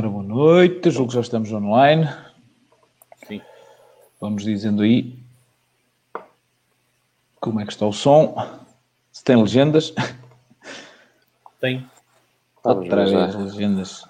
Ora, 0.00 0.08
boa 0.08 0.22
noite, 0.22 0.90
julgo 0.90 1.08
que 1.08 1.16
já 1.16 1.20
estamos 1.20 1.52
online. 1.52 2.08
Sim. 3.26 3.42
Vamos 4.18 4.44
dizendo 4.44 4.80
aí 4.80 5.14
como 7.38 7.60
é 7.60 7.66
que 7.66 7.72
está 7.72 7.84
o 7.84 7.92
som. 7.92 8.34
Se 9.12 9.22
tem 9.22 9.36
legendas. 9.36 9.92
Tem. 11.60 11.86
Outra 12.64 13.04
vez 13.04 13.34
legendas. 13.34 14.08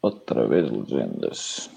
Outra 0.00 0.48
vez 0.48 0.70
legendas. 0.70 1.70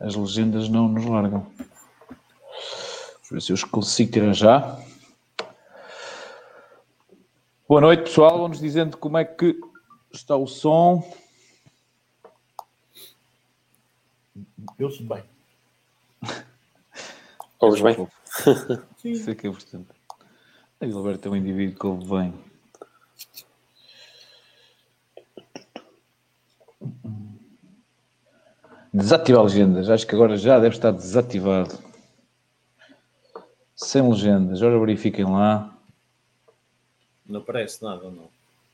As 0.00 0.16
legendas 0.16 0.70
não 0.70 0.88
nos 0.88 1.04
largam. 1.04 1.46
Ver 3.32 3.40
se 3.40 3.50
eu 3.50 3.54
os 3.54 3.64
consigo 3.64 4.12
tirar 4.12 4.34
já. 4.34 4.78
Boa 7.66 7.80
noite, 7.80 8.02
pessoal. 8.02 8.38
Vamos 8.38 8.60
dizendo 8.60 8.98
como 8.98 9.16
é 9.16 9.24
que 9.24 9.58
está 10.12 10.36
o 10.36 10.46
som. 10.46 11.02
Eu 14.78 14.90
se 14.90 15.02
bem. 15.02 15.24
Ouves 17.58 17.80
bem? 17.80 18.06
Sim. 18.98 19.12
Isso 19.12 19.30
é 19.30 19.34
que 19.34 19.46
é 19.46 19.50
importante. 19.50 19.88
A 20.78 20.86
Gilberto 20.86 21.28
é 21.28 21.30
um 21.30 21.36
indivíduo 21.36 21.78
que 21.78 21.86
ouve 21.86 22.06
bem. 22.10 22.34
Desativar 28.92 29.44
legendas. 29.44 29.88
Acho 29.88 30.06
que 30.06 30.14
agora 30.14 30.36
já 30.36 30.58
deve 30.58 30.74
estar 30.74 30.90
desativado. 30.90 31.91
Sem 33.82 34.08
legendas. 34.08 34.62
Ora, 34.62 34.78
verifiquem 34.78 35.24
lá. 35.24 35.76
Não 37.26 37.40
aparece 37.40 37.82
nada, 37.82 38.08
não. 38.10 38.28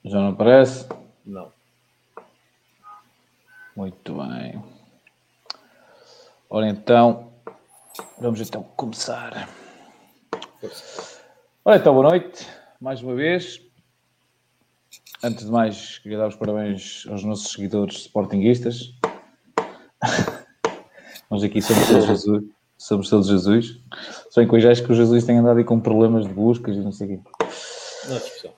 Já 0.04 0.18
não 0.18 0.28
aparece? 0.28 0.86
Não. 1.24 1.50
Muito 3.74 4.14
bem. 4.14 4.62
Ora 6.50 6.68
então, 6.68 7.32
vamos 8.18 8.40
então 8.40 8.62
começar. 8.76 9.48
Ora 11.64 11.76
então, 11.76 11.94
boa 11.94 12.10
noite, 12.10 12.46
mais 12.78 13.02
uma 13.02 13.14
vez. 13.14 13.62
Antes 15.22 15.46
de 15.46 15.50
mais, 15.50 15.98
queria 15.98 16.18
dar 16.18 16.28
os 16.28 16.36
parabéns 16.36 17.06
aos 17.08 17.24
nossos 17.24 17.50
seguidores 17.50 17.96
sportinguistas. 17.96 18.92
Nós 21.30 21.42
aqui 21.42 21.62
somos 21.62 21.86
todos 21.88 22.04
Jesus. 22.04 22.57
Somos 22.78 23.10
todos 23.10 23.26
Jesus. 23.26 23.80
Só 24.30 24.40
em 24.40 24.48
que 24.48 24.54
eu 24.54 24.60
já 24.60 24.70
acho 24.70 24.84
que 24.84 24.92
o 24.92 24.94
Jesus 24.94 25.24
tem 25.24 25.36
andado 25.36 25.58
aí 25.58 25.64
com 25.64 25.80
problemas 25.80 26.26
de 26.26 26.32
buscas 26.32 26.76
e 26.76 26.80
não 26.80 26.92
sei 26.92 27.06
o 27.06 27.10
quê. 27.10 27.20
Não 28.08 28.16
discussão. 28.16 28.52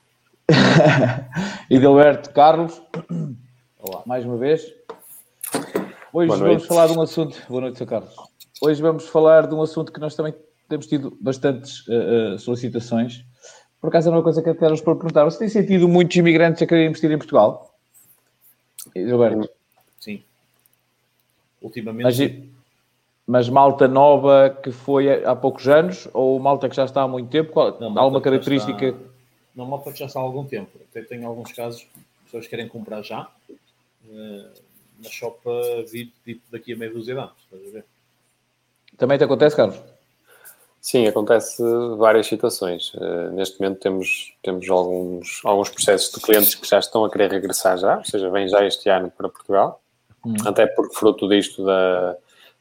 Edilberto 1.70 2.30
Carlos, 2.32 2.82
Olá. 3.78 4.02
mais 4.04 4.24
uma 4.26 4.36
vez. 4.36 4.62
Hoje 6.12 6.26
Boa 6.28 6.38
vamos 6.38 6.40
noite. 6.40 6.66
falar 6.66 6.86
de 6.88 6.92
um 6.98 7.00
assunto. 7.02 7.40
Boa 7.48 7.62
noite, 7.62 7.78
Sr. 7.78 7.86
Carlos. 7.86 8.14
Hoje 8.60 8.82
vamos 8.82 9.08
falar 9.08 9.46
de 9.46 9.54
um 9.54 9.62
assunto 9.62 9.90
que 9.90 10.00
nós 10.00 10.14
também 10.14 10.34
temos 10.68 10.86
tido 10.86 11.16
bastantes 11.20 11.84
eh, 11.88 12.34
eh, 12.34 12.38
solicitações. 12.38 13.24
Por 13.80 13.88
acaso 13.88 14.10
é 14.10 14.12
uma 14.12 14.22
coisa 14.22 14.42
que 14.42 14.50
até 14.50 14.68
nos 14.68 14.82
por 14.82 14.96
perguntar. 14.96 15.24
Você 15.24 15.38
tem 15.38 15.48
sentido 15.48 15.88
muitos 15.88 16.14
imigrantes 16.16 16.60
a 16.60 16.66
querer 16.66 16.86
investir 16.86 17.10
em 17.10 17.16
Portugal? 17.16 17.74
Edilberto, 18.94 19.48
Sim. 19.98 20.22
Ultimamente. 21.62 22.02
mas, 22.02 22.18
mas 23.30 23.48
malta 23.48 23.86
nova 23.86 24.50
que 24.60 24.72
foi 24.72 25.24
há 25.24 25.36
poucos 25.36 25.68
anos 25.68 26.08
ou 26.12 26.36
malta 26.40 26.68
que 26.68 26.74
já 26.74 26.84
está 26.84 27.02
há 27.02 27.06
muito 27.08 27.30
tempo? 27.30 27.52
Qual, 27.52 27.78
Não, 27.78 27.96
alguma 27.96 28.20
característica? 28.20 28.86
está- 28.88 28.98
Não, 29.54 29.66
malta 29.66 29.92
que 29.92 29.98
já 30.00 30.06
está 30.06 30.18
há 30.18 30.22
algum 30.22 30.44
tempo. 30.44 30.70
Até 30.90 31.02
tem 31.02 31.24
alguns 31.24 31.52
casos, 31.52 31.86
pessoas 32.24 32.48
querem 32.48 32.66
comprar 32.66 33.02
já, 33.02 33.28
mas 34.98 35.14
só 35.16 35.30
para 35.30 35.82
vir 35.88 36.12
tipo, 36.24 36.42
daqui 36.50 36.72
a 36.72 36.76
meia 36.76 36.92
dúzia 36.92 37.14
de 37.14 37.20
anos. 37.20 37.32
Estás 37.44 37.68
a 37.68 37.70
ver? 37.70 37.84
Também 38.98 39.16
te 39.16 39.22
acontece, 39.22 39.54
Carlos? 39.54 39.80
Sim, 40.80 41.06
acontece 41.06 41.62
várias 41.98 42.26
situações. 42.26 42.90
Eh, 43.00 43.30
neste 43.30 43.60
momento 43.60 43.78
temos, 43.78 44.34
temos 44.42 44.68
alguns, 44.68 45.40
alguns 45.44 45.68
processos 45.70 46.12
de 46.12 46.20
clientes 46.20 46.56
que 46.56 46.66
já 46.66 46.80
estão 46.80 47.04
a 47.04 47.10
querer 47.10 47.30
regressar 47.30 47.78
já, 47.78 47.98
ou 47.98 48.04
seja, 48.04 48.28
vêm 48.28 48.48
já 48.48 48.64
este 48.66 48.88
ano 48.88 49.08
para 49.08 49.28
Portugal, 49.28 49.80
Hum. 50.26 50.34
até 50.44 50.66
porque 50.66 50.94
fruto 50.96 51.28
disto 51.28 51.64
da, 51.64 52.16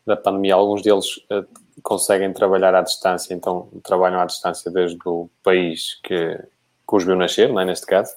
da 0.10 0.18
pandemia, 0.18 0.56
alguns 0.56 0.82
deles 0.82 1.06
eh, 1.30 1.46
conseguem 1.84 2.34
trabalhar 2.34 2.74
à 2.76 2.82
distância, 2.82 3.34
então 3.34 3.70
trabalham 3.84 4.20
à 4.20 4.26
distância 4.26 4.72
desde 4.72 4.98
o 5.06 5.30
país 5.44 6.00
que, 6.04 6.36
que 6.36 6.96
os 6.96 7.06
viu 7.06 7.16
nascer, 7.16 7.48
não 7.50 7.62
é, 7.62 7.66
neste 7.66 7.86
caso. 7.86 8.12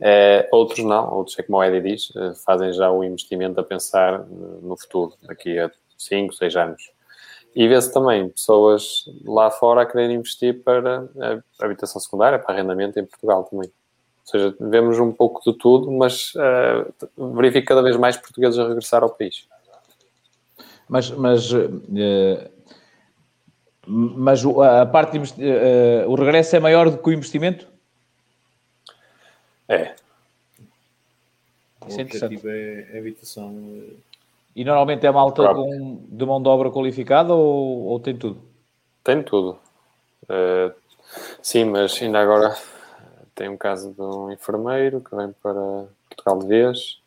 Eh, 0.00 0.48
outros 0.50 0.84
não, 0.84 1.12
outros 1.14 1.38
é 1.38 1.42
como 1.42 1.58
o 1.58 1.64
Eddie 1.64 1.92
diz, 1.92 2.12
eh, 2.16 2.32
fazem 2.44 2.72
já 2.72 2.90
o 2.90 3.04
investimento 3.04 3.60
a 3.60 3.62
pensar 3.62 4.26
no 4.26 4.76
futuro, 4.76 5.14
daqui 5.22 5.58
a 5.58 5.70
5, 5.96 6.34
6 6.34 6.56
anos. 6.56 6.90
E 7.54 7.68
vê-se 7.68 7.92
também 7.92 8.30
pessoas 8.30 9.04
lá 9.24 9.50
fora 9.50 9.82
a 9.82 9.86
querer 9.86 10.10
investir 10.10 10.62
para 10.64 11.08
a 11.60 11.64
habitação 11.64 12.00
secundária, 12.00 12.38
para 12.38 12.54
arrendamento 12.54 12.98
em 12.98 13.04
Portugal 13.04 13.44
também. 13.44 13.68
Ou 13.68 14.30
seja, 14.30 14.56
vemos 14.58 14.98
um 14.98 15.12
pouco 15.12 15.42
de 15.44 15.56
tudo, 15.58 15.90
mas 15.92 16.32
eh, 16.36 16.86
verifico 17.36 17.68
cada 17.68 17.82
vez 17.82 17.96
mais 17.96 18.16
portugueses 18.16 18.58
a 18.58 18.66
regressar 18.66 19.02
ao 19.02 19.10
país. 19.10 19.46
Mas, 20.92 21.10
mas, 21.12 21.50
eh, 21.54 22.50
mas 23.86 24.44
o- 24.44 24.60
a 24.60 24.84
parte 24.84 25.12
de 25.12 25.16
investi- 25.16 25.40
eh, 25.42 26.04
o 26.06 26.14
regresso 26.14 26.54
é 26.54 26.60
maior 26.60 26.90
do 26.90 26.98
que 26.98 27.08
o 27.08 27.12
investimento? 27.14 27.66
É, 29.66 29.94
O 31.80 31.88
Isso 31.88 31.98
é 31.98 32.02
interessante. 32.02 32.46
é, 32.46 32.88
é 32.92 32.98
habitação. 32.98 33.48
eh, 33.88 33.94
E 34.54 34.64
normalmente 34.66 35.06
é 35.06 35.10
malta 35.10 35.48
com, 35.54 36.04
de 36.10 36.26
mão 36.26 36.42
de 36.42 36.48
obra 36.50 36.70
qualificada 36.70 37.32
ou, 37.32 37.84
ou 37.86 37.98
tem 37.98 38.14
tudo? 38.14 38.42
tem 39.02 39.22
tudo. 39.22 39.58
Eh, 40.28 40.72
sim, 41.40 41.64
mas 41.64 42.00
ainda 42.02 42.20
agora 42.20 42.54
tem 43.34 43.48
um 43.48 43.56
caso 43.56 43.94
de 43.94 44.02
um 44.02 44.30
enfermeiro 44.30 45.00
que 45.00 45.16
vem 45.16 45.32
para 45.42 45.86
Portugal 46.10 46.38
de 46.40 46.46
vez. 46.46 47.00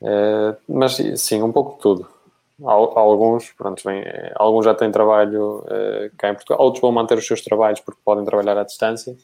Eh, 0.00 0.56
mas 0.66 0.96
sim, 1.16 1.42
um 1.42 1.52
pouco 1.52 1.74
de 1.76 1.80
tudo. 1.82 2.21
Al- 2.64 2.96
Alguns, 2.98 3.50
pronto, 3.52 3.82
vêm, 3.84 4.00
eh, 4.02 4.32
alguns 4.36 4.64
já 4.64 4.74
têm 4.74 4.90
trabalho 4.92 5.64
eh, 5.68 6.10
cá 6.16 6.28
em 6.30 6.34
Portugal, 6.34 6.60
outros 6.60 6.80
vão 6.80 6.92
manter 6.92 7.18
os 7.18 7.26
seus 7.26 7.42
trabalhos 7.42 7.80
porque 7.80 8.00
podem 8.04 8.24
trabalhar 8.24 8.58
à 8.58 8.64
distância. 8.64 9.16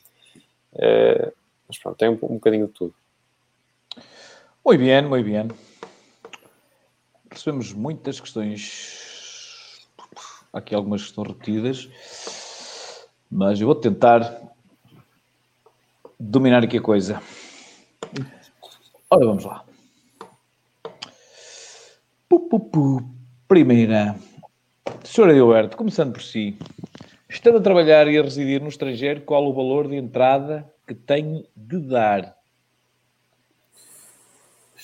Eh, 0.75 1.33
mas 1.69 1.79
pronto, 1.79 1.97
tem 1.97 2.09
um, 2.09 2.13
um 2.23 2.35
bocadinho 2.35 2.67
de 2.67 2.73
tudo. 2.73 2.95
Muito 4.65 4.81
bem, 4.81 5.03
muito 5.03 5.25
bem. 5.25 5.49
Recebemos 7.31 7.73
muitas 7.73 8.21
questões. 8.21 9.87
Aqui 10.53 10.75
algumas 10.75 11.03
estão 11.03 11.25
repetidas. 11.25 11.89
Mas 13.31 13.61
eu 13.61 13.67
vou 13.67 13.77
tentar 13.77 14.41
dominar 16.19 16.65
aqui 16.65 16.79
a 16.79 16.83
coisa. 16.83 17.23
Ora, 19.11 19.27
vamos 19.27 19.45
lá. 19.45 19.65
Pu. 22.29 23.18
Primeira. 23.49 24.15
Sr. 25.03 25.31
Edilberto, 25.31 25.75
começando 25.75 26.13
por 26.13 26.23
si. 26.23 26.59
Estando 27.31 27.57
a 27.57 27.61
trabalhar 27.63 28.07
e 28.07 28.19
a 28.19 28.23
residir 28.23 28.61
no 28.61 28.69
estrangeiro, 28.69 29.23
qual 29.23 29.47
o 29.47 29.55
valor 29.55 29.89
de 29.89 29.97
entrada 29.97 30.71
que 30.87 30.95
tenho 30.95 31.47
de 31.57 31.81
dar? 31.81 32.37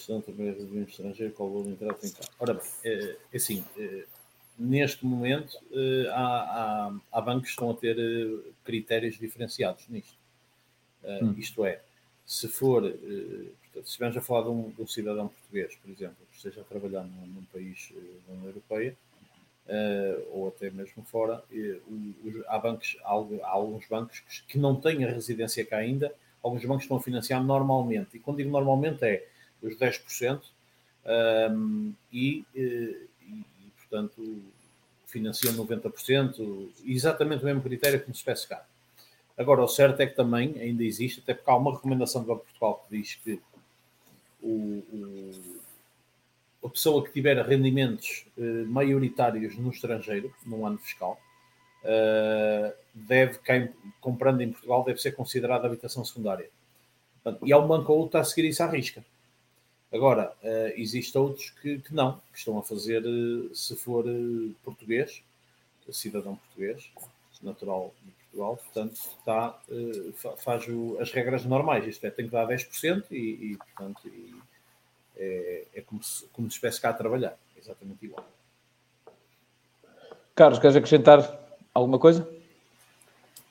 Também 0.06 0.48
a 0.48 0.52
residir 0.52 0.80
no 0.80 0.88
estrangeiro, 0.88 1.32
qual 1.34 1.50
o 1.50 1.52
valor 1.52 1.64
de 1.66 1.72
entrada 1.72 1.94
tem 1.94 2.10
cá. 2.10 2.20
Ora 2.38 2.54
bem, 2.54 2.62
é, 2.84 3.16
é 3.32 3.36
assim, 3.36 3.62
eh, 3.78 4.04
neste 4.58 5.04
momento 5.04 5.58
eh, 5.70 6.08
há, 6.10 6.24
há, 6.24 6.94
há 7.12 7.20
bancos 7.20 7.44
que 7.44 7.50
estão 7.50 7.70
a 7.70 7.74
ter 7.74 7.98
eh, 7.98 8.50
critérios 8.64 9.18
diferenciados 9.18 9.86
nisto. 9.88 10.16
Eh, 11.02 11.20
Hum. 11.22 11.34
Isto 11.36 11.66
é, 11.66 11.80
se 12.24 12.48
for, 12.48 12.86
eh, 12.86 12.92
se 13.74 13.80
estivermos 13.80 14.16
a 14.16 14.20
falar 14.20 14.42
de 14.44 14.48
um, 14.50 14.70
de 14.70 14.82
um 14.82 14.86
cidadão 14.86 15.28
português, 15.28 15.74
por 15.76 15.90
exemplo, 15.90 16.16
que 16.30 16.36
esteja 16.36 16.60
a 16.60 16.64
trabalhar 16.64 17.02
num, 17.04 17.26
num 17.26 17.44
país 17.52 17.92
eh, 17.96 18.00
da 18.26 18.32
União 18.34 18.48
Europeia, 18.48 18.96
eh, 19.68 20.24
ou 20.32 20.48
até 20.48 20.70
mesmo 20.70 21.04
fora, 21.04 21.42
eh, 21.52 21.78
os- 22.24 22.44
há, 22.48 22.58
bancos, 22.58 22.96
há, 23.04 23.10
há 23.12 23.48
alguns 23.50 23.86
bancos 23.88 24.20
que, 24.20 24.42
que 24.52 24.58
não 24.58 24.80
têm 24.80 25.04
a 25.04 25.10
residência 25.10 25.64
cá 25.64 25.78
ainda, 25.78 26.14
alguns 26.42 26.64
bancos 26.64 26.84
estão 26.84 26.96
a 26.98 27.02
financiar 27.02 27.42
normalmente. 27.42 28.16
E 28.16 28.20
quando 28.20 28.38
digo 28.38 28.50
normalmente 28.50 29.04
é 29.04 29.26
os 29.62 29.76
10%, 29.76 30.52
um, 31.52 31.92
e, 32.12 32.44
eh, 32.54 32.60
e, 33.22 33.32
e, 33.32 33.70
portanto, 33.78 34.42
financiam 35.06 35.52
90%, 35.54 36.70
exatamente 36.84 37.42
o 37.42 37.46
mesmo 37.46 37.62
critério 37.62 38.00
que 38.00 38.08
nos 38.08 38.18
especificar. 38.18 38.66
Agora, 39.36 39.62
o 39.62 39.68
certo 39.68 40.00
é 40.00 40.06
que 40.06 40.14
também 40.16 40.58
ainda 40.60 40.84
existe, 40.84 41.20
até 41.20 41.34
porque 41.34 41.50
há 41.50 41.56
uma 41.56 41.74
recomendação 41.74 42.22
do 42.22 42.28
Banco 42.28 42.42
de 42.42 42.46
Portugal 42.52 42.86
que 42.88 42.98
diz 42.98 43.14
que 43.16 43.40
o, 44.44 44.84
o- 44.92 46.66
a 46.66 46.68
pessoa 46.68 47.04
que 47.04 47.12
tiver 47.12 47.36
rendimentos 47.44 48.24
uh, 48.38 48.66
maioritários 48.66 49.56
no 49.56 49.70
estrangeiro, 49.70 50.34
num 50.46 50.66
ano 50.66 50.78
fiscal, 50.78 51.20
uh, 51.82 52.72
deve, 52.94 53.38
quem 53.40 53.70
comprando 54.00 54.40
em 54.40 54.50
Portugal, 54.52 54.84
deve 54.84 55.00
ser 55.00 55.12
considerada 55.12 55.66
habitação 55.66 56.04
secundária. 56.04 56.48
Portanto, 57.22 57.46
e 57.46 57.52
há 57.52 57.58
um 57.58 57.66
banco 57.66 57.92
ou 57.92 58.00
outro 58.00 58.18
a 58.18 58.24
seguir 58.24 58.48
isso 58.48 58.62
à 58.62 58.66
risca. 58.66 59.04
Agora, 59.92 60.32
uh, 60.42 60.72
existem 60.80 61.20
outros 61.20 61.50
que, 61.50 61.78
que, 61.78 61.94
não, 61.94 62.20
que 62.32 62.38
estão 62.38 62.58
a 62.58 62.62
fazer, 62.62 63.02
se 63.52 63.76
for 63.76 64.04
português, 64.64 65.22
cidadão 65.92 66.36
português, 66.36 66.90
natural 67.42 67.92
de 68.02 68.23
Portugal, 68.34 68.56
portanto, 68.56 68.94
está, 68.94 69.58
faz 70.38 70.66
o, 70.68 70.98
as 71.00 71.12
regras 71.12 71.44
normais, 71.44 71.86
isto 71.86 72.04
é, 72.04 72.10
tem 72.10 72.26
que 72.26 72.32
dar 72.32 72.46
10% 72.46 73.04
e, 73.10 73.52
e 73.52 73.56
portanto, 73.56 74.00
e, 74.06 74.34
é, 75.16 75.64
é 75.76 75.80
como, 75.82 76.02
se, 76.02 76.26
como 76.32 76.50
se 76.50 76.56
estivesse 76.56 76.80
cá 76.80 76.90
a 76.90 76.94
trabalhar, 76.94 77.36
exatamente 77.56 78.04
igual. 78.04 78.24
Carlos, 80.34 80.58
queres 80.58 80.76
acrescentar 80.76 81.38
alguma 81.72 81.98
coisa? 81.98 82.28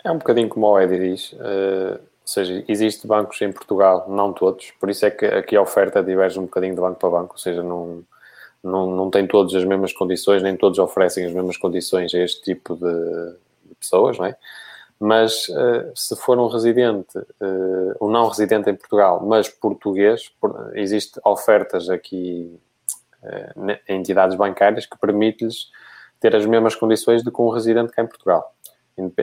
É 0.04 0.12
um 0.12 0.18
bocadinho 0.18 0.50
como 0.50 0.68
o 0.68 0.80
Edi 0.80 1.00
diz, 1.00 1.32
uh, 1.34 1.94
ou 1.94 2.28
seja, 2.28 2.64
existe 2.68 3.08
bancos 3.08 3.42
em 3.42 3.54
Portugal, 3.54 4.06
não 4.10 4.34
todos, 4.34 4.72
por 4.72 4.90
isso 4.90 5.06
é 5.06 5.12
que 5.12 5.26
aqui 5.26 5.56
a 5.56 5.62
oferta 5.62 6.04
diverge 6.04 6.38
um 6.38 6.44
bocadinho 6.44 6.76
de 6.76 6.82
banco 6.82 7.00
para 7.00 7.10
banco, 7.10 7.34
ou 7.36 7.40
seja, 7.40 7.64
não, 7.64 8.04
não, 8.62 8.94
não 8.94 9.10
tem 9.10 9.26
todos 9.26 9.56
as 9.56 9.64
mesmas 9.64 9.94
condições, 9.94 10.44
nem 10.44 10.58
todos 10.58 10.78
oferecem 10.78 11.26
as 11.26 11.32
mesmas 11.32 11.56
condições 11.56 12.14
a 12.14 12.20
este 12.20 12.42
tipo 12.44 12.76
de, 12.76 13.38
de 13.70 13.76
pessoas, 13.76 14.18
não 14.18 14.26
é? 14.26 14.36
Mas 15.00 15.48
uh, 15.50 15.92
se 15.96 16.16
for 16.16 16.38
um 16.40 16.48
residente, 16.48 17.18
uh, 17.18 17.96
um 18.06 18.10
não 18.10 18.28
residente 18.28 18.70
em 18.70 18.76
Portugal, 18.76 19.22
mas 19.26 19.50
português, 19.50 20.30
por, 20.40 20.72
existe 20.76 21.20
ofertas 21.26 21.90
aqui 21.90 22.60
uh, 23.22 23.72
em 23.88 24.00
entidades 24.00 24.36
bancárias 24.38 24.86
que 24.86 24.98
permite-lhes 24.98 25.72
ter 26.20 26.36
as 26.36 26.46
mesmas 26.46 26.76
condições 26.76 27.24
do 27.24 27.32
que 27.32 27.42
um 27.42 27.50
residente 27.50 27.92
cá 27.92 28.02
em 28.02 28.08
Portugal, 28.08 28.56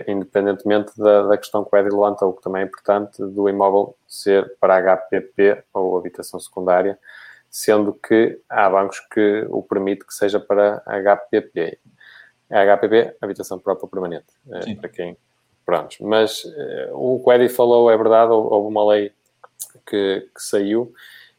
independentemente 0.07 0.93
da, 0.99 1.23
da 1.29 1.39
questão 1.39 1.65
que 1.65 1.75
o 1.75 1.79
Edi 1.79 1.89
levantou, 1.89 2.35
que 2.35 2.43
também 2.43 2.63
é 2.63 2.65
importante, 2.67 3.23
do 3.25 3.49
imóvel 3.49 3.97
ser 4.07 4.55
para 4.61 4.97
HPP 4.97 5.65
ou 5.73 5.97
habitação 5.97 6.39
secundária, 6.39 6.99
sendo 7.49 7.95
que 7.95 8.39
há 8.49 8.69
bancos 8.69 9.01
que 9.01 9.47
o 9.49 9.63
permite 9.63 10.05
que 10.05 10.13
seja 10.13 10.39
para 10.39 10.83
HPP. 10.87 11.79
HPP, 12.51 13.17
habitação 13.21 13.59
própria 13.59 13.89
permanente, 13.89 14.27
para 14.79 14.89
quem 14.89 15.17
Mas 16.01 16.45
uh, 16.45 16.91
o 16.93 17.21
que 17.23 17.29
o 17.29 17.33
Eddie 17.33 17.49
falou 17.49 17.91
é 17.91 17.97
verdade, 17.97 18.33
houve 18.33 18.69
uma 18.69 18.87
lei 18.87 19.13
que, 19.87 20.29
que 20.35 20.43
saiu, 20.43 20.93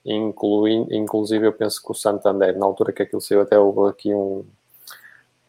inclui, 0.05 0.71
inclusive 0.91 1.45
eu 1.45 1.53
penso 1.53 1.81
que 1.83 1.91
o 1.91 1.95
Santander, 1.95 2.57
na 2.57 2.65
altura 2.65 2.91
que 2.91 3.03
aquilo 3.03 3.21
saiu, 3.21 3.41
até 3.41 3.57
houve 3.57 3.89
aqui 3.89 4.13
um, 4.13 4.45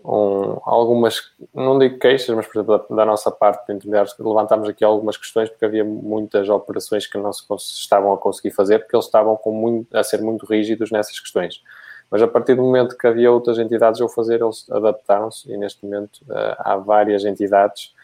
um, 0.04 0.58
algumas, 0.64 1.30
não 1.54 1.78
digo 1.78 1.98
queixas, 1.98 2.34
mas 2.34 2.46
por 2.46 2.58
exemplo, 2.58 2.78
da, 2.78 2.96
da 2.96 3.04
nossa 3.04 3.30
parte 3.30 3.72
levantámos 4.18 4.68
aqui 4.68 4.84
algumas 4.84 5.16
questões 5.16 5.48
porque 5.48 5.64
havia 5.64 5.84
muitas 5.84 6.48
operações 6.48 7.06
que 7.06 7.16
não 7.18 7.32
se 7.32 7.44
estavam 7.58 8.12
a 8.12 8.18
conseguir 8.18 8.50
fazer 8.50 8.80
porque 8.80 8.96
eles 8.96 9.06
estavam 9.06 9.36
com 9.36 9.52
muito, 9.52 9.96
a 9.96 10.02
ser 10.02 10.20
muito 10.20 10.44
rígidos 10.44 10.90
nessas 10.90 11.18
questões. 11.18 11.62
Mas 12.10 12.20
a 12.20 12.28
partir 12.28 12.54
do 12.54 12.62
momento 12.62 12.96
que 12.98 13.06
havia 13.06 13.32
outras 13.32 13.58
entidades 13.58 14.00
a 14.00 14.08
fazer, 14.08 14.42
eles 14.42 14.70
adaptaram-se 14.70 15.50
e 15.50 15.56
neste 15.56 15.82
momento 15.84 16.18
uh, 16.28 16.56
há 16.58 16.76
várias 16.76 17.24
entidades 17.24 17.94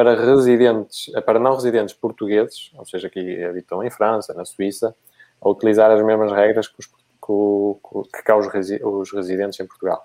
para 0.00 0.14
residentes, 0.14 1.12
para 1.26 1.38
não 1.38 1.54
residentes 1.56 1.94
portugueses, 1.94 2.70
ou 2.74 2.86
seja, 2.86 3.10
que 3.10 3.44
habitam 3.44 3.84
em 3.84 3.90
França, 3.90 4.32
na 4.32 4.46
Suíça, 4.46 4.96
a 5.38 5.46
utilizar 5.46 5.90
as 5.90 6.02
mesmas 6.02 6.32
regras 6.32 6.66
que, 6.68 6.76
os, 6.78 6.86
que, 6.86 8.16
que 8.16 8.22
cá 8.22 8.34
os, 8.34 9.12
residentes 9.12 9.60
em 9.60 9.66
Portugal. 9.66 10.02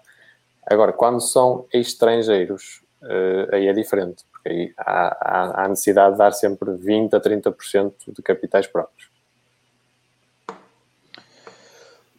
Agora, 0.66 0.92
quando 0.92 1.22
são 1.22 1.66
estrangeiros, 1.74 2.84
uh, 3.04 3.56
aí 3.56 3.70
é 3.70 3.72
diferente, 3.72 4.26
porque 4.30 4.50
aí 4.50 4.74
há, 4.78 5.64
há, 5.64 5.70
necessidade 5.70 6.12
de 6.12 6.18
dar 6.18 6.34
sempre 6.34 6.72
20% 6.72 7.14
a 7.14 7.22
30% 7.22 7.94
de 8.10 8.22
capitais 8.22 8.68
próprios. 8.68 9.10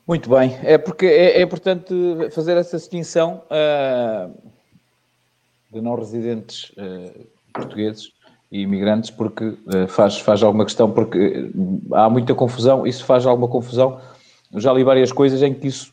Muito 0.06 0.31
bem, 0.31 0.58
é 0.64 0.79
porque 0.79 1.05
é, 1.05 1.40
é 1.40 1.43
importante 1.43 1.93
fazer 2.31 2.56
essa 2.56 2.79
distinção 2.79 3.43
uh, 3.50 4.34
de 5.70 5.82
não 5.82 5.94
residentes 5.94 6.70
uh, 6.70 7.35
portugueses 7.56 8.12
e 8.50 8.61
imigrantes, 8.61 9.11
porque 9.11 9.44
uh, 9.44 9.88
faz, 9.88 10.19
faz 10.19 10.43
alguma 10.43 10.64
questão, 10.64 10.91
porque 10.91 11.19
eh, 11.19 11.50
há 11.93 12.08
muita 12.08 12.35
confusão, 12.35 12.87
isso 12.87 13.05
faz 13.05 13.26
alguma 13.26 13.49
confusão. 13.49 14.00
Eu 14.53 14.61
já 14.61 14.73
li 14.73 14.85
várias 14.85 15.11
coisas 15.11 15.43
em 15.43 15.53
que 15.53 15.67
isso 15.67 15.93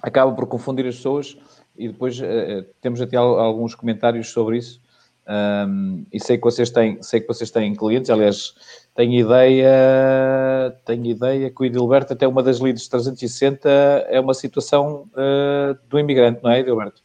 acaba 0.00 0.32
por 0.32 0.46
confundir 0.46 0.86
as 0.86 0.96
pessoas 0.96 1.36
e 1.76 1.88
depois 1.88 2.20
uh, 2.20 2.64
temos 2.80 3.00
até 3.00 3.16
alguns 3.16 3.74
comentários 3.74 4.30
sobre 4.30 4.58
isso. 4.58 4.80
Um, 5.28 6.04
e 6.12 6.18
sei 6.20 6.36
que 6.36 6.42
vocês 6.42 6.70
têm, 6.70 7.00
sei 7.00 7.20
que 7.20 7.28
vocês 7.28 7.50
têm 7.50 7.74
clientes, 7.74 8.10
aliás, 8.10 8.54
tenho 8.94 9.12
ideia, 9.12 10.76
tenho 10.84 11.06
ideia 11.06 11.50
que 11.50 11.62
o 11.62 11.64
Edilberto, 11.64 12.12
até 12.12 12.26
uma 12.26 12.42
das 12.42 12.60
leads 12.60 12.88
360 12.88 13.68
é 14.08 14.20
uma 14.20 14.34
situação 14.34 15.08
uh, 15.12 15.78
do 15.88 15.98
imigrante, 15.98 16.40
não 16.42 16.50
é, 16.50 16.60
Edilberto? 16.60 17.02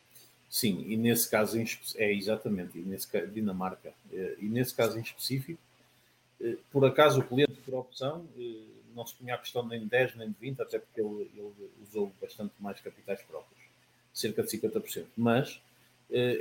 Sim, 0.50 0.86
e 0.88 0.96
nesse 0.96 1.30
caso, 1.30 1.60
em, 1.60 1.66
é 1.96 2.14
exatamente, 2.14 2.78
e 2.78 2.82
nesse, 2.82 3.08
Dinamarca, 3.28 3.94
eh, 4.12 4.36
e 4.40 4.46
nesse 4.46 4.74
caso 4.74 4.98
em 4.98 5.02
específico, 5.02 5.60
eh, 6.42 6.56
por 6.72 6.86
acaso 6.86 7.20
o 7.20 7.24
cliente, 7.24 7.54
por 7.66 7.74
opção, 7.76 8.26
eh, 8.40 8.62
não 8.96 9.06
se 9.06 9.14
punha 9.16 9.36
a 9.36 9.38
questão 9.38 9.66
nem 9.68 9.82
de 9.82 9.86
10 9.88 10.16
nem 10.16 10.30
de 10.30 10.36
20, 10.40 10.62
até 10.62 10.80
porque 10.80 11.02
ele, 11.02 11.30
ele 11.36 11.54
usou 11.84 12.12
bastante 12.22 12.54
mais 12.60 12.80
capitais 12.80 13.22
próprios, 13.24 13.62
cerca 14.14 14.42
de 14.42 14.50
50%. 14.50 15.06
Mas 15.16 15.62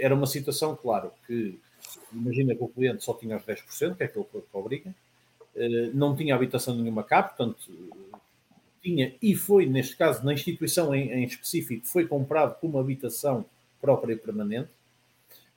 era 0.00 0.14
uma 0.14 0.28
situação, 0.28 0.76
claro, 0.76 1.12
que 1.26 1.58
imagina 2.12 2.54
que 2.54 2.62
o 2.62 2.68
cliente 2.68 3.02
só 3.04 3.12
tinha 3.14 3.36
os 3.36 3.44
10%, 3.44 3.96
que 3.96 4.04
é 4.04 4.06
aquilo 4.06 4.24
que 4.24 4.40
obriga, 4.52 4.94
não 5.92 6.14
tinha 6.16 6.34
habitação 6.36 6.74
nenhuma 6.76 7.02
cá, 7.02 7.22
portanto, 7.24 7.68
tinha, 8.80 9.12
e 9.20 9.34
foi, 9.34 9.66
neste 9.66 9.96
caso, 9.96 10.24
na 10.24 10.32
instituição 10.32 10.94
em, 10.94 11.10
em 11.10 11.24
específico, 11.24 11.84
foi 11.84 12.06
comprado 12.06 12.58
como 12.60 12.78
habitação 12.78 13.44
própria 13.86 14.14
e 14.14 14.16
permanente, 14.16 14.68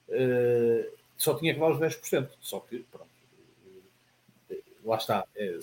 uh, 0.08 0.92
só 1.16 1.34
tinha 1.34 1.52
que 1.52 1.58
dar 1.58 1.72
os 1.72 1.78
10%. 1.78 2.28
Só 2.40 2.60
que, 2.60 2.84
pronto, 2.92 3.08
uh, 4.50 4.54
lá 4.84 4.96
está. 4.96 5.24
É, 5.34 5.58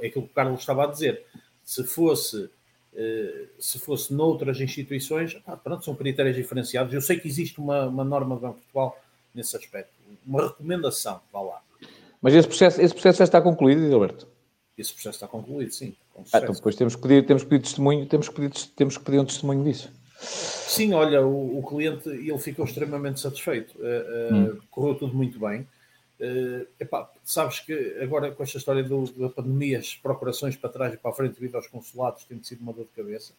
é 0.00 0.06
aquilo 0.06 0.24
que 0.24 0.32
o 0.32 0.34
Carlos 0.34 0.60
estava 0.60 0.84
a 0.84 0.86
dizer. 0.88 1.24
Se 1.62 1.84
fosse, 1.84 2.36
uh, 2.36 3.48
se 3.58 3.78
fosse 3.78 4.12
noutras 4.12 4.60
instituições, 4.60 5.34
pá, 5.34 5.56
pronto, 5.56 5.84
são 5.84 5.94
critérios 5.94 6.34
diferenciados. 6.34 6.92
Eu 6.92 7.00
sei 7.00 7.20
que 7.20 7.28
existe 7.28 7.60
uma, 7.60 7.86
uma 7.86 8.04
norma 8.04 8.34
do 8.34 8.40
Banco 8.40 8.56
de 8.56 8.62
Portugal 8.64 9.00
nesse 9.32 9.56
aspecto, 9.56 9.92
uma 10.26 10.48
recomendação, 10.48 11.20
vá 11.32 11.40
lá. 11.40 11.62
Mas 12.20 12.34
esse 12.34 12.48
processo, 12.48 12.80
esse 12.80 12.92
processo 12.92 13.18
já 13.18 13.24
está 13.24 13.40
concluído, 13.40 13.94
Alberto? 13.94 14.26
Esse 14.76 14.92
processo 14.92 15.16
está 15.16 15.28
concluído, 15.28 15.70
sim. 15.70 15.94
Ah, 16.32 16.38
então 16.38 16.52
depois 16.52 16.74
temos 16.74 16.96
que 16.96 17.02
pedir, 17.02 17.24
temos 17.24 17.44
que 17.44 17.48
pedir 17.48 17.62
testemunho, 17.62 18.06
temos 18.06 18.28
que 18.28 18.34
pedir, 18.34 18.66
temos 18.74 18.98
que 18.98 19.04
pedir 19.04 19.20
um 19.20 19.24
testemunho 19.24 19.62
disso. 19.62 19.88
Sim, 20.20 20.92
olha, 20.92 21.24
o, 21.24 21.58
o, 21.58 21.62
cliente 21.62 22.08
ele 22.08 22.38
ficou 22.38 22.64
extremamente 22.64 23.20
satisfeito. 23.20 23.74
Uh, 23.78 24.34
hum. 24.34 24.58
Correu 24.70 24.94
tudo 24.94 25.14
muito 25.14 25.38
bem. 25.40 25.66
Uh, 26.20 26.66
epá, 26.78 27.10
sabes 27.24 27.60
que 27.60 27.96
agora 28.02 28.30
com 28.30 28.42
esta 28.42 28.58
história 28.58 28.82
do, 28.82 29.10
da 29.12 29.30
pandemia, 29.30 29.78
as 29.78 29.94
procurações 29.94 30.54
para 30.54 30.68
trás 30.68 30.92
e 30.92 30.98
para 30.98 31.10
a 31.10 31.14
frente 31.14 31.40
devido 31.40 31.54
aos 31.54 31.66
consulados 31.66 32.24
tem 32.24 32.42
sido 32.42 32.60
uma 32.60 32.74
dor 32.74 32.84
de 32.84 32.90
cabeça. 33.02 33.32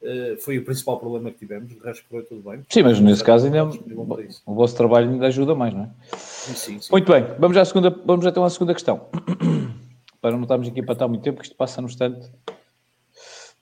Uh, 0.00 0.40
foi 0.40 0.58
o 0.58 0.64
principal 0.64 0.98
problema 0.98 1.30
que 1.30 1.38
tivemos, 1.38 1.72
o 1.72 1.80
resto 1.80 2.04
correu 2.08 2.24
tudo 2.26 2.48
bem. 2.48 2.64
Sim, 2.68 2.82
mas 2.82 3.00
nesse 3.00 3.24
caso 3.24 3.46
ainda 3.46 3.58
é 3.58 3.62
o 3.62 4.54
vosso 4.54 4.76
trabalho 4.76 5.10
ainda 5.10 5.26
ajuda 5.26 5.54
mais, 5.54 5.74
não 5.74 5.84
é? 5.84 6.16
Sim, 6.18 6.78
sim. 6.78 6.92
Muito 6.92 7.10
bem, 7.10 7.24
vamos, 7.38 7.56
à 7.56 7.64
segunda, 7.64 7.90
vamos 8.04 8.24
então 8.24 8.44
à 8.44 8.50
segunda 8.50 8.74
questão. 8.74 9.08
para 10.20 10.30
não 10.30 10.42
estarmos 10.42 10.68
aqui 10.68 10.82
para 10.82 10.92
estar 10.92 11.08
muito 11.08 11.22
tempo, 11.22 11.38
que 11.38 11.44
isto 11.44 11.56
passa 11.56 11.80
no 11.80 11.88
instante 11.88 12.30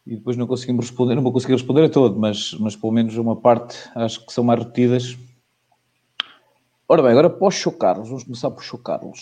e 0.07 0.17
depois 0.17 0.37
não 0.37 0.47
conseguimos 0.47 0.87
responder, 0.87 1.15
não 1.15 1.23
vou 1.23 1.33
conseguir 1.33 1.55
responder 1.55 1.85
a 1.85 1.89
todo, 1.89 2.19
mas, 2.19 2.55
mas 2.55 2.75
pelo 2.75 2.93
menos 2.93 3.17
uma 3.17 3.37
parte 3.37 3.79
acho 3.95 4.25
que 4.27 4.33
são 4.33 4.43
mais 4.43 4.59
repetidas. 4.59 5.17
Ora 6.89 7.03
bem, 7.03 7.13
agora 7.13 7.31
para 7.31 7.47
o 7.47 7.51
Show 7.51 7.73
Carlos, 7.73 8.09
vamos 8.09 8.25
começar 8.25 8.51
por 8.51 8.63
Show 8.63 8.79
Carlos. 8.79 9.21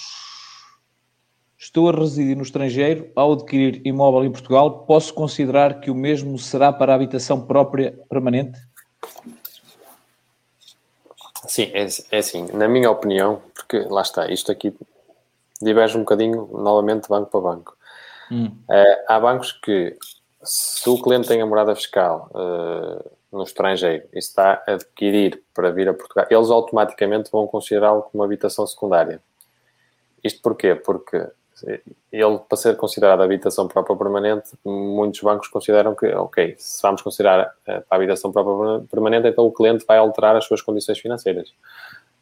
Estou 1.59 1.91
a 1.91 1.93
residir 1.93 2.35
no 2.35 2.43
estrangeiro, 2.43 3.11
ao 3.15 3.35
adquirir 3.35 3.83
imóvel 3.85 4.25
em 4.25 4.33
Portugal, 4.33 4.87
posso 4.87 5.13
considerar 5.13 5.81
que 5.81 5.91
o 5.91 5.95
mesmo 5.95 6.39
será 6.39 6.73
para 6.73 6.93
a 6.93 6.97
habitação 6.97 7.47
própria 7.47 7.99
permanente? 8.09 8.59
Sim, 11.47 11.71
é, 11.75 11.87
é 12.11 12.19
assim, 12.19 12.47
na 12.55 12.67
minha 12.67 12.91
opinião, 12.91 13.43
porque 13.55 13.81
lá 13.81 14.01
está, 14.01 14.31
isto 14.33 14.51
aqui 14.51 14.75
diverge 15.61 15.97
um 15.97 16.01
bocadinho, 16.01 16.49
novamente, 16.53 17.09
banco 17.09 17.31
para 17.31 17.41
banco. 17.41 17.77
Hum. 18.33 18.51
É, 18.71 19.05
há 19.09 19.21
bancos 19.21 19.53
que 19.53 19.97
se 20.43 20.89
o 20.89 21.01
cliente 21.01 21.29
tem 21.29 21.41
a 21.41 21.47
morada 21.47 21.75
fiscal 21.75 22.31
uh, 22.35 23.11
no 23.31 23.43
estrangeiro 23.43 24.07
e 24.13 24.19
está 24.19 24.63
a 24.67 24.73
adquirir 24.73 25.43
para 25.55 25.71
vir 25.71 25.89
a 25.89 25.95
Portugal, 25.95 26.27
eles 26.31 26.51
automaticamente 26.51 27.31
vão 27.31 27.47
considerá-lo 27.47 28.03
como 28.03 28.23
habitação 28.23 28.67
secundária. 28.67 29.21
Isto 30.25 30.41
porquê? 30.43 30.75
Porque 30.75 31.27
ele, 32.11 32.39
para 32.49 32.57
ser 32.57 32.77
considerado 32.77 33.23
habitação 33.23 33.69
própria 33.69 33.97
permanente, 33.97 34.51
muitos 34.65 35.21
bancos 35.21 35.49
consideram 35.49 35.95
que, 35.95 36.07
ok, 36.07 36.55
se 36.59 36.81
vamos 36.83 37.03
considerar 37.03 37.55
para 37.65 37.85
a 37.91 37.97
habitação 37.97 38.33
própria 38.33 38.87
permanente, 38.91 39.29
então 39.29 39.45
o 39.47 39.53
cliente 39.53 39.85
vai 39.87 39.99
alterar 39.99 40.37
as 40.37 40.45
suas 40.45 40.63
condições 40.63 40.99
financeiras. 40.99 41.51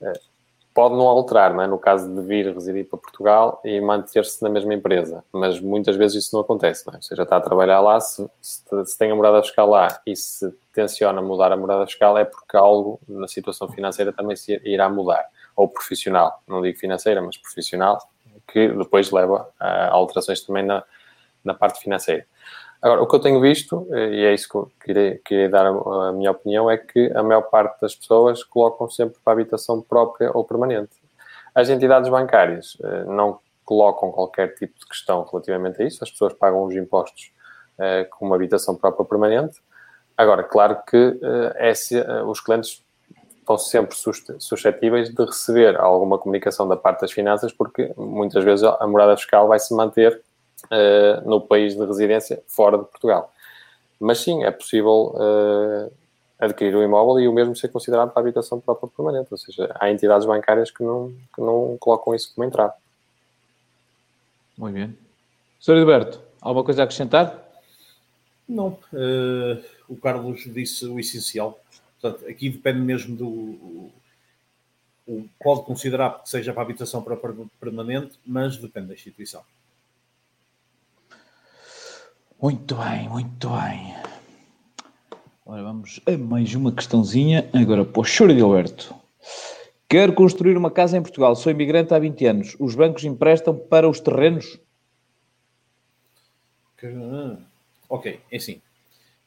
Uh, 0.01 0.38
pode 0.79 0.95
não 0.95 1.09
alterar, 1.09 1.53
não 1.53 1.63
é? 1.65 1.67
no 1.67 1.77
caso 1.77 2.09
de 2.09 2.23
vir 2.23 2.55
residir 2.55 2.89
para 2.89 2.97
Portugal 3.01 3.61
e 3.65 3.81
manter-se 3.81 4.41
na 4.41 4.49
mesma 4.49 4.73
empresa, 4.73 5.25
mas 5.33 5.59
muitas 5.59 5.97
vezes 5.97 6.25
isso 6.25 6.37
não 6.37 6.43
acontece, 6.43 6.87
não 6.87 6.95
é? 6.95 6.99
ou 6.99 7.03
seja, 7.03 7.25
está 7.25 7.37
a 7.37 7.41
trabalhar 7.41 7.81
lá, 7.81 7.99
se, 7.99 8.25
se, 8.41 8.63
se 8.87 8.97
tem 8.97 9.11
a 9.11 9.15
morada 9.17 9.43
fiscal 9.43 9.69
lá 9.69 10.01
e 10.07 10.15
se 10.15 10.49
tenciona 10.73 11.21
mudar 11.21 11.51
a 11.51 11.57
morada 11.57 11.85
fiscal 11.85 12.17
é 12.17 12.25
porque 12.25 12.57
algo 12.57 13.01
na 13.09 13.27
situação 13.27 13.67
financeira 13.67 14.13
também 14.13 14.37
se 14.37 14.61
irá 14.65 14.89
mudar, 14.89 15.27
ou 15.57 15.67
profissional, 15.67 16.41
não 16.47 16.63
digo 16.63 16.79
financeira, 16.79 17.21
mas 17.21 17.37
profissional, 17.37 17.99
que 18.47 18.69
depois 18.69 19.11
leva 19.11 19.49
a 19.59 19.89
alterações 19.89 20.43
também 20.43 20.65
na, 20.65 20.85
na 21.43 21.55
parte 21.55 21.81
financeira. 21.81 22.25
Agora, 22.81 23.03
o 23.03 23.09
que 23.09 23.17
eu 23.17 23.21
tenho 23.21 23.41
visto, 23.41 23.89
eh, 23.93 24.11
e 24.11 24.25
é 24.25 24.33
isso 24.33 24.49
que 24.49 24.55
eu 24.55 24.71
queria, 25.25 25.49
dar 25.49 25.67
a, 25.67 26.13
minha 26.13 26.31
opinião, 26.31 26.71
é 26.71 26.77
que 26.77 27.11
a 27.13 27.23
maior 27.25 27.43
parte 27.43 27.81
das 27.81 27.95
pessoas 27.95 28.45
colocam 28.45 28.89
sempre 28.89 29.19
para 29.25 29.33
habitação 29.33 29.83
própria 29.83 30.31
ou 30.33 30.45
permanente. 30.45 30.93
As 31.53 31.69
entidades 31.69 32.09
bancárias 32.09 32.79
eh, 32.83 33.05
não 33.05 33.41
colocam 33.65 34.13
qualquer 34.13 34.55
tipo 34.55 34.79
de 34.79 34.87
questão 34.87 35.25
relativamente 35.25 35.83
a 35.83 35.87
isso, 35.87 36.05
as 36.05 36.11
pessoas 36.11 36.33
pagam 36.35 36.63
os 36.63 36.75
impostos 36.75 37.33
eh, 37.79 38.05
com 38.05 38.27
uma 38.27 38.37
habitação 38.37 38.77
própria 38.77 39.03
ou 39.03 39.09
permanente. 39.09 39.61
Agora, 40.17 40.45
claro 40.45 40.79
que 40.87 41.17
esse, 41.61 41.97
os 42.27 42.41
clientes 42.41 42.85
estão 43.39 43.57
sempre 43.57 43.97
suscetíveis 44.41 45.15
de 45.15 45.25
receber 45.25 45.77
alguma 45.77 46.19
comunicação 46.19 46.67
da 46.67 46.77
parte 46.77 47.03
das 47.03 47.13
finanças, 47.13 47.53
porque 47.53 47.93
muitas 47.97 48.43
vezes 48.43 48.65
a 48.65 48.85
morada 48.89 49.17
fiscal 49.17 49.47
vai 49.47 49.61
se 49.61 49.73
manter 49.75 50.21
uh, 50.65 51.29
no 51.29 51.41
país 51.41 51.75
de 51.75 51.85
residência 51.85 52.43
fora 52.47 52.79
de 52.79 52.85
Portugal. 52.85 53.33
Mas 54.01 54.19
sim, 54.19 54.45
é 54.45 54.51
possível 54.51 55.15
uh, 55.15 55.93
adquirir 56.39 56.75
o 56.77 56.81
um 56.81 56.85
imóvel 56.85 57.21
e 57.21 57.29
o 57.29 57.33
mesmo 57.33 57.57
ser 57.57 57.69
considerado 57.69 58.11
para 58.11 58.21
habitação 58.21 58.61
própria 58.61 58.89
permanente. 58.89 59.29
Ou 59.31 59.39
seja, 59.39 59.75
há 59.79 59.91
entidades 59.91 60.27
bancárias 60.27 60.71
que 60.71 60.83
não, 60.83 61.13
que 61.35 61.41
não 61.41 61.77
colocam 61.79 62.15
isso 62.15 62.33
como 62.35 62.47
entrada. 62.47 62.75
Muito 64.57 64.75
bem. 64.75 64.97
Sr. 65.61 65.79
Edberto, 65.79 66.21
alguma 66.41 66.65
coisa 66.65 66.83
a 66.83 66.85
acrescentar? 66.85 67.45
Não. 68.49 68.79
Uh, 68.93 69.63
o 69.89 69.97
Carlos 69.97 70.45
disse 70.53 70.87
o 70.87 70.99
essencial. 70.99 71.61
Portanto, 72.01 72.29
aqui 72.29 72.49
depende 72.49 72.81
mesmo 72.81 73.17
do. 73.17 73.91
Pode 75.43 75.63
considerar 75.63 76.23
que 76.23 76.29
seja 76.29 76.53
para 76.53 76.63
habitação 76.63 77.03
para 77.03 77.17
permanente, 77.59 78.19
mas 78.27 78.57
depende 78.57 78.89
da 78.89 78.95
instituição. 78.95 79.43
Muito 82.41 82.75
bem, 82.75 83.09
muito 83.09 83.49
bem. 83.49 83.95
Agora 85.45 85.63
vamos 85.63 86.01
a 86.07 86.17
mais 86.17 86.55
uma 86.55 86.73
questãozinha. 86.73 87.49
Agora 87.53 87.85
para 87.85 88.01
o 88.01 88.05
Choro 88.05 88.35
de 88.35 88.41
Alberto. 88.41 88.95
Quero 89.89 90.13
construir 90.13 90.57
uma 90.57 90.71
casa 90.71 90.97
em 90.97 91.03
Portugal. 91.03 91.35
Sou 91.35 91.51
imigrante 91.51 91.95
há 91.95 91.99
20 91.99 92.27
anos. 92.27 92.57
Os 92.59 92.75
bancos 92.75 93.05
emprestam 93.05 93.57
para 93.57 93.89
os 93.89 94.01
terrenos? 94.01 94.59
Ok, 97.89 98.21
é 98.31 98.37
assim 98.37 98.61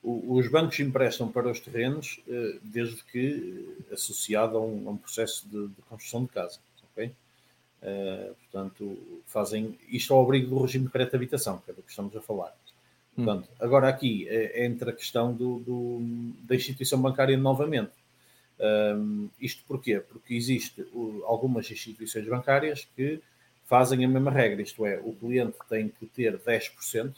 os 0.04 0.48
bancos 0.48 0.80
emprestam 0.80 1.32
para 1.32 1.50
os 1.50 1.60
terrenos 1.60 2.20
eh, 2.28 2.58
desde 2.64 3.04
que 3.04 3.78
eh, 3.90 3.94
associado 3.94 4.58
a 4.58 4.62
um, 4.62 4.98
processo 4.98 5.48
de, 5.48 5.70
construção 5.88 6.24
de 6.24 6.30
casa. 6.30 6.60
Okay? 6.92 7.14
Uh, 7.84 8.36
portanto, 8.36 9.24
fazem 9.26 9.78
isto 9.90 10.14
ao 10.14 10.24
abrigo 10.24 10.48
do 10.48 10.62
regime 10.62 10.86
de 10.86 10.92
crédito 10.92 11.12
de 11.12 11.18
habitação, 11.18 11.58
que 11.60 11.72
é 11.72 11.74
do 11.74 11.82
que 11.82 11.90
estamos 11.90 12.16
a 12.16 12.22
falar. 12.22 12.56
Portanto, 13.16 13.50
agora 13.60 13.90
aqui 13.90 14.28
é, 14.30 14.66
entra 14.66 14.92
a 14.92 14.94
questão 14.94 15.34
do, 15.34 15.60
do, 15.60 16.00
da 16.44 16.56
instituição 16.56 17.02
bancária 17.02 17.38
novamente. 17.38 17.92
Um, 18.60 19.28
isto 19.40 19.64
porquê? 19.68 20.00
Porque 20.00 20.34
existe 20.34 20.86
algumas 21.26 21.70
instituições 21.70 22.28
bancárias 22.28 22.88
que 22.96 23.20
fazem 23.66 24.06
a 24.06 24.08
mesma 24.08 24.30
regra, 24.30 24.62
isto 24.62 24.86
é, 24.86 25.00
o 25.00 25.14
cliente 25.14 25.58
tem 25.70 25.90
que 25.90 26.06
ter 26.06 26.38
10% 26.38 27.14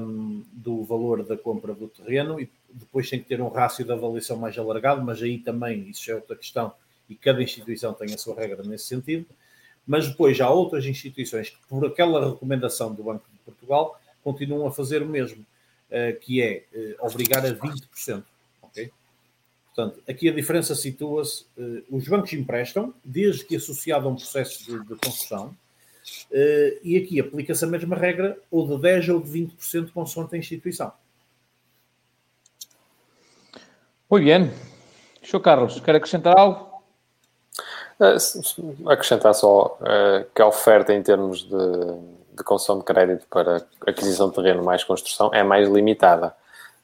um, 0.00 0.42
do 0.52 0.82
valor 0.84 1.22
da 1.24 1.36
compra 1.36 1.74
do 1.74 1.88
terreno 1.88 2.40
e 2.40 2.48
depois 2.72 3.10
tem 3.10 3.20
que 3.20 3.28
ter 3.28 3.40
um 3.40 3.48
rácio 3.48 3.84
de 3.84 3.92
avaliação 3.92 4.36
mais 4.36 4.56
alargado, 4.56 5.02
mas 5.02 5.22
aí 5.22 5.38
também 5.38 5.88
isso 5.90 6.10
é 6.10 6.14
outra 6.14 6.36
questão 6.36 6.72
e 7.08 7.14
cada 7.14 7.42
instituição 7.42 7.92
tem 7.92 8.14
a 8.14 8.18
sua 8.18 8.34
regra 8.34 8.62
nesse 8.62 8.86
sentido. 8.86 9.26
Mas 9.86 10.08
depois 10.08 10.40
há 10.40 10.48
outras 10.48 10.86
instituições 10.86 11.50
que, 11.50 11.58
por 11.68 11.84
aquela 11.84 12.30
recomendação 12.30 12.94
do 12.94 13.02
Banco 13.02 13.24
de 13.30 13.38
Portugal, 13.40 14.00
continuam 14.22 14.66
a 14.66 14.72
fazer 14.72 15.02
o 15.02 15.06
mesmo, 15.06 15.44
uh, 15.90 16.18
que 16.20 16.42
é 16.42 16.64
uh, 16.74 17.06
obrigar 17.06 17.44
a 17.44 17.54
20%. 17.54 18.24
Okay? 18.62 18.90
Portanto, 19.74 20.02
aqui 20.08 20.28
a 20.28 20.32
diferença 20.32 20.74
situa-se: 20.74 21.44
uh, 21.56 21.84
os 21.90 22.06
bancos 22.06 22.32
emprestam, 22.32 22.94
desde 23.04 23.44
que 23.44 23.56
associado 23.56 24.06
a 24.08 24.10
um 24.10 24.16
processo 24.16 24.64
de, 24.64 24.78
de 24.86 24.96
construção, 24.96 25.56
Uh, 26.30 26.78
e 26.82 26.96
aqui 26.96 27.20
aplica-se 27.20 27.64
a 27.64 27.68
mesma 27.68 27.96
regra, 27.96 28.36
ou 28.50 28.66
de 28.66 28.74
10% 28.74 29.14
ou 29.14 29.20
de 29.20 29.30
20%, 29.30 29.92
consoante 29.92 30.34
a 30.34 30.38
instituição. 30.38 30.92
Muito 34.10 34.24
bem. 34.24 34.50
Sr. 35.22 35.40
Carlos, 35.40 35.80
quer 35.80 35.94
acrescentar 35.94 36.36
algo? 36.36 36.82
Uh, 38.00 38.88
acrescentar 38.90 39.34
só 39.34 39.78
uh, 39.80 40.26
que 40.34 40.42
a 40.42 40.46
oferta 40.46 40.92
em 40.92 41.02
termos 41.02 41.44
de, 41.44 41.56
de 42.32 42.42
concessão 42.42 42.78
de 42.78 42.84
crédito 42.84 43.26
para 43.28 43.64
aquisição 43.86 44.28
de 44.28 44.34
terreno 44.34 44.64
mais 44.64 44.82
construção 44.84 45.30
é 45.32 45.42
mais 45.42 45.68
limitada. 45.68 46.34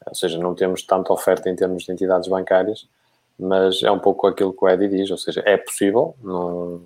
Ou 0.07 0.15
seja, 0.15 0.39
não 0.39 0.55
temos 0.55 0.83
tanta 0.83 1.13
oferta 1.13 1.49
em 1.49 1.57
termos 1.57 1.85
de 1.85 1.93
entidades 1.93 2.29
bancárias, 2.29 2.89
mas 3.39 3.83
é 3.83 3.91
um 3.91 3.99
pouco 3.99 4.27
aquilo 4.27 4.53
que 4.53 4.65
o 4.65 4.69
Edi 4.69 4.89
diz, 4.89 5.11
ou 5.11 5.19
seja, 5.19 5.43
é 5.45 5.57
possível, 5.57 6.15
não 6.23 6.83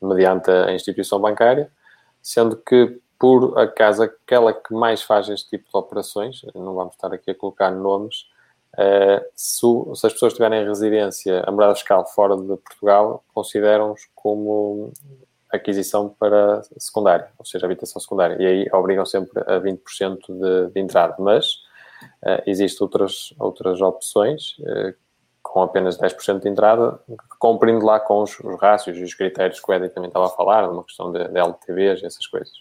mediante 0.00 0.50
a 0.50 0.72
instituição 0.72 1.20
bancária, 1.20 1.70
sendo 2.22 2.56
que, 2.56 3.00
por 3.18 3.58
acaso, 3.58 4.02
aquela 4.02 4.52
que 4.52 4.72
mais 4.72 5.02
faz 5.02 5.28
este 5.28 5.50
tipo 5.50 5.64
de 5.70 5.76
operações, 5.76 6.42
não 6.54 6.74
vamos 6.74 6.94
estar 6.94 7.12
aqui 7.12 7.30
a 7.30 7.34
colocar 7.34 7.70
nomes, 7.70 8.28
uh, 8.74 9.24
se, 9.34 9.66
se, 9.94 10.06
as 10.06 10.12
pessoas 10.12 10.34
tiverem 10.34 10.64
residência, 10.64 11.42
a 11.44 11.50
morada 11.50 11.74
fiscal 11.74 12.06
fora 12.06 12.36
de 12.36 12.56
Portugal, 12.56 13.24
consideram-os 13.34 14.08
como 14.14 14.92
aquisição 15.50 16.08
para 16.08 16.62
secundária, 16.76 17.30
ou 17.38 17.44
seja, 17.44 17.66
habitação 17.66 18.00
secundária, 18.00 18.36
e 18.40 18.46
aí 18.46 18.68
obrigam 18.72 19.04
sempre 19.06 19.40
a 19.40 19.60
20% 19.60 20.18
de, 20.28 20.72
de 20.72 20.80
entrada, 20.80 21.16
mas 21.18 21.54
uh, 22.22 22.42
existem 22.46 22.84
outras, 22.84 23.34
outras 23.38 23.80
opções 23.80 24.58
uh, 24.58 24.94
com 25.42 25.62
apenas 25.62 25.96
10% 25.98 26.40
de 26.40 26.48
entrada, 26.48 27.00
cumprindo 27.38 27.84
lá 27.84 27.98
com 27.98 28.22
os, 28.22 28.38
os 28.40 28.60
rácios 28.60 28.98
e 28.98 29.02
os 29.02 29.14
critérios 29.14 29.60
que 29.60 29.70
o 29.70 29.74
Edi 29.74 29.88
também 29.88 30.08
estava 30.08 30.26
a 30.26 30.30
falar, 30.30 30.70
uma 30.70 30.84
questão 30.84 31.10
de, 31.10 31.26
de 31.26 31.38
LTVs 31.38 32.02
e 32.02 32.06
essas 32.06 32.26
coisas. 32.26 32.52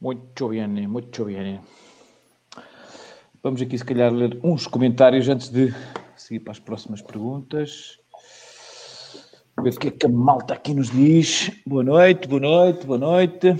Muito 0.00 0.48
bem, 0.48 0.86
muito 0.86 1.24
bem. 1.24 1.60
Vamos 3.42 3.60
aqui, 3.60 3.76
se 3.76 3.84
calhar, 3.84 4.12
ler 4.12 4.38
uns 4.42 4.66
comentários 4.66 5.28
antes 5.28 5.50
de 5.50 5.74
seguir 6.16 6.40
para 6.40 6.52
as 6.52 6.58
próximas 6.58 7.02
perguntas. 7.02 8.00
Ver 9.62 9.72
o 9.72 9.78
que 9.78 9.88
é 9.88 9.90
que 9.90 10.06
a 10.06 10.08
malta 10.08 10.52
aqui 10.52 10.74
nos 10.74 10.90
diz. 10.90 11.50
Boa 11.64 11.84
noite, 11.84 12.26
boa 12.26 12.40
noite, 12.40 12.86
boa 12.86 12.98
noite. 12.98 13.56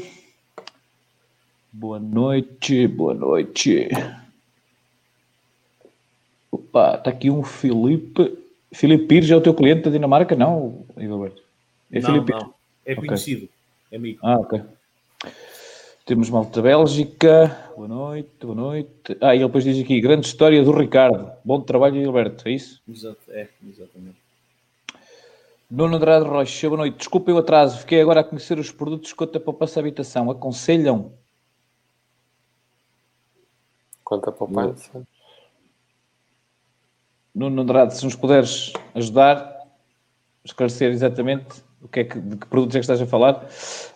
Boa 1.73 1.99
noite, 2.01 2.89
boa 2.89 3.15
noite. 3.15 3.89
Opa, 6.51 6.97
está 6.97 7.11
aqui 7.11 7.31
um 7.31 7.43
Filipe. 7.45 8.37
Filipe 8.73 9.07
Pires 9.07 9.31
é 9.31 9.37
o 9.37 9.41
teu 9.41 9.55
cliente 9.55 9.83
da 9.83 9.91
Dinamarca? 9.91 10.35
Não, 10.35 10.85
É 11.91 12.01
não, 12.01 12.11
Filipe 12.11 12.33
não. 12.33 12.55
É 12.85 12.95
conhecido. 12.97 13.45
Okay. 13.45 13.51
É 13.93 13.97
amigo. 13.97 14.19
Ah, 14.23 14.39
ok. 14.39 14.63
Temos 16.05 16.29
Malta 16.29 16.61
Bélgica. 16.61 17.73
Boa 17.77 17.89
noite, 17.89 18.31
boa 18.43 18.55
noite. 18.55 19.17
Ah, 19.21 19.35
e 19.35 19.39
ele 19.39 19.47
depois 19.47 19.65
diz 19.65 19.83
aqui: 19.83 20.01
grande 20.01 20.27
história 20.27 20.63
do 20.63 20.73
Ricardo. 20.73 21.31
Bom 21.45 21.61
trabalho, 21.61 21.95
Gilberto. 21.95 22.49
É 22.49 22.53
isso? 22.53 22.83
Exato, 22.87 23.21
é, 23.29 23.49
exatamente. 23.67 24.24
Nuno 25.71 25.97
Andrade 25.97 26.27
Rocha, 26.27 26.69
boa 26.69 26.79
noite. 26.79 26.99
Desculpe 26.99 27.33
o 27.33 27.39
atraso, 27.39 27.79
fiquei 27.79 28.01
agora 28.01 28.21
a 28.21 28.25
conhecer 28.25 28.59
os 28.59 28.71
produtos 28.71 29.09
de 29.09 29.15
conta 29.15 29.41
poupança 29.41 29.81
habitação. 29.81 30.31
Aconselham? 30.31 31.13
Conta 34.03 34.31
poupança? 34.31 35.07
Nuno 37.35 37.63
Andrade, 37.63 37.97
se 37.97 38.05
nos 38.05 38.15
puderes 38.15 38.73
ajudar, 38.95 39.59
esclarecer 40.45 40.93
exatamente 40.93 41.65
o 41.81 41.89
que 41.89 42.01
é 42.01 42.05
que, 42.05 42.21
de 42.21 42.37
que 42.37 42.47
produtos 42.47 42.77
é 42.77 42.79
que 42.79 42.85
estás 42.85 43.01
a 43.01 43.07
falar, 43.07 43.47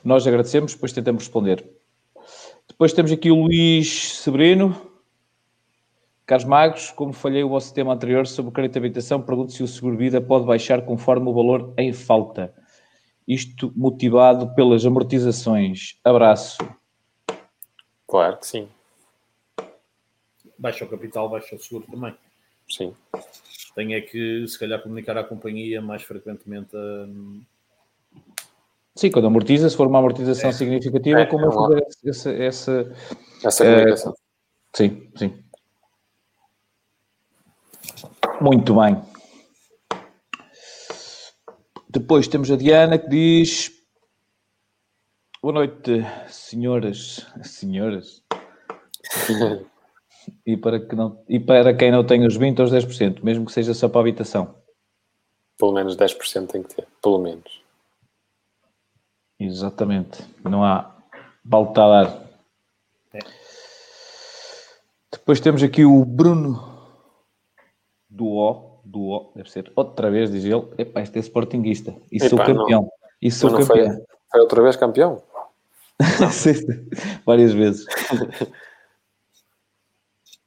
nós 0.03 0.27
agradecemos, 0.27 0.75
depois 0.75 0.93
tentamos 0.93 1.23
responder. 1.23 1.65
Depois 2.67 2.93
temos 2.93 3.13
aqui 3.13 3.31
o 3.31 3.43
Luís 3.43 4.17
Severino. 4.19 4.88
Carlos 6.29 6.45
Magos, 6.47 6.91
como 6.91 7.11
falhei 7.15 7.43
o 7.43 7.49
vosso 7.49 7.73
tema 7.73 7.95
anterior 7.95 8.27
sobre 8.27 8.51
o 8.51 8.53
crédito 8.53 8.75
de 8.75 8.79
habitação, 8.81 9.23
pergunto 9.23 9.51
se 9.51 9.63
o 9.63 9.67
seguro-vida 9.67 10.21
pode 10.21 10.45
baixar 10.45 10.83
conforme 10.85 11.27
o 11.27 11.33
valor 11.33 11.73
em 11.79 11.91
falta. 11.91 12.53
Isto 13.27 13.73
motivado 13.75 14.55
pelas 14.55 14.85
amortizações. 14.85 15.99
Abraço. 16.05 16.59
Claro 18.07 18.37
que 18.37 18.47
sim. 18.47 18.69
Baixa 20.59 20.85
o 20.85 20.89
capital, 20.89 21.31
baixa 21.31 21.57
o 21.57 21.59
seguro 21.59 21.87
também. 21.91 22.15
Sim. 22.69 22.95
Tem 23.75 23.95
é 23.95 24.01
que, 24.03 24.47
se 24.47 24.59
calhar, 24.59 24.83
comunicar 24.83 25.17
à 25.17 25.25
companhia 25.25 25.81
mais 25.81 26.03
frequentemente. 26.03 26.77
hum, 26.77 27.41
Sim, 28.95 29.11
quando 29.11 29.29
amortiza, 29.29 29.71
se 29.71 29.77
for 29.77 29.87
uma 29.87 30.01
amortização 30.01 30.51
É. 30.51 30.53
significativa, 30.53 31.21
É, 31.21 31.25
como 31.27 31.47
é 31.47 31.49
é 31.49 31.53
fazer 31.53 31.87
essa, 32.05 32.31
essa- 32.35 32.93
Essa 33.43 33.65
Eh, 33.65 33.71
comunicação. 33.77 34.15
Sim, 34.77 35.11
sim. 35.17 35.45
Muito 38.41 38.75
bem. 38.75 39.01
Depois 41.89 42.29
temos 42.29 42.51
a 42.51 42.57
Diana 42.57 42.99
que 42.99 43.09
diz: 43.09 43.73
Boa 45.43 45.55
noite, 45.55 46.05
senhoras. 46.29 47.27
Senhoras. 47.43 48.23
E 50.45 50.57
para, 50.57 50.79
que 50.81 50.95
não, 50.95 51.25
e 51.29 51.41
para 51.41 51.75
quem 51.75 51.91
não 51.91 52.05
tem 52.05 52.27
os 52.27 52.37
20 52.37 52.59
ou 52.59 52.67
os 52.67 52.73
10%, 52.73 53.23
mesmo 53.23 53.47
que 53.47 53.53
seja 53.53 53.73
só 53.73 53.89
para 53.89 54.01
a 54.01 54.03
habitação. 54.03 54.55
Pelo 55.59 55.73
menos 55.73 55.97
10% 55.97 56.49
tem 56.49 56.63
que 56.63 56.75
ter. 56.75 56.87
Pelo 57.03 57.19
menos. 57.19 57.63
Exatamente. 59.41 60.23
Não 60.45 60.63
há 60.65 60.95
balta 61.43 61.83
a 61.83 61.89
dar. 62.05 62.23
É. 63.15 63.19
Depois 65.13 65.41
temos 65.41 65.63
aqui 65.63 65.85
o 65.85 66.05
Bruno 66.05 66.68
do 68.19 68.27
O. 68.27 68.81
Do 68.85 69.01
O, 69.01 69.33
deve 69.37 69.51
ser 69.51 69.71
outra 69.77 70.11
vez, 70.11 70.31
diz 70.31 70.45
ele. 70.45 70.67
Epá, 70.77 71.01
este 71.03 71.19
é 71.19 71.21
sportinguista. 71.21 71.95
E 72.11 72.19
sou 72.21 72.39
Epá, 72.39 72.49
não. 72.49 72.57
campeão. 72.63 72.93
E 73.23 73.31
sou 73.31 73.51
não 73.51 73.63
foi, 73.63 73.79
campeão. 73.85 74.05
foi 74.31 74.41
outra 74.41 74.63
vez 74.63 74.77
campeão? 74.77 75.23
Várias 77.25 77.53
vezes. 77.53 77.87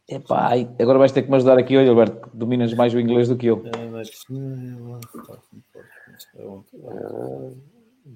Epá, 0.08 0.50
agora 0.80 1.00
vais 1.00 1.12
ter 1.14 1.22
que 1.24 1.30
me 1.30 1.38
ajudar 1.38 1.58
aqui, 1.58 1.78
olha, 1.78 1.90
Alberto, 1.90 2.30
que 2.30 2.36
dominas 2.36 2.74
mais 2.74 2.94
o 2.94 3.00
inglês 3.00 3.30
do 3.30 3.38
que 3.38 3.48
eu. 3.48 3.64
é? 3.66 3.70
Eh, 6.36 7.52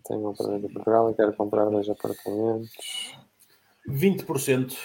Tenho 0.06 0.20
um 0.22 0.30
apartamento 0.30 0.66
em 0.66 0.74
Portugal 0.74 1.10
e 1.10 1.14
quero 1.14 1.34
comprar 1.34 1.70
dois 1.70 1.88
apartamentos. 1.90 3.16
20%. 3.88 4.76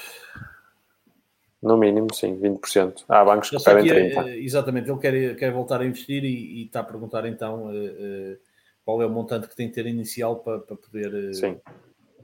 No 1.63 1.77
mínimo, 1.77 2.09
sim, 2.15 2.41
20%. 2.41 3.05
Há 3.07 3.23
bancos 3.25 3.51
que 3.51 3.57
Eu 3.57 3.61
sei 3.61 3.75
pedem 3.75 4.11
que, 4.11 4.17
30%. 4.17 4.27
eh, 4.29 4.39
exatamente, 4.39 4.91
ele 4.91 4.99
quer, 4.99 5.37
quer 5.37 5.53
voltar 5.53 5.81
a 5.83 5.85
investir 5.85 6.25
e, 6.25 6.63
e 6.63 6.65
está 6.67 6.81
a 6.81 6.85
perguntar 6.85 7.27
então 7.27 7.71
eh, 7.71 7.95
eh, 7.99 8.39
qual 8.85 9.03
é 9.03 9.07
o 9.07 9.11
montante 9.11 9.47
que 9.47 9.55
tem 9.55 9.69
que 9.69 9.75
ter 9.75 9.87
inicial 9.87 10.37
para, 10.41 10.61
para 10.61 10.77
poder, 10.77 11.35
Sim. 11.35 11.61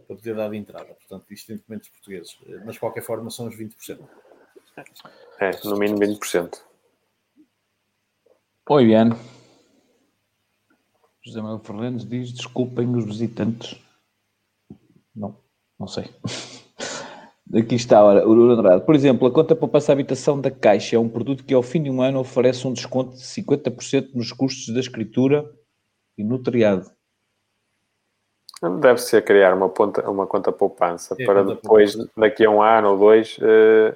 para 0.07 0.17
poder 0.17 0.35
dar 0.35 0.49
de 0.49 0.57
entrada. 0.57 0.95
Portanto, 0.95 1.31
isto 1.31 1.53
em 1.53 1.57
documentos 1.57 1.91
portugueses. 1.91 2.39
Mas 2.65 2.75
de 2.75 2.81
qualquer 2.81 3.03
forma 3.03 3.29
são 3.29 3.47
os 3.47 3.55
20%. 3.55 4.01
É, 5.39 5.51
no 5.65 5.77
mínimo 5.77 5.99
20%. 6.01 6.59
Oi, 8.71 8.85
Ian. 8.87 9.11
José 11.23 11.41
Manuel 11.43 11.61
Fernandes 11.61 12.09
diz: 12.09 12.33
desculpem 12.33 12.95
os 12.97 13.05
visitantes. 13.05 13.79
Não, 15.15 15.39
não 15.79 15.87
sei. 15.87 16.05
Aqui 17.55 17.77
está, 17.77 18.03
ora, 18.03 18.27
o 18.29 18.51
Andrade. 18.51 18.85
Por 18.85 18.95
exemplo, 18.95 19.29
a 19.29 19.31
conta 19.31 19.55
para 19.55 19.69
passar 19.69 19.93
a 19.93 19.95
habitação 19.95 20.41
da 20.41 20.51
Caixa 20.51 20.97
é 20.97 20.99
um 20.99 21.09
produto 21.09 21.45
que 21.45 21.55
ao 21.55 21.63
fim 21.63 21.81
de 21.83 21.91
um 21.91 22.03
ano 22.03 22.19
oferece 22.19 22.67
um 22.67 22.73
desconto 22.73 23.13
de 23.17 23.23
50% 23.23 24.15
nos 24.15 24.33
custos 24.33 24.75
da 24.75 24.81
escritura 24.81 25.49
e 26.19 26.25
notariado. 26.25 26.91
Deve 28.81 28.99
ser 29.01 29.23
criar 29.23 29.55
uma, 29.55 29.69
ponta, 29.69 30.09
uma 30.11 30.27
conta 30.27 30.51
poupança 30.51 31.15
É, 31.19 31.25
para 31.25 31.43
conta 31.45 31.55
depois, 31.55 31.93
poupança. 31.95 32.13
daqui 32.17 32.45
a 32.45 32.51
um 32.51 32.61
ano 32.63 32.93
ou 32.93 32.99
dois, 32.99 33.39
eh, 33.41 33.95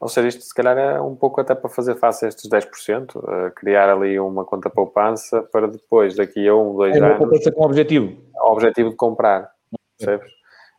ou 0.00 0.08
seja, 0.08 0.28
isto 0.28 0.42
se 0.42 0.52
calhar 0.52 0.76
é 0.76 1.00
um 1.00 1.14
pouco 1.14 1.40
até 1.40 1.54
para 1.54 1.70
fazer 1.70 1.94
face 1.94 2.24
a 2.26 2.28
estes 2.28 2.50
10%, 2.50 3.16
eh, 3.26 3.50
criar 3.54 3.88
ali 3.88 4.18
uma 4.18 4.44
conta 4.44 4.68
poupança 4.68 5.40
para 5.50 5.66
depois, 5.68 6.16
daqui 6.16 6.46
a 6.48 6.54
um, 6.54 6.74
dois 6.74 6.94
É 6.96 6.98
uma 6.98 7.06
anos, 7.06 7.18
poupança 7.18 7.50
com 7.52 7.64
objetivo. 7.64 8.12
o 8.34 8.52
objetivo 8.52 8.90
de 8.90 8.96
comprar, 8.96 9.50
percebes? 9.96 10.30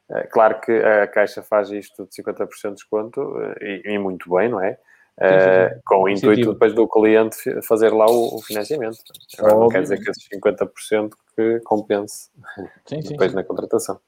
Eh, 0.09 0.27
Claro 0.27 0.59
que 0.61 0.71
a 0.71 1.07
Caixa 1.07 1.41
faz 1.41 1.69
isto 1.71 2.05
de 2.05 2.11
50% 2.23 2.69
de 2.69 2.73
desconto 2.75 3.39
eh, 3.61 3.81
e, 3.85 3.93
e 3.93 3.99
muito 3.99 4.29
bem, 4.29 4.49
não 4.49 4.61
é? 4.61 4.77
Eh, 5.19 5.69
sim, 5.69 5.75
sim. 5.75 5.81
com 5.85 6.03
o 6.03 6.09
Incentivo. 6.09 6.31
intuito 6.33 6.53
depois 6.53 6.73
do 6.75 6.87
cliente 6.87 7.61
fazer 7.63 7.91
lá 7.91 8.05
o, 8.05 8.35
o 8.35 8.41
financiamento. 8.41 8.99
Agora 9.39 9.55
não 9.55 9.67
quer 9.67 9.81
dizer 9.81 9.99
que 9.99 10.09
esses 10.11 10.27
50% 10.29 11.11
que 11.35 11.59
compense 11.65 12.29
Sim, 12.85 12.99
depois 12.99 13.33
na 13.33 13.43
contratação. 13.43 13.99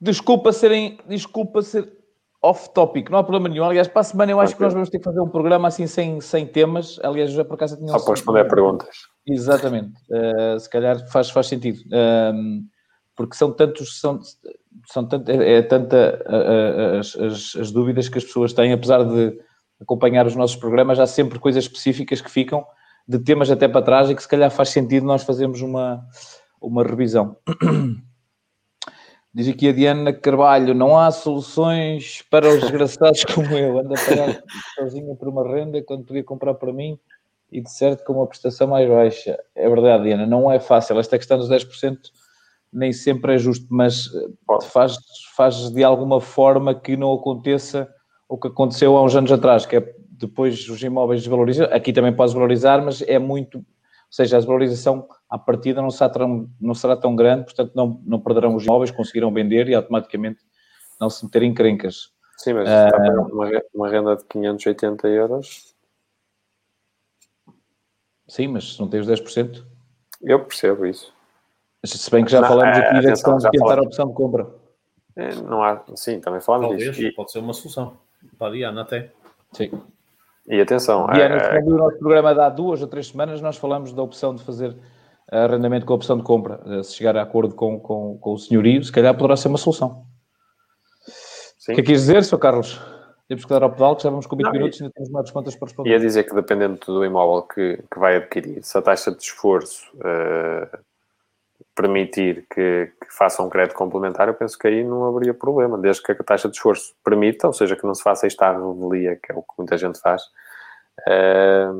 Desculpa 0.00 0.52
serem, 0.52 0.98
desculpa 1.08 1.62
ser 1.62 1.90
off-topic, 2.42 3.10
não 3.10 3.18
há 3.18 3.24
problema 3.24 3.48
nenhum. 3.48 3.64
Aliás, 3.64 3.88
para 3.88 4.02
a 4.02 4.04
semana 4.04 4.30
eu 4.30 4.40
acho 4.40 4.54
que 4.54 4.62
nós 4.62 4.72
vamos 4.72 4.88
ter 4.88 4.98
que 4.98 5.04
fazer 5.04 5.20
um 5.20 5.28
programa 5.28 5.66
assim 5.66 5.86
sem, 5.86 6.20
sem 6.20 6.46
temas. 6.46 7.00
Aliás, 7.02 7.32
já 7.32 7.44
por 7.44 7.54
acaso 7.54 7.76
tinha 7.76 7.88
Só 7.88 8.04
para 8.04 8.14
responder 8.14 8.44
perguntas. 8.44 8.96
Exatamente. 9.26 9.94
Uh, 10.10 10.60
se 10.60 10.70
calhar 10.70 11.10
faz, 11.10 11.30
faz 11.30 11.46
sentido. 11.48 11.80
Um, 11.92 12.68
porque 13.16 13.34
são 13.34 13.50
tantos, 13.50 13.98
são, 13.98 14.20
são 14.86 15.08
tanto, 15.08 15.30
é, 15.30 15.54
é 15.54 15.62
tanta 15.62 16.22
as, 17.00 17.16
as, 17.16 17.56
as 17.56 17.72
dúvidas 17.72 18.08
que 18.08 18.18
as 18.18 18.24
pessoas 18.24 18.52
têm, 18.52 18.72
apesar 18.72 19.02
de 19.02 19.38
acompanhar 19.80 20.26
os 20.26 20.36
nossos 20.36 20.56
programas, 20.56 21.00
há 21.00 21.06
sempre 21.06 21.38
coisas 21.38 21.64
específicas 21.64 22.20
que 22.20 22.30
ficam 22.30 22.64
de 23.08 23.18
temas 23.18 23.50
até 23.50 23.68
para 23.68 23.82
trás 23.82 24.10
e 24.10 24.14
que 24.14 24.22
se 24.22 24.28
calhar 24.28 24.50
faz 24.50 24.70
sentido 24.70 25.06
nós 25.06 25.22
fazermos 25.22 25.60
uma, 25.60 26.04
uma 26.60 26.82
revisão. 26.82 27.36
Diz 29.32 29.48
aqui 29.48 29.68
a 29.68 29.72
Diana 29.72 30.12
Carvalho, 30.14 30.74
não 30.74 30.98
há 30.98 31.10
soluções 31.10 32.22
para 32.30 32.48
os 32.48 32.58
desgraçados 32.58 33.22
como 33.24 33.52
eu. 33.52 33.78
Anda 33.78 33.94
a 33.94 34.04
pagar 34.04 34.42
sozinho 34.74 35.14
por 35.14 35.28
uma 35.28 35.46
renda 35.46 35.82
quando 35.82 36.04
podia 36.04 36.24
comprar 36.24 36.54
para 36.54 36.72
mim 36.72 36.98
e 37.52 37.60
de 37.60 37.70
certo 37.70 38.02
com 38.04 38.14
uma 38.14 38.26
prestação 38.26 38.66
mais 38.66 38.88
baixa. 38.88 39.38
É 39.54 39.68
verdade, 39.68 40.04
Diana, 40.04 40.26
não 40.26 40.50
é 40.50 40.58
fácil. 40.58 40.98
Esta 40.98 41.18
questão 41.18 41.36
dos 41.36 41.50
10% 41.50 41.98
nem 42.76 42.92
sempre 42.92 43.34
é 43.34 43.38
justo, 43.38 43.66
mas 43.70 44.10
faz, 44.70 44.96
faz 45.34 45.70
de 45.70 45.82
alguma 45.82 46.20
forma 46.20 46.74
que 46.74 46.96
não 46.96 47.12
aconteça 47.14 47.88
o 48.28 48.36
que 48.38 48.48
aconteceu 48.48 48.96
há 48.96 49.02
uns 49.02 49.16
anos 49.16 49.32
atrás, 49.32 49.64
que 49.64 49.76
é 49.76 49.94
depois 50.10 50.68
os 50.68 50.82
imóveis 50.82 51.22
desvalorizam. 51.22 51.68
Aqui 51.72 51.92
também 51.92 52.14
pode 52.14 52.34
valorizar, 52.34 52.82
mas 52.82 53.00
é 53.02 53.18
muito. 53.18 53.58
Ou 53.58 53.64
seja, 54.10 54.36
a 54.36 54.40
desvalorização 54.40 55.08
à 55.28 55.38
partida 55.38 55.80
não 55.80 55.90
será 55.90 56.10
tão, 56.10 56.50
não 56.60 56.74
será 56.74 56.96
tão 56.96 57.16
grande, 57.16 57.44
portanto 57.44 57.72
não, 57.74 58.00
não 58.04 58.20
perderão 58.20 58.54
os 58.54 58.64
imóveis, 58.64 58.90
conseguirão 58.90 59.32
vender 59.32 59.68
e 59.68 59.74
automaticamente 59.74 60.40
não 61.00 61.08
se 61.08 61.24
meter 61.24 61.42
em 61.42 61.54
crencas. 61.54 62.10
Sim, 62.38 62.52
mas 62.52 62.68
uh, 62.68 63.32
uma, 63.32 63.50
uma 63.74 63.88
renda 63.88 64.16
de 64.16 64.24
580 64.24 65.08
euros. 65.08 65.74
Sim, 68.28 68.48
mas 68.48 68.74
se 68.74 68.80
não 68.80 68.88
tens 68.88 69.06
10%. 69.06 69.64
Eu 70.22 70.44
percebo 70.44 70.84
isso. 70.84 71.15
Se 71.84 72.10
bem 72.10 72.24
que 72.24 72.30
já 72.32 72.40
Não, 72.40 72.48
falamos 72.48 72.78
é, 72.78 72.80
aqui 72.80 73.02
da 73.02 73.10
questão 73.10 73.36
de 73.38 73.50
tentar 73.50 73.78
a 73.78 73.82
opção 73.82 74.08
de 74.08 74.14
compra. 74.14 74.46
É, 75.14 75.34
Não 75.36 75.62
há, 75.62 75.82
sim, 75.94 76.20
também 76.20 76.40
falamos 76.40 76.68
Talvez, 76.68 76.96
disso. 76.96 77.14
Pode 77.16 77.32
ser 77.32 77.38
uma 77.38 77.52
solução. 77.52 77.96
Para 78.38 78.48
a 78.48 78.50
Diana 78.50 78.82
até. 78.82 79.12
Sim. 79.52 79.70
e 80.48 80.60
atenção, 80.60 81.06
Diana, 81.12 81.36
é, 81.36 81.60
no 81.60 81.76
nosso 81.76 81.96
programa 81.98 82.34
de 82.34 82.40
há 82.40 82.48
duas 82.48 82.82
ou 82.82 82.88
três 82.88 83.06
semanas, 83.08 83.40
nós 83.40 83.56
falamos 83.56 83.92
da 83.92 84.02
opção 84.02 84.34
de 84.34 84.42
fazer 84.42 84.76
arrendamento 85.30 85.86
com 85.86 85.92
a 85.92 85.96
opção 85.96 86.16
de 86.16 86.22
compra. 86.24 86.60
Eh, 86.66 86.82
Se 86.82 86.94
chegar 86.94 87.16
a 87.16 87.22
acordo 87.22 87.54
com, 87.54 87.78
com, 87.80 88.18
com 88.18 88.32
o 88.32 88.38
senhorio, 88.38 88.82
se 88.84 88.92
calhar 88.92 89.14
poderá 89.16 89.36
ser 89.36 89.48
uma 89.48 89.58
solução. 89.58 90.04
sim. 91.58 91.72
O 91.72 91.74
que 91.76 91.80
é 91.80 91.84
que 91.84 91.92
quis 91.92 92.00
dizer, 92.02 92.22
Sr. 92.24 92.38
Carlos? 92.38 92.80
Temos 93.28 93.44
que 93.44 93.50
dar 93.50 93.62
ao 93.62 93.70
pedal, 93.72 93.96
que 93.96 94.02
já 94.04 94.10
vamos 94.10 94.26
com 94.26 94.36
20 94.36 94.44
Não, 94.46 94.52
minutos 94.52 94.78
e 94.78 94.82
ainda 94.84 94.92
temos 94.94 95.10
mais 95.10 95.30
contas 95.32 95.56
para 95.56 95.66
Ia 95.66 95.70
responder. 95.70 95.98
dizer 95.98 96.24
que 96.24 96.34
dependendo 96.34 96.78
do 96.86 97.04
imóvel 97.04 97.42
que, 97.42 97.82
que 97.92 97.98
vai 97.98 98.16
adquirir, 98.16 98.62
se 98.62 98.76
a 98.78 98.82
taxa 98.82 99.10
de 99.10 99.20
esforço 99.22 99.82
eh, 100.04 100.68
permitir 101.76 102.46
que, 102.52 102.90
que 103.00 103.14
faça 103.14 103.42
um 103.42 103.50
crédito 103.50 103.76
complementar, 103.76 104.26
eu 104.26 104.34
penso 104.34 104.58
que 104.58 104.66
aí 104.66 104.82
não 104.82 105.04
haveria 105.04 105.34
problema, 105.34 105.76
desde 105.76 106.02
que 106.02 106.12
a 106.12 106.16
taxa 106.16 106.48
de 106.48 106.56
esforço 106.56 106.94
permita, 107.04 107.46
ou 107.46 107.52
seja, 107.52 107.76
que 107.76 107.84
não 107.86 107.94
se 107.94 108.02
faça 108.02 108.26
isto 108.26 108.42
à 108.42 108.50
revelia, 108.50 109.16
que 109.22 109.30
é 109.30 109.34
o 109.34 109.42
que 109.42 109.52
muita 109.58 109.76
gente 109.76 110.00
faz. 110.00 110.22
Eh, 111.06 111.70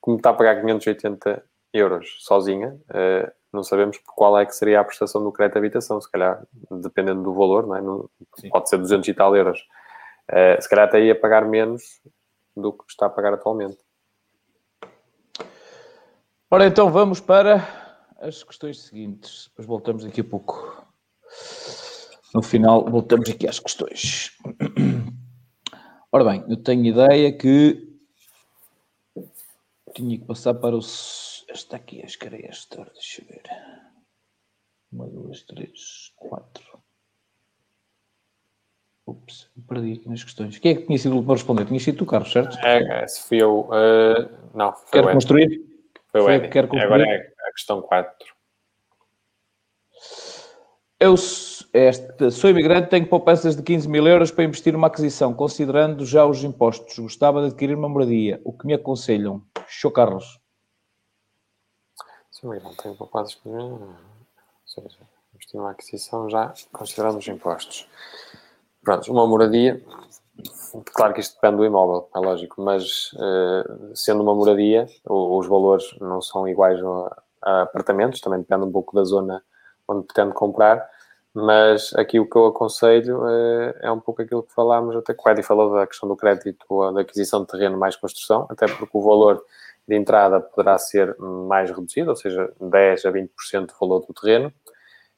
como 0.00 0.18
está 0.18 0.30
a 0.30 0.34
pagar 0.34 0.60
580 0.60 1.42
euros 1.72 2.16
sozinha, 2.20 2.78
eh, 2.92 3.32
não 3.50 3.62
sabemos 3.62 3.98
qual 4.14 4.38
é 4.38 4.44
que 4.44 4.54
seria 4.54 4.78
a 4.80 4.84
prestação 4.84 5.24
do 5.24 5.32
crédito 5.32 5.54
de 5.54 5.58
habitação, 5.58 5.98
se 6.00 6.10
calhar, 6.10 6.42
dependendo 6.70 7.22
do 7.22 7.32
valor, 7.32 7.66
não 7.66 7.76
é? 7.76 7.80
Não- 7.80 8.10
pode 8.50 8.68
ser 8.68 8.76
200 8.76 9.08
e 9.08 9.14
tal 9.14 9.34
euros. 9.34 9.66
Eh, 10.28 10.60
se 10.60 10.68
calhar 10.68 10.86
até 10.86 11.00
ia 11.00 11.18
pagar 11.18 11.46
menos 11.46 12.00
do 12.54 12.72
que 12.74 12.84
está 12.88 13.06
a 13.06 13.10
pagar 13.10 13.32
atualmente. 13.32 13.78
Ora, 16.50 16.66
então 16.66 16.90
vamos 16.90 17.20
para 17.20 17.79
as 18.20 18.42
questões 18.42 18.82
seguintes. 18.82 19.48
Depois 19.48 19.66
voltamos 19.66 20.04
daqui 20.04 20.20
a 20.20 20.24
pouco. 20.24 20.86
No 22.34 22.42
final, 22.42 22.84
voltamos 22.88 23.28
aqui 23.28 23.48
às 23.48 23.58
questões. 23.58 24.30
Ora 26.12 26.24
bem, 26.24 26.44
eu 26.48 26.56
tenho 26.56 26.84
ideia 26.84 27.32
que 27.32 27.88
tinha 29.94 30.18
que 30.18 30.24
passar 30.24 30.54
para 30.54 30.76
o. 30.76 30.80
Está 30.80 31.76
aqui, 31.76 32.02
acho 32.04 32.18
que 32.18 32.26
era 32.26 32.46
esta. 32.46 32.84
Deixa 32.94 33.22
eu 33.22 33.26
ver. 33.26 33.42
Uma, 34.92 35.06
duas, 35.06 35.42
três, 35.42 36.12
quatro. 36.16 36.80
Ups, 39.06 39.48
perdi 39.66 39.94
aqui 39.94 40.08
nas 40.08 40.22
questões. 40.22 40.58
Quem 40.58 40.72
é 40.72 40.74
que 40.76 40.86
tinha 40.86 40.98
sido 40.98 41.12
o 41.12 41.16
último 41.16 41.32
a 41.32 41.36
responder? 41.36 41.66
Tinha 41.66 41.80
sido 41.80 41.98
tu, 41.98 42.06
Carlos, 42.06 42.30
certo? 42.30 42.56
É, 42.58 43.06
se 43.08 43.22
fui 43.22 43.42
eu. 43.42 43.62
Uh, 43.62 44.56
não, 44.56 44.72
foi 44.72 45.02
Quer 45.02 45.12
construir? 45.12 45.69
Foi 46.12 46.20
o 46.20 46.30
Eddie. 46.30 46.48
Quer 46.48 46.68
construir? 46.68 46.84
Agora 46.84 47.04
é 47.04 47.48
a 47.48 47.52
questão 47.52 47.80
4. 47.82 48.34
Eu 50.98 51.16
este, 51.72 52.30
sou 52.32 52.50
imigrante, 52.50 52.90
tenho 52.90 53.06
poupanças 53.06 53.56
de 53.56 53.62
15 53.62 53.88
mil 53.88 54.06
euros 54.06 54.30
para 54.30 54.44
investir 54.44 54.72
numa 54.72 54.88
aquisição, 54.88 55.32
considerando 55.32 56.04
já 56.04 56.26
os 56.26 56.42
impostos. 56.42 56.98
Gostava 56.98 57.40
de 57.40 57.46
adquirir 57.46 57.76
uma 57.76 57.88
moradia. 57.88 58.40
O 58.44 58.52
que 58.52 58.66
me 58.66 58.74
aconselham? 58.74 59.42
Show 59.68 59.90
Carlos. 59.90 60.40
Sou 62.30 62.52
imigrante, 62.52 62.76
tenho 62.82 62.96
poupanças. 62.96 63.38
Ou 63.44 63.96
seja, 64.66 64.98
investir 65.34 65.60
numa 65.60 65.70
aquisição 65.70 66.28
já 66.28 66.52
considerando 66.72 67.18
os 67.18 67.28
impostos. 67.28 67.88
Pronto, 68.82 69.12
uma 69.12 69.26
moradia, 69.26 69.82
claro 70.92 71.14
que 71.14 71.20
isto 71.20 71.34
depende 71.34 71.56
do 71.58 71.64
imóvel, 71.64 72.08
é 72.14 72.18
lógico, 72.18 72.62
mas 72.62 73.12
uh, 73.14 73.94
sendo 73.94 74.22
uma 74.22 74.34
moradia, 74.34 74.86
os 75.08 75.46
valores 75.46 75.96
não 76.00 76.20
são 76.20 76.48
iguais 76.48 76.80
a, 77.42 77.62
apartamentos, 77.62 78.20
também 78.20 78.40
depende 78.40 78.64
um 78.64 78.72
pouco 78.72 78.94
da 78.94 79.04
zona 79.04 79.42
onde 79.88 80.06
pretende 80.06 80.32
comprar, 80.34 80.88
mas 81.32 81.92
aqui 81.94 82.18
o 82.18 82.28
que 82.28 82.36
eu 82.36 82.46
aconselho 82.46 83.22
uh, 83.22 83.74
é 83.80 83.90
um 83.90 84.00
pouco 84.00 84.22
aquilo 84.22 84.42
que 84.42 84.52
falámos, 84.52 84.96
até 84.96 85.14
que 85.14 85.22
o 85.24 85.30
Eddie 85.30 85.42
falou 85.42 85.74
da 85.74 85.86
questão 85.86 86.08
do 86.08 86.16
crédito, 86.16 86.92
da 86.92 87.00
aquisição 87.00 87.42
de 87.42 87.46
terreno 87.48 87.78
mais 87.78 87.96
construção, 87.96 88.46
até 88.50 88.66
porque 88.66 88.96
o 88.96 89.02
valor 89.02 89.44
de 89.86 89.96
entrada 89.96 90.40
poderá 90.40 90.78
ser 90.78 91.16
mais 91.18 91.70
reduzido, 91.70 92.10
ou 92.10 92.16
seja, 92.16 92.52
10 92.60 93.06
a 93.06 93.12
20% 93.12 93.66
do 93.66 93.74
valor 93.80 94.06
do 94.06 94.14
terreno, 94.14 94.52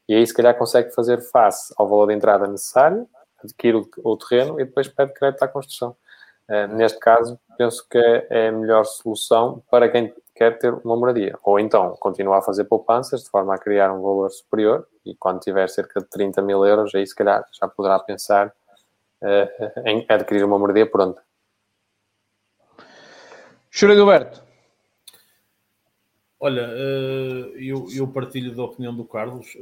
e 0.08 0.14
aí 0.14 0.26
se 0.26 0.35
calhar 0.35 0.56
consegue 0.56 0.90
fazer 0.94 1.20
face 1.20 1.74
ao 1.76 1.88
valor 1.88 2.06
de 2.06 2.14
entrada 2.14 2.46
necessário, 2.46 3.06
adquire 3.44 3.76
o, 3.76 3.88
o 4.05 4.16
terreno 4.16 4.61
e 4.61 4.64
depois 4.64 4.88
pede 4.88 5.12
crédito 5.12 5.42
à 5.42 5.48
construção. 5.48 5.96
Uh, 6.48 6.66
neste 6.74 6.98
caso, 6.98 7.38
penso 7.57 7.87
que 7.88 7.98
é 7.98 8.48
a 8.48 8.52
melhor 8.52 8.85
solução 8.85 9.62
para 9.70 9.88
quem 9.88 10.12
quer 10.35 10.59
ter 10.59 10.72
uma 10.85 10.96
moradia. 10.96 11.38
Ou 11.44 11.59
então, 11.59 11.96
continuar 12.00 12.38
a 12.38 12.42
fazer 12.42 12.64
poupanças 12.64 13.22
de 13.22 13.31
forma 13.31 13.55
a 13.55 13.59
criar 13.59 13.92
um 13.92 14.02
valor 14.02 14.31
superior 14.31 14.87
e 15.05 15.14
quando 15.14 15.40
tiver 15.40 15.68
cerca 15.68 16.00
de 16.00 16.07
30 16.07 16.42
mil 16.42 16.64
euros, 16.64 16.94
aí 16.94 17.07
se 17.07 17.14
calhar 17.14 17.46
já 17.52 17.68
poderá 17.68 17.98
pensar 17.98 18.48
uh, 18.48 19.81
em 19.87 20.05
adquirir 20.09 20.44
uma 20.44 20.59
moradia 20.59 20.87
pronta. 20.87 21.22
Chura 23.70 23.94
Gilberto. 23.94 24.42
Olha, 26.38 26.62
eu, 27.55 27.87
eu 27.94 28.09
partilho 28.09 28.55
da 28.55 28.64
opinião 28.64 28.94
do 28.94 29.05
Carlos 29.05 29.57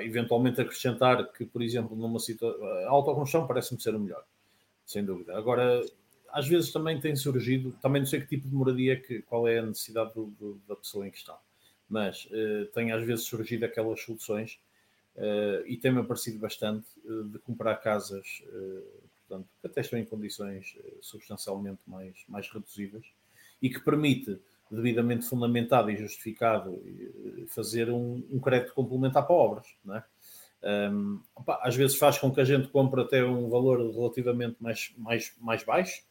eventualmente 0.00 0.60
acrescentar 0.60 1.32
que, 1.32 1.44
por 1.44 1.62
exemplo, 1.62 1.96
numa 1.96 2.18
situação. 2.18 2.64
A 2.64 2.90
autoconstrução 2.90 3.46
parece-me 3.46 3.80
ser 3.80 3.94
o 3.94 4.00
melhor, 4.00 4.24
sem 4.84 5.04
dúvida. 5.04 5.36
Agora, 5.36 5.80
às 6.34 6.48
vezes 6.48 6.72
também 6.72 6.98
tem 6.98 7.14
surgido, 7.14 7.72
também 7.80 8.02
não 8.02 8.06
sei 8.06 8.20
que 8.20 8.26
tipo 8.26 8.48
de 8.48 8.54
moradia, 8.54 9.00
que, 9.00 9.22
qual 9.22 9.46
é 9.46 9.58
a 9.58 9.66
necessidade 9.66 10.12
do, 10.14 10.26
do, 10.26 10.60
da 10.66 10.74
pessoa 10.74 11.06
em 11.06 11.10
questão, 11.10 11.36
mas 11.88 12.26
uh, 12.26 12.66
tem 12.74 12.90
às 12.90 13.06
vezes 13.06 13.24
surgido 13.24 13.64
aquelas 13.64 14.00
soluções 14.00 14.58
uh, 15.16 15.64
e 15.64 15.76
tem-me 15.76 16.00
aparecido 16.00 16.40
bastante 16.40 16.86
uh, 17.04 17.22
de 17.24 17.38
comprar 17.38 17.76
casas, 17.76 18.42
portanto, 19.28 19.48
que 19.60 19.66
até 19.68 19.80
estão 19.80 19.96
em 19.96 20.04
condições 20.04 20.76
substancialmente 21.00 21.80
mais, 21.86 22.24
mais 22.28 22.50
reduzidas 22.50 23.06
e 23.62 23.70
que 23.70 23.78
permite 23.78 24.40
devidamente 24.70 25.26
fundamentado 25.26 25.90
e 25.90 25.96
justificado 25.96 26.82
fazer 27.48 27.90
um, 27.90 28.22
um 28.30 28.40
crédito 28.40 28.74
complementar 28.74 29.26
para 29.26 29.34
obras, 29.34 29.66
não 29.84 29.96
é? 29.96 30.04
Um, 30.90 31.20
opa, 31.34 31.60
às 31.62 31.76
vezes 31.76 31.98
faz 31.98 32.18
com 32.18 32.32
que 32.32 32.40
a 32.40 32.44
gente 32.44 32.68
compre 32.68 33.02
até 33.02 33.22
um 33.22 33.50
valor 33.50 33.78
relativamente 33.92 34.56
mais, 34.58 34.94
mais, 34.96 35.34
mais 35.38 35.62
baixo 35.62 36.02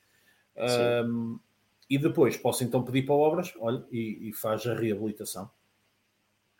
um, 1.07 1.39
e 1.89 1.97
depois 1.97 2.37
possa 2.37 2.63
então 2.63 2.83
pedir 2.83 3.03
para 3.03 3.15
obras 3.15 3.51
olha, 3.59 3.83
e, 3.91 4.29
e, 4.29 4.33
faz 4.33 4.67
a 4.67 4.75
reabilitação. 4.75 5.49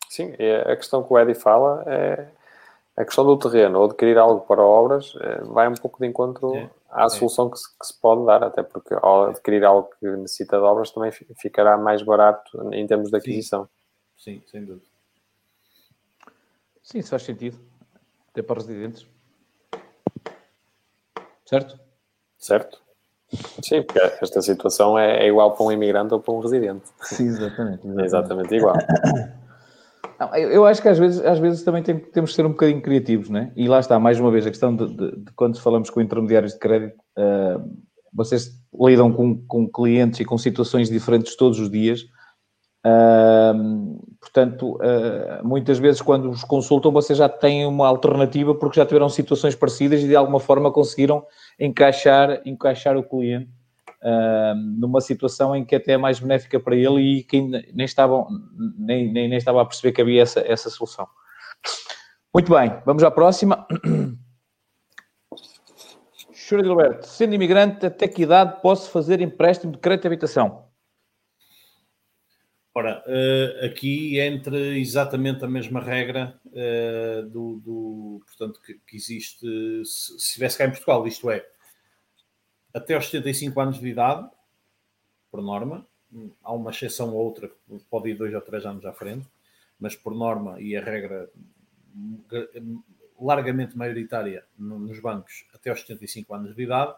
Sim, 0.10 0.34
a 0.66 0.76
questão 0.76 1.04
que 1.04 1.14
o 1.14 1.20
Eddie 1.20 1.36
fala 1.36 1.84
é 1.86 2.32
a 2.98 3.06
questão 3.06 3.26
do 3.26 3.38
terreno 3.38 3.80
ou 3.80 3.86
adquirir 3.86 4.18
algo 4.18 4.42
para 4.42 4.62
obras 4.62 5.14
é, 5.22 5.42
vai 5.44 5.68
um 5.68 5.76
pouco 5.76 6.00
de 6.00 6.08
encontro 6.08 6.56
é 6.56 6.70
há 6.94 7.06
a 7.06 7.10
solução 7.10 7.50
que 7.50 7.58
se, 7.58 7.78
que 7.78 7.86
se, 7.86 8.00
pode 8.00 8.26
dar, 8.26 8.44
até 8.44 8.64
porque 8.64 8.94
ao 9.02 9.26
adquirir 9.26 9.64
algo 9.64 9.90
que 10.00 10.08
necessita 10.08 10.58
de 10.58 10.64
obras 10.64 10.92
também 10.92 11.12
ficará 11.12 11.78
mais 11.78 12.02
barato 12.02 12.74
em 12.74 12.86
termos 12.88 13.10
de 13.10 13.18
aquisição. 13.18 13.68
Sim, 14.18 14.40
Sim 14.40 14.48
sem 14.48 14.66
dúvida. 14.66 14.86
Sim, 16.82 17.00
isso 17.00 17.10
faz 17.10 17.24
sentido. 17.24 17.60
Até 18.30 18.42
para 18.42 18.60
residentes. 18.60 19.08
Certo? 21.46 21.80
Certo. 22.38 22.82
Sim, 23.64 23.84
porque 23.84 24.00
esta 24.22 24.42
situação 24.42 24.98
é, 24.98 25.24
é 25.24 25.28
igual 25.28 25.56
para 25.56 25.66
um 25.66 25.72
imigrante 25.72 26.14
ou 26.14 26.20
para 26.20 26.34
um 26.34 26.40
residente. 26.40 26.90
Sim, 27.02 27.28
exatamente. 27.28 27.88
exatamente. 27.88 28.02
É 28.02 28.06
exatamente 28.06 28.56
igual. 28.56 28.76
Não, 30.24 30.36
eu 30.36 30.66
acho 30.66 30.82
que 30.82 30.88
às 30.88 30.98
vezes, 30.98 31.20
às 31.26 31.38
vezes 31.38 31.64
também 31.64 31.84
tem, 31.84 32.00
temos 32.00 32.30
que 32.30 32.36
ser 32.38 32.46
um 32.46 32.52
bocadinho 32.52 32.82
criativos, 32.82 33.30
né? 33.30 33.52
E 33.58 33.68
lá 33.68 33.80
está, 33.80 34.00
mais 34.00 34.20
uma 34.20 34.32
vez, 34.32 34.48
a 34.48 34.50
questão 34.50 34.74
de, 34.74 34.88
de, 34.88 35.18
de 35.18 35.32
quando 35.36 35.60
falamos 35.60 35.90
com 35.90 36.00
intermediários 36.00 36.54
de 36.54 36.60
crédito, 36.60 36.96
uh, 37.18 37.62
vocês 38.14 38.52
lidam 38.74 39.12
com, 39.12 39.46
com 39.46 39.70
clientes 39.70 40.22
e 40.22 40.26
com 40.26 40.38
situações 40.38 40.90
diferentes 40.90 41.36
todos 41.36 41.60
os 41.60 41.70
dias. 41.70 42.04
Uh, 42.86 44.02
portanto, 44.22 44.78
uh, 44.78 45.46
muitas 45.46 45.78
vezes 45.78 46.02
quando 46.02 46.30
os 46.30 46.44
consultam, 46.44 46.92
vocês 46.92 47.20
já 47.20 47.28
têm 47.28 47.66
uma 47.66 47.88
alternativa 47.88 48.56
porque 48.56 48.80
já 48.80 48.86
tiveram 48.86 49.10
situações 49.10 49.56
parecidas 49.56 50.02
e 50.02 50.08
de 50.08 50.16
alguma 50.16 50.40
forma 50.40 50.72
conseguiram 50.72 51.26
encaixar, 51.60 52.42
encaixar 52.46 52.96
o 52.96 53.04
cliente 53.04 53.50
uh, 54.04 54.56
numa 54.56 55.02
situação 55.02 55.56
em 55.56 55.66
que 55.66 55.76
até 55.76 55.94
é 55.94 55.98
mais 55.98 56.20
benéfica 56.20 56.60
para 56.60 56.76
ele 56.76 57.02
e 57.02 57.24
que 57.24 57.42
nem 57.42 57.86
estava, 57.86 58.28
nem, 58.78 59.12
nem, 59.12 59.30
nem 59.30 59.38
estava 59.38 59.62
a 59.62 59.66
perceber 59.66 59.94
que 59.94 60.02
havia 60.02 60.22
essa, 60.22 60.42
essa 60.42 60.70
solução. 60.70 61.08
Muito 62.34 62.52
bem, 62.54 62.82
vamos 62.86 63.04
à 63.04 63.12
próxima. 63.12 63.66
Senhor 66.34 66.64
Gilberto, 66.64 67.08
sendo 67.08 67.34
imigrante, 67.34 67.86
até 67.86 68.08
que 68.08 68.24
idade 68.24 68.62
posso 68.62 68.92
fazer 68.92 69.22
empréstimo 69.22 69.72
de 69.72 69.78
crédito 69.78 70.02
de 70.04 70.08
habitação? 70.08 70.68
Ora, 72.76 73.04
uh, 73.06 73.66
aqui 73.66 74.20
entra 74.20 74.58
exatamente 74.58 75.46
a 75.46 75.48
mesma 75.48 75.80
regra 75.80 76.40
uh, 76.48 77.30
do, 77.30 77.62
do, 77.64 78.22
portanto, 78.26 78.60
que, 78.62 78.74
que 78.86 78.98
existe 78.98 79.46
se 79.86 80.16
estivesse 80.18 80.58
cá 80.58 80.66
em 80.66 80.72
Portugal, 80.72 81.06
isto 81.06 81.30
é, 81.30 81.46
até 82.74 82.96
aos 82.96 83.06
75 83.06 83.60
anos 83.62 83.80
de 83.80 83.88
idade, 83.88 84.30
por 85.30 85.42
norma. 85.42 85.86
Há 86.44 86.54
uma 86.54 86.70
exceção 86.70 87.14
ou 87.14 87.24
outra 87.24 87.48
que 87.48 87.86
pode 87.90 88.10
ir 88.10 88.16
dois 88.16 88.34
ou 88.34 88.42
três 88.42 88.66
anos 88.66 88.86
à 88.86 88.94
frente, 88.94 89.28
mas 89.80 89.96
por 89.96 90.14
norma 90.14 90.62
e 90.62 90.76
a 90.76 90.84
regra 90.84 91.30
largamente 93.20 93.78
maioritária 93.78 94.46
nos 94.58 95.00
bancos 95.00 95.46
até 95.54 95.70
aos 95.70 95.82
75 95.82 96.34
anos 96.36 96.56
de 96.56 96.64
idade, 96.64 96.96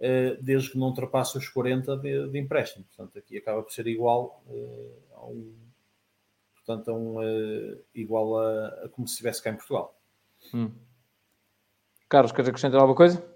eh, 0.00 0.36
desde 0.40 0.72
que 0.72 0.78
não 0.78 0.88
ultrapasse 0.88 1.38
os 1.38 1.48
40 1.48 1.96
de, 1.96 2.28
de 2.28 2.38
empréstimo. 2.38 2.84
Portanto, 2.84 3.18
aqui 3.18 3.38
acaba 3.38 3.62
por 3.62 3.72
ser 3.72 3.86
igual 3.86 4.42
eh, 4.50 4.98
a 5.14 5.26
um, 5.26 5.54
portanto, 6.54 6.90
a 6.90 6.94
um, 6.94 7.22
eh, 7.22 7.78
igual 7.94 8.38
a, 8.38 8.66
a 8.84 8.88
como 8.88 9.06
se 9.06 9.14
estivesse 9.14 9.42
cá 9.42 9.50
em 9.50 9.56
Portugal. 9.56 9.96
Hum. 10.52 10.72
Carlos, 12.08 12.32
queres 12.32 12.48
acrescentar 12.48 12.80
alguma 12.80 12.96
coisa? 12.96 13.31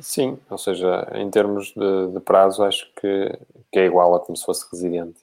Sim, 0.00 0.38
ou 0.48 0.58
seja, 0.58 1.08
em 1.14 1.28
termos 1.30 1.72
de, 1.74 2.12
de 2.12 2.20
prazo, 2.20 2.62
acho 2.62 2.86
que, 2.94 3.38
que, 3.72 3.78
é 3.78 3.86
igual 3.86 4.14
a 4.14 4.20
como 4.20 4.36
se 4.36 4.44
fosse 4.44 4.66
residente. 4.70 5.20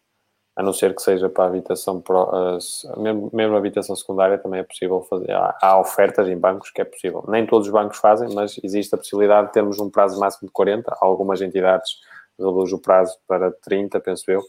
A 0.56 0.64
não 0.64 0.74
ser 0.74 0.96
que 0.96 1.02
seja 1.02 1.30
para 1.30 1.46
a 1.46 1.48
habitação, 1.48 2.04
uh, 2.10 3.02
mesmo, 3.02 3.30
mesmo 3.34 3.56
a 3.56 3.58
habitação 3.58 3.96
secundária 3.96 4.38
também 4.38 4.62
é 4.62 4.64
possível 4.64 5.02
fazer. 5.04 5.32
Há, 5.32 5.58
há, 5.62 5.80
ofertas 5.80 6.28
em 6.28 6.38
bancos 6.38 6.72
que 6.72 6.82
é 6.82 6.86
possível. 6.86 7.24
Nem 7.28 7.46
todos 7.46 7.68
os 7.68 7.74
bancos 7.74 7.98
fazem, 7.98 8.34
mas 8.34 8.58
existe 8.64 8.96
a 8.96 8.98
possibilidade 8.98 9.48
de 9.48 9.54
termos 9.54 9.80
um 9.80 9.90
prazo 9.90 10.20
máximo 10.20 10.48
de 10.48 10.54
40. 10.54 10.98
Algumas 11.02 11.42
entidades 11.42 12.00
reduzem 12.40 12.76
o 12.76 12.82
prazo 12.82 13.18
para 13.28 13.52
30, 13.52 14.00
penso 14.00 14.30
eu. 14.32 14.42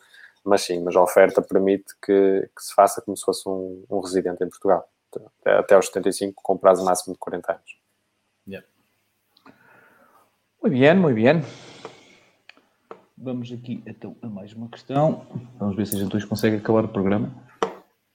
Mas 0.44 0.62
sim, 0.62 0.82
mas 0.82 0.94
a 0.96 1.02
oferta 1.02 1.42
permite 1.42 1.92
que, 2.04 2.48
que 2.56 2.62
se 2.62 2.74
faça 2.74 3.02
como 3.02 3.16
se 3.16 3.24
fosse 3.24 3.48
um, 3.48 3.84
um 3.90 4.00
residente 4.00 4.42
em 4.44 4.48
Portugal. 4.48 4.88
Até 5.44 5.74
aos 5.74 5.86
75, 5.86 6.40
com 6.42 6.56
prazo 6.56 6.84
máximo 6.84 7.14
de 7.14 7.18
40 7.18 7.52
anos. 7.52 7.85
Muy 10.62 10.70
bien, 10.70 10.98
muy 10.98 11.12
bien. 11.12 11.42
Vamos 13.16 13.52
aqui 13.52 13.82
então 13.86 14.16
a 14.22 14.28
mais 14.28 14.52
uma 14.52 14.68
questão. 14.68 15.22
Vamos 15.58 15.76
ver 15.76 15.86
se 15.86 15.96
a 15.96 15.98
gente 15.98 16.16
hoje 16.16 16.26
consegue 16.26 16.56
acabar 16.56 16.84
o 16.84 16.88
programa 16.88 17.32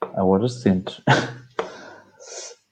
a 0.01 0.23
horas 0.23 0.55
decentes. 0.55 1.01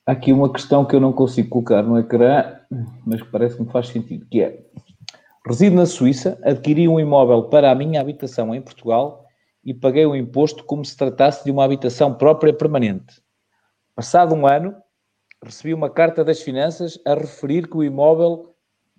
Há 0.06 0.12
aqui 0.12 0.34
uma 0.34 0.52
questão 0.52 0.86
que 0.86 0.96
eu 0.96 1.00
não 1.00 1.14
consigo 1.14 1.50
colocar 1.50 1.84
no 1.84 1.98
ecrã, 1.98 2.60
mas 3.06 3.22
que 3.22 3.30
parece 3.30 3.56
que 3.56 3.64
me 3.64 3.72
faz 3.72 3.88
sentido, 3.88 4.26
que 4.26 4.42
é 4.42 4.66
Resido 5.46 5.76
na 5.76 5.86
Suíça, 5.86 6.40
adquiri 6.44 6.88
um 6.88 7.00
imóvel 7.00 7.44
para 7.44 7.72
a 7.72 7.76
minha 7.76 8.02
habitação 8.02 8.54
em 8.54 8.62
Portugal 8.62 9.26
e 9.64 9.74
paguei 9.74 10.06
o 10.06 10.16
imposto 10.16 10.64
como 10.64 10.84
se 10.84 10.98
tratasse 10.98 11.44
de 11.46 11.52
uma 11.52 11.64
habitação 11.64 12.14
própria 12.14 12.54
permanente. 12.54 13.22
Passado 13.96 14.36
um 14.36 14.46
ano, 14.46 14.76
recebi 15.44 15.74
uma 15.74 15.90
carta 15.90 16.24
das 16.24 16.42
finanças 16.42 17.00
a 17.06 17.14
referir 17.14 17.68
que 17.68 17.78
o 17.78 17.84
imóvel 17.84 18.49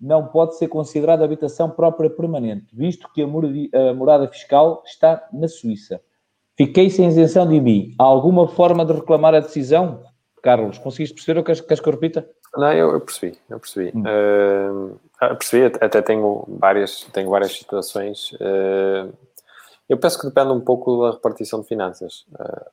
não 0.01 0.27
pode 0.27 0.57
ser 0.57 0.67
considerado 0.67 1.23
habitação 1.23 1.69
própria 1.69 2.09
permanente, 2.09 2.65
visto 2.73 3.07
que 3.13 3.21
a 3.21 3.93
morada 3.93 4.27
fiscal 4.27 4.81
está 4.85 5.27
na 5.31 5.47
Suíça. 5.47 6.01
Fiquei 6.57 6.89
sem 6.89 7.07
isenção 7.07 7.47
de 7.47 7.55
IMI. 7.55 7.95
Há 7.99 8.03
alguma 8.03 8.47
forma 8.47 8.85
de 8.85 8.93
reclamar 8.93 9.35
a 9.35 9.39
decisão? 9.39 10.03
Carlos, 10.41 10.79
conseguiste 10.79 11.15
perceber 11.15 11.39
ou 11.39 11.45
queres, 11.45 11.61
queres 11.61 11.79
que 11.79 11.87
eu 11.87 11.93
repita? 11.93 12.27
Não, 12.55 12.73
eu, 12.73 12.91
eu 12.91 13.01
percebi, 13.01 13.37
eu 13.49 13.59
percebi. 13.59 13.91
Hum. 13.95 14.03
Uh, 14.03 15.35
percebi, 15.37 15.77
até 15.79 16.01
tenho 16.01 16.45
várias, 16.47 17.03
tenho 17.13 17.29
várias 17.29 17.53
situações. 17.53 18.31
Uh, 18.33 19.13
eu 19.87 19.97
penso 19.97 20.19
que 20.19 20.27
depende 20.27 20.51
um 20.51 20.59
pouco 20.59 21.03
da 21.03 21.11
repartição 21.11 21.61
de 21.61 21.67
finanças. 21.67 22.25
Uh, 22.33 22.69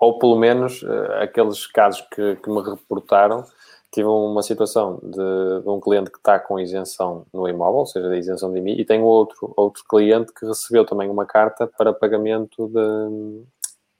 ou 0.00 0.18
pelo 0.18 0.36
menos 0.36 0.84
aqueles 1.20 1.64
casos 1.68 2.00
que, 2.12 2.34
que 2.34 2.50
me 2.50 2.60
reportaram 2.60 3.44
tive 3.92 4.08
uma 4.08 4.42
situação 4.42 4.98
de, 5.02 5.62
de, 5.62 5.68
um 5.68 5.78
cliente 5.78 6.10
que 6.10 6.16
está 6.16 6.38
com 6.38 6.58
isenção 6.58 7.26
no 7.32 7.46
imóvel, 7.46 7.80
ou 7.80 7.86
seja, 7.86 8.08
da 8.08 8.16
isenção 8.16 8.50
de 8.50 8.58
IMI, 8.58 8.80
e 8.80 8.84
tenho 8.84 9.04
outro, 9.04 9.52
outro 9.54 9.84
cliente 9.88 10.32
que 10.32 10.46
recebeu 10.46 10.84
também 10.86 11.10
uma 11.10 11.26
carta 11.26 11.66
para 11.66 11.92
pagamento 11.92 12.68
de, 12.68 13.44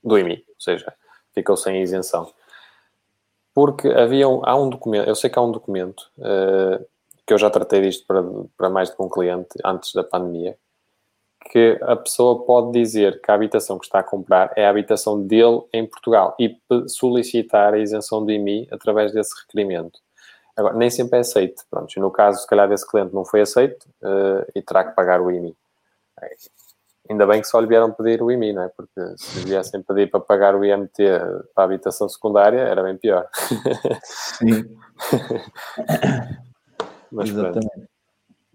do 0.02 0.18
IMI, 0.18 0.44
ou 0.48 0.54
seja, 0.58 0.92
ficou 1.34 1.56
sem 1.56 1.82
isenção. 1.82 2.32
Porque 3.54 3.86
havia 3.88 4.26
um, 4.26 4.40
há 4.44 4.56
um 4.56 4.70
documento, 4.70 5.06
eu 5.06 5.14
sei 5.14 5.28
que 5.28 5.38
há 5.38 5.42
um 5.42 5.52
documento, 5.52 6.10
uh, 6.18 6.82
que 7.26 7.34
eu 7.34 7.38
já 7.38 7.50
tratei 7.50 7.82
disto 7.82 8.06
para, 8.06 8.22
para 8.56 8.70
mais 8.70 8.88
de 8.88 8.96
um 8.98 9.10
cliente 9.10 9.50
antes 9.62 9.92
da 9.92 10.02
pandemia, 10.02 10.56
que 11.50 11.78
a 11.82 11.96
pessoa 11.96 12.44
pode 12.44 12.72
dizer 12.72 13.20
que 13.20 13.30
a 13.30 13.34
habitação 13.34 13.78
que 13.78 13.84
está 13.84 14.00
a 14.00 14.02
comprar 14.02 14.52
é 14.56 14.66
a 14.66 14.70
habitação 14.70 15.20
dele 15.26 15.62
em 15.72 15.86
Portugal 15.86 16.36
e 16.38 16.56
solicitar 16.86 17.74
a 17.74 17.78
isenção 17.78 18.24
do 18.24 18.30
IMI 18.30 18.68
através 18.70 19.12
desse 19.12 19.34
requerimento. 19.42 19.98
Agora, 20.56 20.74
nem 20.76 20.90
sempre 20.90 21.18
é 21.18 21.20
aceito. 21.20 21.62
Pronto, 21.70 21.98
no 22.00 22.10
caso, 22.10 22.40
se 22.40 22.46
calhar, 22.46 22.68
desse 22.68 22.86
cliente 22.86 23.14
não 23.14 23.24
foi 23.24 23.40
aceito 23.40 23.84
uh, 24.02 24.44
e 24.54 24.62
terá 24.62 24.84
que 24.84 24.94
pagar 24.94 25.20
o 25.20 25.30
IMI. 25.30 25.56
Ainda 27.10 27.26
bem 27.26 27.40
que 27.40 27.48
só 27.48 27.58
lhe 27.58 27.66
vieram 27.66 27.90
pedir 27.90 28.22
o 28.22 28.30
IMI, 28.30 28.52
não 28.52 28.62
é? 28.62 28.68
Porque 28.68 29.16
se 29.16 29.40
viessem 29.40 29.82
pedir 29.82 30.10
para 30.10 30.20
pagar 30.20 30.54
o 30.54 30.64
IMT 30.64 31.02
para 31.54 31.64
a 31.64 31.66
habitação 31.66 32.08
secundária, 32.08 32.60
era 32.60 32.82
bem 32.82 32.96
pior. 32.96 33.28
Sim. 34.04 34.64
Mas, 37.10 37.28
Exatamente. 37.28 37.90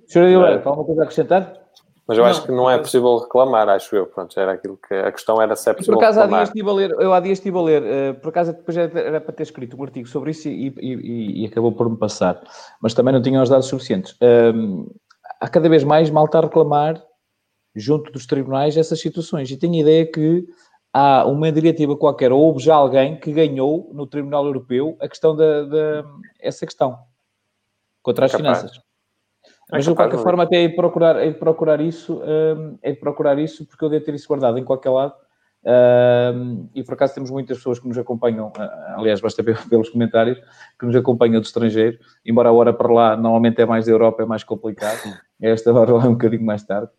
Senhor 0.07 0.29
Hilberto, 0.29 0.69
alguma 0.69 0.85
coisa 0.85 1.01
a 1.01 1.03
acrescentar? 1.03 1.66
Mas 2.07 2.17
eu 2.17 2.23
não, 2.23 2.31
acho 2.31 2.43
que 2.43 2.51
não 2.51 2.69
é 2.69 2.77
possível 2.77 3.17
reclamar, 3.17 3.67
acho 3.67 3.93
eu. 3.93 4.07
Pronto, 4.07 4.39
era 4.39 4.53
aquilo 4.53 4.77
que 4.77 4.93
a 4.93 5.11
questão 5.11 5.41
era 5.41 5.55
se 5.57 5.69
é 5.69 5.73
possível 5.73 5.95
por 5.95 6.03
acaso, 6.03 6.19
reclamar. 6.21 6.39
Há 6.39 6.43
dias 6.43 6.49
estive 6.49 6.69
a 6.69 6.73
ler, 6.73 6.91
eu 6.91 7.13
há 7.13 7.19
dias 7.19 7.37
estive 7.37 7.57
a 7.57 7.61
ler, 7.61 7.83
uh, 7.83 8.19
por 8.21 8.29
acaso 8.29 8.53
depois 8.53 8.77
era, 8.77 8.99
era, 8.99 9.21
para 9.21 9.33
ter 9.33 9.43
escrito 9.43 9.77
um 9.77 9.83
artigo 9.83 10.07
sobre 10.07 10.31
isso 10.31 10.47
e, 10.47 10.73
e, 10.79 11.43
e, 11.43 11.45
acabou 11.45 11.73
por 11.73 11.89
me 11.89 11.97
passar, 11.97 12.41
mas 12.81 12.93
também 12.93 13.13
não 13.13 13.21
tinha 13.21 13.41
os 13.41 13.49
dados 13.49 13.65
suficientes. 13.65 14.15
Um, 14.21 14.89
há 15.41 15.49
cada 15.49 15.67
vez 15.67 15.83
mais 15.83 16.09
malta 16.09 16.37
a 16.37 16.41
reclamar 16.41 17.03
junto 17.75 18.09
dos 18.09 18.25
tribunais 18.25 18.77
essas 18.77 19.01
situações 19.01 19.51
e 19.51 19.57
tenho 19.57 19.73
a 19.73 19.79
ideia 19.79 20.09
que 20.09 20.47
há 20.93 21.25
uma 21.25 21.51
diretiva 21.51 21.95
qualquer, 21.97 22.31
ou 22.31 22.39
houve 22.39 22.63
já 22.63 22.75
alguém 22.75 23.19
que 23.19 23.33
ganhou 23.33 23.91
no 23.93 24.07
Tribunal 24.07 24.45
Europeu 24.45 24.97
a 25.01 25.09
questão 25.09 25.35
da, 25.35 25.63
da 25.63 26.05
essa 26.39 26.65
questão 26.65 26.97
contra 28.01 28.25
as 28.25 28.31
Capaz. 28.31 28.59
finanças. 28.59 28.86
Mas 29.71 29.85
de 29.85 29.93
qualquer 29.93 30.19
forma 30.19 30.43
até 30.43 30.63
é 30.63 30.67
de 30.67 30.75
procurar, 30.75 31.17
é 31.17 31.29
de 31.29 31.37
procurar 31.37 31.81
isso, 31.81 32.21
um, 32.21 32.77
é 32.81 32.91
de 32.91 32.99
procurar 32.99 33.37
isso 33.37 33.65
porque 33.65 33.83
eu 33.83 33.89
devo 33.89 34.05
ter 34.05 34.13
isso 34.13 34.27
guardado 34.27 34.57
em 34.57 34.63
qualquer 34.63 34.89
lado. 34.89 35.13
Um, 35.65 36.69
e 36.73 36.81
por 36.83 36.93
acaso 36.93 37.13
temos 37.15 37.29
muitas 37.29 37.57
pessoas 37.57 37.77
que 37.77 37.87
nos 37.87 37.97
acompanham, 37.97 38.53
aliás, 38.95 39.19
basta 39.19 39.43
ver 39.43 39.57
pelos 39.67 39.89
comentários, 39.89 40.39
que 40.79 40.85
nos 40.85 40.95
acompanham 40.95 41.41
do 41.41 41.45
estrangeiro, 41.45 41.97
embora 42.25 42.49
a 42.49 42.53
hora 42.53 42.71
para 42.71 42.93
lá 42.93 43.17
normalmente 43.17 43.61
é 43.61 43.65
mais 43.65 43.85
da 43.85 43.91
Europa, 43.91 44.23
é 44.23 44.25
mais 44.25 44.43
complicado, 44.45 45.01
esta 45.41 45.73
hora 45.73 45.93
lá 45.93 46.05
é 46.05 46.07
um 46.07 46.13
bocadinho 46.13 46.45
mais 46.45 46.63
tarde. 46.63 46.89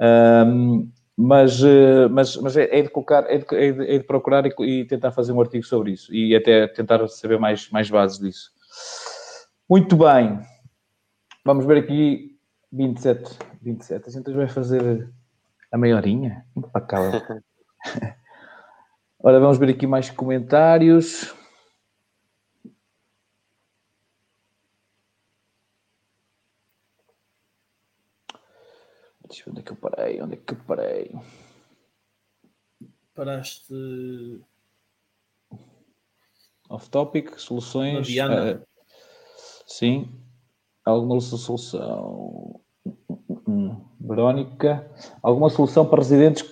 Um, 0.00 0.90
mas, 1.16 1.62
eh, 1.62 2.08
mas, 2.10 2.36
mas 2.36 2.56
é, 2.56 2.78
é, 2.78 2.82
de 2.82 2.90
colocar, 2.90 3.24
é 3.30 3.38
de, 3.38 3.46
é 3.54 3.72
de, 3.72 3.94
é 3.94 3.98
de 3.98 4.04
procurar 4.04 4.44
e, 4.44 4.52
e, 4.60 4.84
tentar 4.84 5.12
fazer 5.12 5.32
um 5.32 5.40
artigo 5.40 5.64
sobre 5.64 5.92
isso 5.92 6.14
e 6.14 6.36
até 6.36 6.66
tentar 6.66 7.06
saber 7.08 7.38
mais, 7.38 7.70
mais 7.70 7.88
bases 7.88 8.18
disso. 8.18 8.50
Muito 9.68 9.96
bem. 9.96 10.40
Vamos 11.46 11.64
ver 11.64 11.76
aqui 11.78 12.36
27. 12.72 13.38
27. 13.62 14.08
A 14.08 14.10
gente 14.10 14.32
vai 14.32 14.48
fazer 14.48 15.08
a 15.70 15.78
meia 15.78 15.94
horinha. 15.94 16.44
Impacável. 16.56 17.20
Ora, 19.22 19.38
vamos 19.38 19.56
ver 19.56 19.70
aqui 19.70 19.86
mais 19.86 20.10
comentários. 20.10 21.32
Deixa 29.28 29.42
eu 29.42 29.44
ver 29.44 29.50
onde 29.52 29.60
é 29.60 29.62
que 29.62 29.70
eu 29.70 29.76
parei. 29.76 30.20
Onde 30.20 30.34
é 30.34 30.36
que 30.36 30.52
eu 30.52 30.58
parei? 30.66 31.14
Paraste. 33.14 33.72
Off 36.68 36.90
topic, 36.90 37.38
soluções. 37.38 38.08
Uh, 38.08 38.66
sim 39.64 40.25
alguma 40.86 41.20
solução. 41.20 42.60
Verónica, 44.00 44.88
alguma 45.20 45.50
solução 45.50 45.88
para 45.88 45.98
residentes 45.98 46.44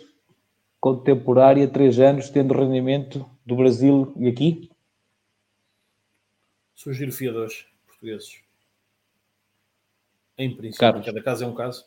contemporânea, 0.81 1.68
três 1.68 1.99
anos, 2.01 2.29
tendo 2.29 2.53
rendimento 2.53 3.25
do 3.47 3.57
Brasil 3.57 4.12
e 4.16 4.29
aqui? 4.29 4.70
Sugiro 6.75 7.12
fiadores 7.12 7.66
portugueses. 7.87 8.42
Em 10.37 10.55
princípio, 10.55 10.81
Carlos. 10.81 11.07
cada 11.07 11.23
caso 11.23 11.44
é 11.44 11.47
um 11.47 11.55
caso. 11.55 11.87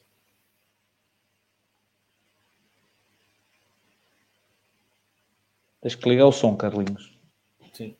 Tens 5.81 5.95
que 5.95 6.09
ligar 6.09 6.25
o 6.25 6.31
som, 6.31 6.55
Carlinhos. 6.55 7.19
Sim. 7.73 7.95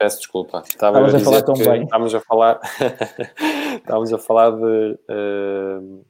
Peço 0.00 0.16
desculpa. 0.16 0.62
Estava 0.66 0.98
a, 0.98 1.14
a 1.14 1.20
falar 1.20 1.42
tão 1.42 1.54
bem. 1.54 1.82
Estávamos 1.82 2.14
a 2.14 2.20
falar, 2.20 2.60
estávamos 3.76 4.12
a 4.14 4.18
falar 4.18 4.50
de 4.52 4.98
uh, 5.10 6.06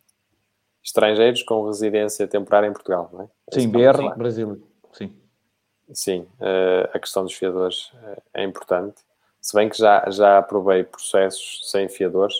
estrangeiros 0.80 1.42
com 1.42 1.66
residência 1.66 2.24
temporária 2.28 2.68
em 2.68 2.72
Portugal, 2.72 3.10
não 3.12 3.22
é? 3.22 3.28
Sim, 3.52 3.68
BR, 3.68 4.16
Brasil. 4.16 4.62
Sim. 4.92 5.12
Sim, 5.92 6.20
uh, 6.38 6.88
a 6.94 7.00
questão 7.00 7.24
dos 7.24 7.34
fiadores 7.34 7.86
uh, 7.94 8.22
é 8.32 8.44
importante. 8.44 9.00
Se 9.40 9.56
bem 9.56 9.68
que 9.68 9.76
já, 9.76 10.08
já 10.08 10.38
aprovei 10.38 10.84
processos 10.84 11.68
sem 11.68 11.88
fiadores, 11.88 12.36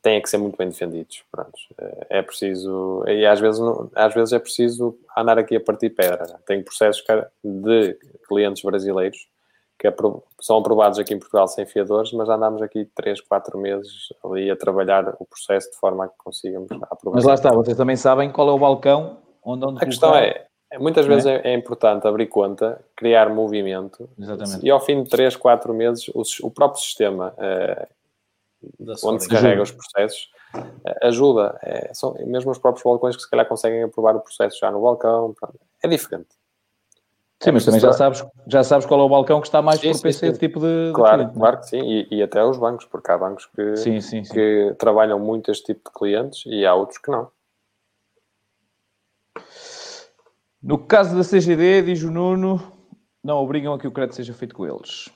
têm 0.00 0.22
que 0.22 0.30
ser 0.30 0.38
muito 0.38 0.56
bem 0.56 0.68
defendidos. 0.68 1.24
Pronto. 1.32 1.58
É 2.08 2.22
preciso, 2.22 3.02
e 3.08 3.26
às 3.26 3.40
vezes, 3.40 3.60
às 3.96 4.14
vezes 4.14 4.32
é 4.32 4.38
preciso 4.38 4.96
andar 5.18 5.40
aqui 5.40 5.56
a 5.56 5.60
partir 5.60 5.90
pedra. 5.90 6.40
Tenho 6.46 6.62
processos 6.62 7.02
de 7.42 7.98
clientes 8.28 8.62
brasileiros 8.62 9.31
que 9.82 10.44
são 10.44 10.58
aprovados 10.58 10.98
aqui 11.00 11.12
em 11.12 11.18
Portugal 11.18 11.48
sem 11.48 11.66
fiadores, 11.66 12.12
mas 12.12 12.28
andámos 12.28 12.62
aqui 12.62 12.84
3, 12.94 13.20
4 13.22 13.58
meses 13.58 14.12
ali 14.24 14.48
a 14.48 14.56
trabalhar 14.56 15.16
o 15.18 15.26
processo 15.26 15.72
de 15.72 15.76
forma 15.76 16.04
a 16.04 16.08
que 16.08 16.14
consigamos 16.18 16.70
aprovar. 16.70 17.16
Mas 17.16 17.24
lá 17.24 17.34
está, 17.34 17.50
vocês 17.50 17.76
também 17.76 17.96
sabem 17.96 18.30
qual 18.30 18.48
é 18.48 18.52
o 18.52 18.58
balcão 18.58 19.18
onde, 19.42 19.66
onde 19.66 19.82
A 19.82 19.86
questão 19.86 20.14
é, 20.14 20.46
muitas 20.78 21.04
vezes 21.06 21.26
é? 21.26 21.40
é? 21.42 21.54
importante 21.54 22.06
abrir 22.06 22.28
conta, 22.28 22.80
criar 22.94 23.28
movimento, 23.28 24.08
Exatamente. 24.16 24.64
e 24.64 24.70
ao 24.70 24.78
fim 24.78 25.02
de 25.02 25.10
3, 25.10 25.34
4 25.34 25.74
meses 25.74 26.08
o, 26.14 26.22
o 26.46 26.50
próprio 26.50 26.80
sistema 26.80 27.34
eh, 27.38 27.88
onde 29.02 29.24
se 29.24 29.28
carrega 29.28 29.62
os 29.62 29.72
processos 29.72 30.30
eh, 30.54 31.08
ajuda. 31.08 31.58
É, 31.60 31.92
são 31.92 32.14
mesmo 32.24 32.52
os 32.52 32.58
próprios 32.58 32.84
balcões 32.84 33.16
que 33.16 33.22
se 33.22 33.28
calhar 33.30 33.48
conseguem 33.48 33.82
aprovar 33.82 34.14
o 34.14 34.20
processo 34.20 34.60
já 34.60 34.70
no 34.70 34.80
balcão, 34.80 35.34
é 35.82 35.88
diferente. 35.88 36.28
Sim, 37.42 37.50
mas 37.50 37.64
também 37.64 37.80
já 37.80 37.92
sabes, 37.92 38.24
já 38.46 38.62
sabes 38.62 38.86
qual 38.86 39.00
é 39.00 39.02
o 39.02 39.08
balcão 39.08 39.40
que 39.40 39.48
está 39.48 39.60
mais 39.60 39.80
sim, 39.80 39.90
propício 39.90 40.28
a 40.28 40.30
esse 40.30 40.38
tipo 40.38 40.60
de. 40.60 40.92
Claro, 40.94 41.24
de 41.24 41.34
claro 41.34 41.58
que 41.58 41.66
sim, 41.66 41.80
e, 41.80 42.06
e, 42.08 42.22
até 42.22 42.42
os 42.44 42.56
bancos, 42.56 42.84
porque 42.84 43.10
há 43.10 43.18
bancos 43.18 43.46
que, 43.46 43.76
sim, 43.76 44.00
sim, 44.00 44.22
que 44.22 44.74
trabalham 44.78 45.18
muito 45.18 45.50
este 45.50 45.74
tipo 45.74 45.90
de 45.90 45.98
clientes 45.98 46.44
e 46.46 46.64
há 46.64 46.72
outros 46.72 46.98
que 46.98 47.10
não. 47.10 47.28
No 50.62 50.78
caso 50.78 51.16
da 51.16 51.24
CGD, 51.24 51.82
diz 51.82 52.04
o 52.04 52.12
Nuno, 52.12 52.62
não 53.24 53.38
obrigam 53.38 53.74
a 53.74 53.78
que 53.78 53.88
o 53.88 53.92
crédito 53.92 54.14
seja 54.14 54.32
feito 54.32 54.54
com 54.54 54.64
eles. 54.64 55.10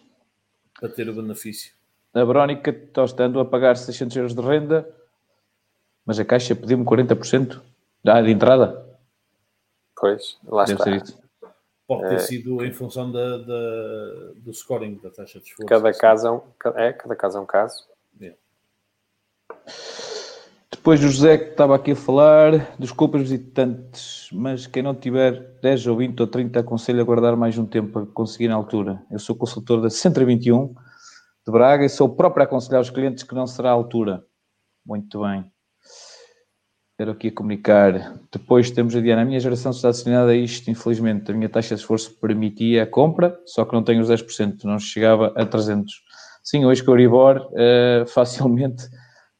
Para 0.80 0.88
ter 0.88 1.08
o 1.08 1.14
benefício. 1.14 1.72
A 2.12 2.24
Verónica 2.24 2.70
está 2.70 3.04
estando 3.04 3.38
a 3.38 3.44
pagar 3.44 3.76
600 3.76 4.16
euros 4.16 4.34
de 4.34 4.42
renda, 4.42 4.88
mas 6.04 6.18
a 6.18 6.24
Caixa 6.24 6.56
pediu-me 6.56 6.84
40% 6.84 7.62
de 8.02 8.30
entrada. 8.32 8.84
Pois, 9.94 10.36
lá 10.44 10.64
Deve 10.64 10.98
está. 10.98 11.25
Pode 11.86 12.08
ter 12.08 12.14
é, 12.14 12.18
sido 12.18 12.64
em 12.64 12.72
função 12.72 13.12
da, 13.12 13.38
da, 13.38 14.32
do 14.36 14.52
scoring 14.52 14.96
da 15.02 15.10
taxa 15.10 15.38
de 15.38 15.46
esforço. 15.46 15.68
Cada 15.68 15.92
caso 15.92 16.26
é, 16.26 16.32
um, 16.32 16.40
é, 16.76 16.92
cada 16.92 17.14
caso 17.14 17.38
é 17.38 17.40
um 17.40 17.46
caso. 17.46 17.86
Depois 20.70 21.02
o 21.02 21.08
José 21.08 21.38
que 21.38 21.50
estava 21.50 21.74
aqui 21.74 21.92
a 21.92 21.96
falar, 21.96 22.76
desculpas 22.78 23.22
visitantes, 23.22 24.28
mas 24.32 24.68
quem 24.68 24.82
não 24.82 24.94
tiver 24.94 25.58
10 25.60 25.86
ou 25.88 25.96
20 25.96 26.20
ou 26.20 26.26
30 26.28 26.60
aconselho 26.60 27.00
a 27.00 27.04
guardar 27.04 27.36
mais 27.36 27.58
um 27.58 27.66
tempo 27.66 27.92
para 27.92 28.06
conseguir 28.06 28.48
na 28.48 28.54
altura. 28.54 29.02
Eu 29.10 29.18
sou 29.18 29.34
consultor 29.34 29.80
da 29.80 29.90
121 29.90 30.68
de 30.68 31.52
Braga 31.52 31.84
e 31.84 31.88
sou 31.88 32.08
o 32.08 32.14
próprio 32.14 32.42
a 32.42 32.46
aconselhar 32.46 32.80
os 32.80 32.90
clientes 32.90 33.24
que 33.24 33.34
não 33.34 33.46
será 33.48 33.70
a 33.70 33.72
altura. 33.72 34.24
Muito 34.84 35.22
bem. 35.22 35.50
Quero 36.98 37.10
aqui 37.10 37.28
a 37.28 37.32
comunicar. 37.32 38.18
Depois 38.32 38.70
temos 38.70 38.96
a 38.96 39.00
Diana. 39.00 39.22
A 39.22 39.24
minha 39.24 39.38
geração 39.38 39.70
está 39.70 39.90
destinada 39.90 40.30
a 40.30 40.34
isto, 40.34 40.70
infelizmente. 40.70 41.30
A 41.30 41.34
minha 41.34 41.48
taxa 41.48 41.74
de 41.74 41.82
esforço 41.82 42.18
permitia 42.18 42.84
a 42.84 42.86
compra, 42.86 43.38
só 43.44 43.64
que 43.64 43.74
não 43.74 43.82
tenho 43.82 44.00
os 44.00 44.08
10%, 44.08 44.64
não 44.64 44.78
chegava 44.78 45.32
a 45.36 45.44
300. 45.44 45.92
Sim, 46.42 46.64
hoje 46.64 46.82
com 46.82 46.92
o 46.92 46.94
Euribor, 46.94 47.50
uh, 47.52 48.06
facilmente 48.08 48.88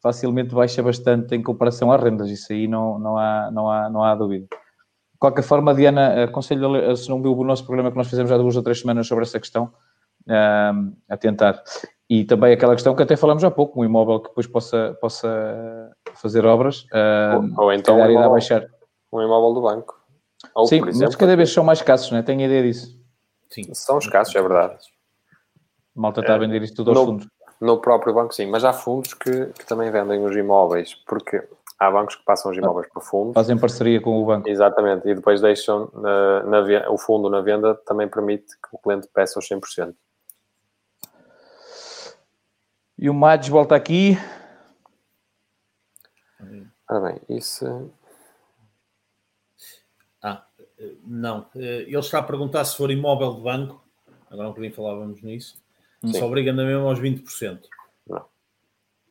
facilmente 0.03 0.55
baixa 0.55 0.83
bastante 0.85 1.35
em 1.35 1.42
comparação 1.42 1.90
às 1.90 2.01
rendas, 2.01 2.31
isso 2.31 2.53
aí 2.53 2.69
não, 2.69 2.97
não, 2.97 3.19
há, 3.19 3.51
não, 3.51 3.69
há, 3.69 3.90
não 3.90 4.05
há 4.05 4.14
dúvida. 4.14 4.45
De 4.45 5.19
qualquer 5.19 5.42
forma, 5.42 5.75
Diana, 5.75 6.25
aconselho, 6.25 6.97
se 6.97 7.09
não 7.09 7.21
viu 7.21 7.37
o 7.37 7.42
nosso 7.42 7.64
programa 7.64 7.90
que 7.90 7.97
nós 7.97 8.09
fizemos 8.09 8.31
há 8.31 8.38
duas 8.38 8.55
ou 8.55 8.62
três 8.62 8.79
semanas 8.79 9.09
sobre 9.09 9.25
essa 9.25 9.40
questão, 9.40 9.73
a 11.09 11.16
tentar. 11.16 11.61
E 12.09 12.25
também 12.25 12.53
aquela 12.53 12.75
questão 12.75 12.95
que 12.95 13.03
até 13.03 13.16
falamos 13.16 13.42
há 13.42 13.51
pouco, 13.51 13.81
um 13.81 13.85
imóvel 13.85 14.21
que 14.21 14.29
depois 14.29 14.47
possa, 14.47 14.97
possa 15.01 15.86
fazer 16.16 16.44
obras, 16.44 16.87
ou, 17.57 17.64
ou 17.64 17.72
então 17.72 18.00
um 18.00 18.11
imóvel, 18.11 18.31
baixar. 18.31 18.66
um 19.12 19.22
imóvel 19.22 19.55
do 19.55 19.62
banco. 19.62 20.00
Ou, 20.55 20.66
Sim, 20.66 20.76
exemplo, 20.76 21.07
mas 21.07 21.16
cada 21.16 21.37
vez 21.37 21.52
são 21.52 21.64
mais 21.64 21.79
escassos, 21.79 22.11
não 22.11 22.18
é? 22.18 22.22
Tenho 22.22 22.42
ideia 22.42 22.62
disso. 22.62 22.98
Sim. 23.50 23.72
São 23.74 23.98
escassos, 23.98 24.35
é 24.35 24.42
verdade. 24.42 24.76
Malta 25.94 26.20
está 26.20 26.35
a 26.35 26.38
vender 26.38 26.62
isto 26.62 26.76
tudo 26.76 26.90
aos 26.90 26.98
no, 26.98 27.07
fundos. 27.07 27.29
No 27.61 27.81
próprio 27.81 28.12
banco, 28.12 28.35
sim, 28.35 28.46
mas 28.46 28.64
há 28.64 28.72
fundos 28.72 29.14
que, 29.14 29.46
que 29.46 29.66
também 29.66 29.90
vendem 29.90 30.24
os 30.24 30.37
imóveis, 30.37 30.94
porque 31.07 31.42
há 31.79 31.90
bancos 31.90 32.16
que 32.16 32.24
passam 32.24 32.50
os 32.50 32.59
imóveis 32.59 32.88
para 32.92 33.02
fundo. 33.02 33.33
Fazem 33.33 33.59
parceria 33.59 34.00
com 34.00 34.22
o 34.22 34.24
banco. 34.26 34.48
Exatamente, 34.48 35.09
e 35.09 35.14
depois 35.14 35.40
deixam 35.40 35.90
na, 35.94 36.42
na, 36.42 36.90
o 36.90 36.98
fundo 36.98 37.31
na 37.31 37.40
venda 37.40 37.74
também 37.87 38.09
permite 38.09 38.55
que 38.57 38.68
o 38.72 38.79
cliente 38.79 39.09
peça 39.12 39.38
os 39.38 39.48
100%. 39.48 39.94
E 42.98 43.11
o 43.11 43.14
Mads 43.14 43.48
volta 43.48 43.74
aqui. 43.74 44.18
Ora 46.88 47.12
bem, 47.12 47.37
isso. 47.37 47.90
Ah, 50.22 50.46
não. 51.05 51.46
Ele 51.55 51.99
está 51.99 52.18
a 52.20 52.22
perguntar 52.22 52.64
se 52.64 52.77
for 52.77 52.90
imóvel 52.90 53.35
de 53.35 53.40
banco. 53.42 53.85
Agora 54.31 54.49
um 54.49 54.51
bocadinho 54.51 54.75
falávamos 54.75 55.22
nisso. 55.22 55.57
Sim. 56.05 56.12
Se 56.12 56.22
obriga 56.22 56.53
na 56.53 56.64
mesma 56.64 56.88
aos 56.88 57.01
20%. 57.01 57.61
Não. 58.07 58.25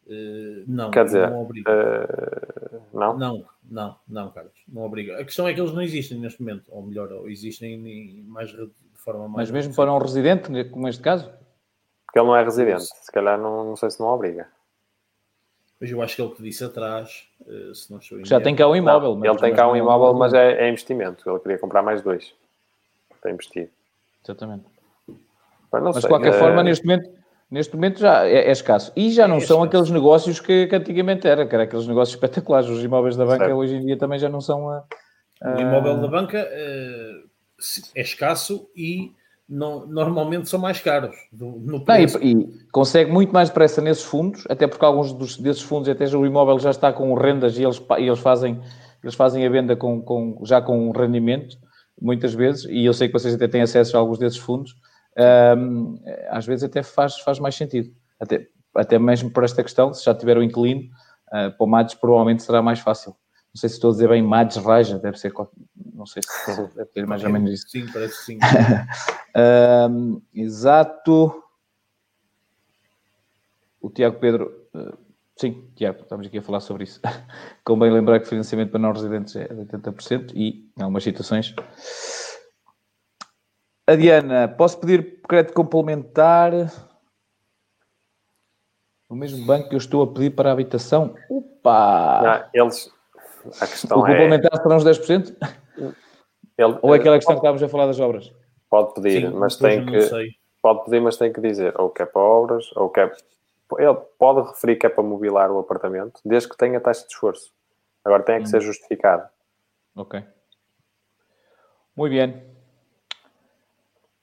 Uh, 0.08 0.64
não, 0.68 0.92
Quer 0.92 1.06
dizer, 1.06 1.30
não 1.30 1.42
obriga. 1.42 1.72
Uh, 1.72 2.98
não? 2.98 3.18
Não, 3.18 3.46
não, 3.64 4.00
não, 4.08 4.32
Carlos. 4.32 4.54
Não 4.68 4.84
obriga. 4.84 5.20
A 5.20 5.26
questão 5.26 5.48
é 5.48 5.54
que 5.54 5.60
eles 5.60 5.74
não 5.74 5.82
existem 5.82 6.20
neste 6.20 6.42
momento. 6.42 6.66
Ou 6.70 6.84
melhor, 6.84 7.12
ou 7.12 7.30
existem 7.30 8.24
mais, 8.24 8.50
de 8.52 8.70
forma 8.94 9.28
mais. 9.28 9.50
Mas 9.50 9.52
mesmo 9.52 9.76
para 9.76 9.92
um 9.92 9.98
residente, 9.98 10.64
como 10.66 10.88
este 10.88 11.02
caso? 11.02 11.32
Porque 12.06 12.20
ele 12.20 12.28
não 12.28 12.36
é 12.36 12.44
residente. 12.44 12.84
Se 12.84 13.12
calhar 13.12 13.40
não, 13.40 13.66
não 13.66 13.76
sei 13.76 13.90
se 13.90 14.00
não 14.00 14.08
obriga. 14.08 14.48
Mas 15.86 15.92
eu 15.92 16.02
acho 16.02 16.16
que 16.16 16.22
ele 16.24 16.32
que 16.32 16.42
disse 16.42 16.64
atrás, 16.64 17.28
uh, 17.42 17.76
se 17.76 17.92
não 17.92 18.00
estou 18.00 18.26
Já 18.26 18.42
tem 18.42 18.56
cá 18.56 18.68
um 18.68 18.76
imóvel. 18.76 19.16
Não, 19.16 19.24
ele 19.24 19.38
tem 19.38 19.54
cá 19.54 19.70
um 19.70 19.76
imóvel, 19.76 20.16
mas 20.16 20.34
é, 20.34 20.66
é 20.66 20.68
investimento. 20.68 21.30
Ele 21.30 21.40
queria 21.40 21.60
comprar 21.60 21.84
mais 21.84 22.02
dois 22.02 22.34
para 23.22 23.30
investir. 23.30 23.70
Exatamente. 24.24 24.66
Mas, 25.72 26.02
de 26.02 26.08
qualquer 26.08 26.34
é... 26.34 26.40
forma, 26.40 26.64
neste 26.64 26.84
momento, 26.84 27.12
neste 27.52 27.76
momento 27.76 28.00
já 28.00 28.26
é, 28.26 28.48
é 28.48 28.52
escasso. 28.52 28.92
E 28.96 29.12
já 29.12 29.28
não 29.28 29.38
é 29.38 29.42
são 29.42 29.62
aqueles 29.62 29.92
negócios 29.92 30.40
que, 30.40 30.66
que, 30.66 30.76
antigamente 30.76 31.28
era, 31.28 31.46
que 31.46 31.54
eram 31.54 31.66
aqueles 31.66 31.86
negócios 31.86 32.16
espetaculares. 32.16 32.68
Os 32.68 32.84
imóveis 32.84 33.16
da 33.16 33.24
banca 33.24 33.46
certo. 33.46 33.56
hoje 33.56 33.76
em 33.76 33.86
dia 33.86 33.96
também 33.96 34.18
já 34.18 34.28
não 34.28 34.42
são. 34.42 34.68
A, 34.68 34.84
a... 35.40 35.56
O 35.56 35.62
imóvel 35.62 36.02
da 36.02 36.08
banca 36.08 36.40
é 36.40 37.22
escasso 38.02 38.68
e 38.76 39.14
não, 39.48 39.86
normalmente 39.88 40.50
são 40.50 40.60
mais 40.60 40.80
caros. 40.80 41.16
No, 41.32 41.60
no 41.60 41.84
não, 41.86 41.96
e, 41.98 42.32
e, 42.32 42.68
consegue 42.72 43.12
muito 43.12 43.32
mais 43.32 43.50
depressa 43.50 43.82
nesses 43.82 44.04
fundos, 44.04 44.44
até 44.50 44.68
porque 44.68 44.84
alguns 44.84 45.14
dos, 45.14 45.38
desses 45.38 45.62
fundos, 45.62 45.88
até 45.88 46.06
o 46.16 46.26
imóvel 46.26 46.60
já 46.60 46.72
está 46.72 46.92
com 46.92 47.14
rendas 47.14 47.58
e 47.58 47.64
eles, 47.64 47.82
e 48.00 48.04
eles, 48.04 48.20
fazem, 48.20 48.60
eles 49.04 49.16
fazem 49.16 49.46
a 49.46 49.50
venda 49.50 49.76
com, 49.76 50.02
com, 50.02 50.42
já 50.44 50.62
com 50.62 50.92
rendimento, 50.92 51.58
muitas 52.02 52.34
vezes, 52.34 52.66
e 52.66 52.86
eu 52.86 52.94
sei 52.94 53.08
que 53.08 53.14
vocês 53.14 53.34
até 53.34 53.48
têm 53.48 53.62
acesso 53.62 53.96
a 53.96 54.00
alguns 54.00 54.18
desses 54.18 54.40
fundos 54.40 54.76
às 56.30 56.46
vezes 56.46 56.64
até 56.64 56.84
faz, 56.84 57.18
faz 57.20 57.40
mais 57.40 57.56
sentido. 57.56 57.94
Até, 58.20 58.48
até 58.76 59.00
mesmo 59.00 59.32
por 59.32 59.44
esta 59.44 59.64
questão, 59.64 59.94
se 59.94 60.04
já 60.04 60.14
tiver 60.14 60.38
o 60.38 60.44
inquilino, 60.44 60.82
uh, 61.30 61.56
para 61.56 61.66
o 61.66 61.68
Mads 61.68 61.96
provavelmente 61.96 62.44
será 62.44 62.62
mais 62.62 62.80
fácil. 62.80 63.16
Não 63.56 63.60
sei 63.62 63.70
se 63.70 63.76
estou 63.76 63.92
a 63.92 63.94
dizer 63.94 64.10
bem 64.10 64.22
Mads 64.22 64.58
Raja, 64.58 65.00
deve 65.00 65.18
ser, 65.18 65.32
não 65.94 66.06
sei 66.06 66.22
se 66.22 66.76
deve 66.76 66.90
ter 66.90 67.08
mais 67.08 67.24
ou 67.24 67.30
menos 67.30 67.54
isso. 67.54 67.70
Sim, 67.70 67.88
parece 67.90 68.26
sim. 68.26 68.38
um, 69.90 70.22
exato. 70.34 71.42
O 73.80 73.90
Tiago 73.90 74.20
Pedro, 74.20 74.68
uh, 74.76 74.98
sim, 75.38 75.72
Tiago, 75.74 76.02
estamos 76.02 76.28
aqui 76.28 76.40
a 76.40 76.42
falar 76.42 76.60
sobre 76.60 76.84
isso. 76.84 77.00
Convém 77.64 77.90
lembrar 77.92 78.20
que 78.20 78.26
o 78.26 78.30
financiamento 78.30 78.72
para 78.72 78.80
não 78.82 78.92
residentes 78.92 79.34
é 79.38 79.48
de 79.48 79.66
80% 79.66 80.34
e, 80.36 80.70
em 80.78 80.82
algumas 80.82 81.06
situações, 81.06 81.56
a 83.88 83.96
Diana, 83.96 84.50
posso 84.50 84.78
pedir 84.82 85.22
crédito 85.22 85.54
complementar 85.54 86.52
no 89.10 89.16
mesmo 89.16 89.46
banco 89.46 89.70
que 89.70 89.76
eu 89.76 89.80
estou 89.80 90.04
a 90.04 90.08
pedir 90.14 90.32
para 90.32 90.50
a 90.50 90.52
habitação? 90.52 91.16
Opa! 91.30 92.50
Não, 92.54 92.62
eles. 92.62 92.95
A 93.62 93.68
questão 93.68 94.00
o 94.00 94.08
é- 94.08 94.12
complementar 94.12 94.52
é... 94.54 94.62
serão 94.62 94.78
os 94.78 94.84
10%? 94.84 95.36
Ele, 96.58 96.80
ou 96.82 96.96
é 96.96 96.98
aquela 96.98 97.18
questão 97.18 97.36
que 97.36 97.40
estávamos 97.40 97.64
a 97.64 97.70
falar 97.70 97.88
das 97.88 98.00
obras? 98.00 98.32
Pode 98.70 98.94
pedir, 98.94 99.28
Sim, 99.28 99.34
mas 99.36 99.58
tem 99.58 99.86
que. 99.86 100.00
Pode 100.62 100.86
pedir, 100.86 101.02
mas 101.02 101.18
tem 101.18 101.32
que 101.32 101.42
dizer 101.42 101.80
ou 101.80 101.90
que 101.90 102.02
é 102.02 102.06
para 102.06 102.22
obras, 102.22 102.72
ou 102.76 102.90
que 102.90 103.00
é. 103.00 103.12
Ele 103.78 103.96
pode 104.18 104.48
referir 104.48 104.76
que 104.78 104.86
é 104.86 104.90
para 104.90 105.04
mobilar 105.04 105.52
o 105.52 105.60
apartamento, 105.60 106.22
desde 106.24 106.50
que 106.50 106.58
tenha 106.58 106.80
taxa 106.80 107.06
de 107.06 107.14
esforço. 107.14 107.52
Agora 108.04 108.24
tem 108.24 108.38
que 108.38 108.44
hum. 108.44 108.48
ser 108.48 108.62
justificado. 108.62 109.28
Ok. 109.96 110.24
Muito 111.96 112.12
bem. 112.12 112.44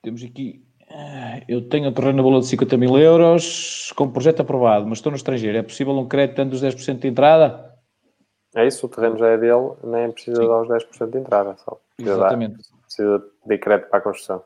Temos 0.01 0.23
aqui. 0.23 0.63
Eh, 0.89 1.43
eu 1.47 1.67
tenho 1.67 1.89
um 1.89 1.93
terreno 1.93 2.17
na 2.17 2.23
bola 2.23 2.39
de 2.39 2.47
50 2.47 2.77
mil 2.77 2.97
euros 2.97 3.91
com 3.95 4.11
projeto 4.11 4.41
aprovado, 4.41 4.85
mas 4.87 4.99
estou 4.99 5.11
no 5.11 5.15
estrangeiro. 5.17 5.57
É 5.57 5.63
possível 5.63 5.93
um 5.93 6.07
crédito 6.07 6.35
tanto 6.35 6.51
dos 6.51 6.61
10% 6.61 6.99
de 6.99 7.07
entrada? 7.07 7.72
É 8.55 8.67
isso, 8.67 8.85
o 8.85 8.89
terreno 8.89 9.17
já 9.17 9.27
é 9.29 9.37
dele, 9.37 9.71
nem 9.83 10.11
precisa 10.11 10.41
Sim. 10.41 10.47
dar 10.47 10.61
os 10.61 10.67
10% 10.67 11.09
de 11.09 11.17
entrada. 11.17 11.55
Só 11.57 11.79
precisa 11.95 12.15
Exatamente. 12.15 12.57
Dar, 12.57 12.77
precisa 12.85 13.23
de 13.45 13.57
crédito 13.57 13.89
para 13.89 13.99
a 13.99 14.01
construção. 14.01 14.43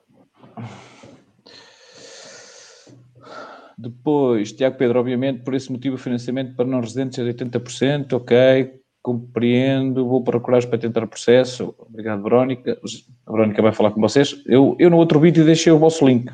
Depois, 3.78 4.52
Tiago 4.54 4.78
Pedro, 4.78 5.00
obviamente, 5.00 5.43
por 5.43 5.54
esse 5.54 5.72
motivo, 5.72 5.96
o 5.96 6.00
financiamento 6.00 6.56
para 6.56 6.65
não 6.65 6.80
residentes 6.80 7.20
é 7.20 7.24
de 7.24 7.34
80%, 7.34 8.13
ok 8.13 8.82
compreendo, 9.08 10.06
vou 10.06 10.22
procurar 10.22 10.65
para 10.65 10.78
tentar 10.78 11.02
o 11.02 11.08
processo. 11.08 11.74
Obrigado, 11.80 12.22
Verónica. 12.22 12.78
A 13.26 13.32
Verónica 13.32 13.62
vai 13.62 13.72
falar 13.72 13.91
com 13.91 14.02
vocês. 14.02 14.36
Eu, 14.46 14.76
eu 14.78 14.89
no 14.89 14.98
outro 14.98 15.17
vídeo 15.17 15.46
deixei 15.46 15.72
o 15.72 15.80
vosso 15.80 16.06
link. 16.06 16.30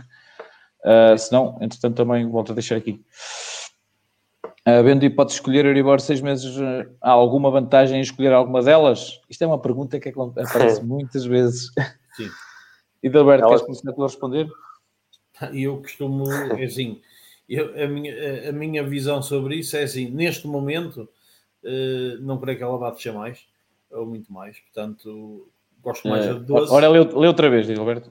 Uh, 0.84 1.16
se 1.16 1.32
não, 1.32 1.56
entretanto, 1.62 1.98
também 1.98 2.28
volto 2.28 2.52
a 2.52 2.56
deixar 2.56 2.76
aqui. 2.76 3.00
Uh, 4.68 4.82
Vendo 4.82 5.04
hipótese 5.04 5.36
de 5.36 5.42
escolher 5.42 5.66
Euribor 5.66 6.00
seis 6.00 6.22
meses, 6.22 6.56
uh, 6.58 6.90
há 7.02 7.12
alguma 7.12 7.52
vantagem 7.52 7.98
em 7.98 8.02
escolher 8.02 8.32
alguma 8.32 8.62
delas? 8.62 9.20
Isto 9.30 9.44
é 9.44 9.48
uma 9.48 9.60
pergunta 9.60 10.00
que 10.00 10.10
aparece 10.10 10.82
muitas 10.86 11.26
vezes. 11.26 11.72
Sim. 12.16 12.30
E 13.04 13.10
Dalberto, 13.10 13.44
Ela... 13.44 13.50
queres 13.50 13.66
começar 13.66 13.92
a 13.92 14.04
responder? 14.06 14.50
Eu 15.54 15.82
costumo, 15.82 16.32
é 16.32 16.64
assim, 16.64 17.02
eu, 17.50 17.84
a, 17.84 17.86
minha, 17.86 18.50
a 18.50 18.52
minha 18.54 18.82
visão 18.82 19.22
sobre 19.22 19.58
isso 19.58 19.76
é 19.76 19.84
assim, 19.84 20.10
neste 20.10 20.48
momento, 20.48 21.10
uh, 21.64 22.22
não 22.22 22.40
creio 22.40 22.58
que 22.58 22.64
ela 22.64 22.78
vá 22.78 22.92
descer 22.92 23.12
mais, 23.12 23.46
ou 23.92 24.06
muito 24.06 24.32
mais, 24.32 24.58
portanto, 24.60 25.50
gosto 25.82 26.08
mais 26.08 26.26
é. 26.26 26.34
de 26.34 26.40
12. 26.46 26.72
Ora, 26.72 26.88
lê, 26.88 27.00
lê 27.00 27.28
outra 27.28 27.50
vez, 27.50 27.68
Gilberto. 27.68 28.10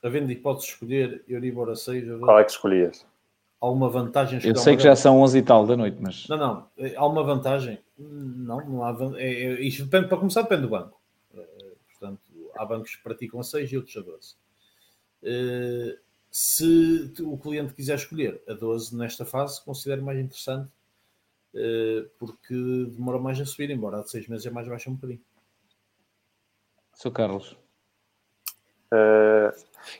Havendo 0.00 0.30
hipótese 0.30 0.66
de 0.66 0.72
escolher 0.72 1.24
Euribor 1.26 1.68
a 1.68 1.74
6, 1.74 2.20
qual 2.20 2.38
é 2.38 2.44
que 2.44 2.52
escolhias? 2.52 3.04
Alguma 3.60 3.90
vantagem? 3.90 4.40
Eu 4.42 4.56
sei 4.56 4.76
que 4.76 4.82
já 4.82 4.96
são 4.96 5.20
11 5.20 5.38
e 5.38 5.42
tal 5.42 5.66
da 5.66 5.76
noite, 5.76 5.98
mas. 6.00 6.26
Não, 6.28 6.36
não, 6.36 6.66
eh, 6.78 6.94
há 6.96 7.06
uma 7.06 7.22
vantagem? 7.22 7.78
Não, 7.98 8.66
não 8.66 8.84
há. 8.84 8.96
É, 9.18 9.60
isto 9.60 9.84
depende, 9.84 10.08
para 10.08 10.16
começar, 10.16 10.42
depende 10.42 10.62
do 10.62 10.70
banco. 10.70 10.98
Portanto, 11.90 12.22
há 12.56 12.64
bancos 12.64 12.96
que 12.96 13.02
praticam 13.02 13.38
a 13.38 13.42
6 13.42 13.70
e 13.70 13.76
outros 13.76 13.96
a 13.96 14.00
12. 14.00 14.34
Uh, 15.22 15.98
se 16.30 17.12
o 17.20 17.36
cliente 17.36 17.74
quiser 17.74 17.96
escolher 17.96 18.42
a 18.48 18.54
12 18.54 18.96
nesta 18.96 19.26
fase, 19.26 19.62
considero 19.62 20.02
mais 20.02 20.18
interessante 20.18 20.70
porque 22.18 22.54
demora 22.90 23.18
mais 23.18 23.40
a 23.40 23.44
subir, 23.44 23.70
embora 23.70 23.98
há 23.98 24.02
de 24.02 24.10
seis 24.10 24.28
meses 24.28 24.46
é 24.46 24.50
mais 24.50 24.68
baixo 24.68 24.90
um 24.90 24.94
bocadinho. 24.94 25.20
Sou 26.94 27.10
Carlos. 27.10 27.56
Uh, 28.92 29.52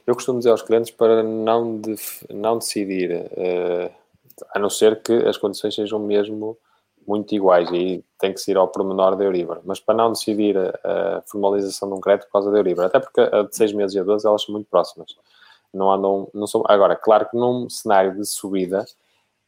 eu 0.07 0.15
costumo 0.15 0.39
dizer 0.39 0.51
aos 0.51 0.63
clientes 0.63 0.91
para 0.91 1.23
não, 1.23 1.81
não 2.29 2.59
decidir, 2.59 3.13
uh, 3.13 3.91
a 4.55 4.59
não 4.59 4.71
ser 4.71 5.03
que 5.03 5.13
as 5.13 5.37
condições 5.37 5.75
sejam 5.75 5.99
mesmo 5.99 6.57
muito 7.07 7.35
iguais 7.35 7.69
e 7.73 8.05
tem 8.19 8.33
que 8.33 8.41
ser 8.41 8.57
ao 8.57 8.69
pormenor 8.69 9.17
da 9.17 9.25
Euribor. 9.25 9.61
Mas 9.65 9.81
para 9.81 9.97
não 9.97 10.13
decidir 10.13 10.57
a, 10.57 11.19
a, 11.19 11.23
formalização 11.23 11.89
de 11.89 11.95
um 11.95 12.01
crédito 12.01 12.27
por 12.27 12.33
causa 12.33 12.51
da 12.51 12.59
Euribor, 12.59 12.85
até 12.85 13.01
porque 13.01 13.21
a 13.21 13.43
de 13.43 13.57
6 13.57 13.73
meses 13.73 13.97
e 13.97 13.99
a 13.99 14.05
12 14.05 14.27
elas 14.27 14.43
são 14.43 14.53
muito 14.53 14.69
próximas. 14.69 15.17
Não 15.73 15.91
andam, 15.91 16.29
não 16.35 16.47
são, 16.47 16.63
agora, 16.67 16.97
claro 16.97 17.29
que 17.29 17.37
num 17.37 17.69
cenário 17.71 18.15
de 18.15 18.25
subida, 18.27 18.85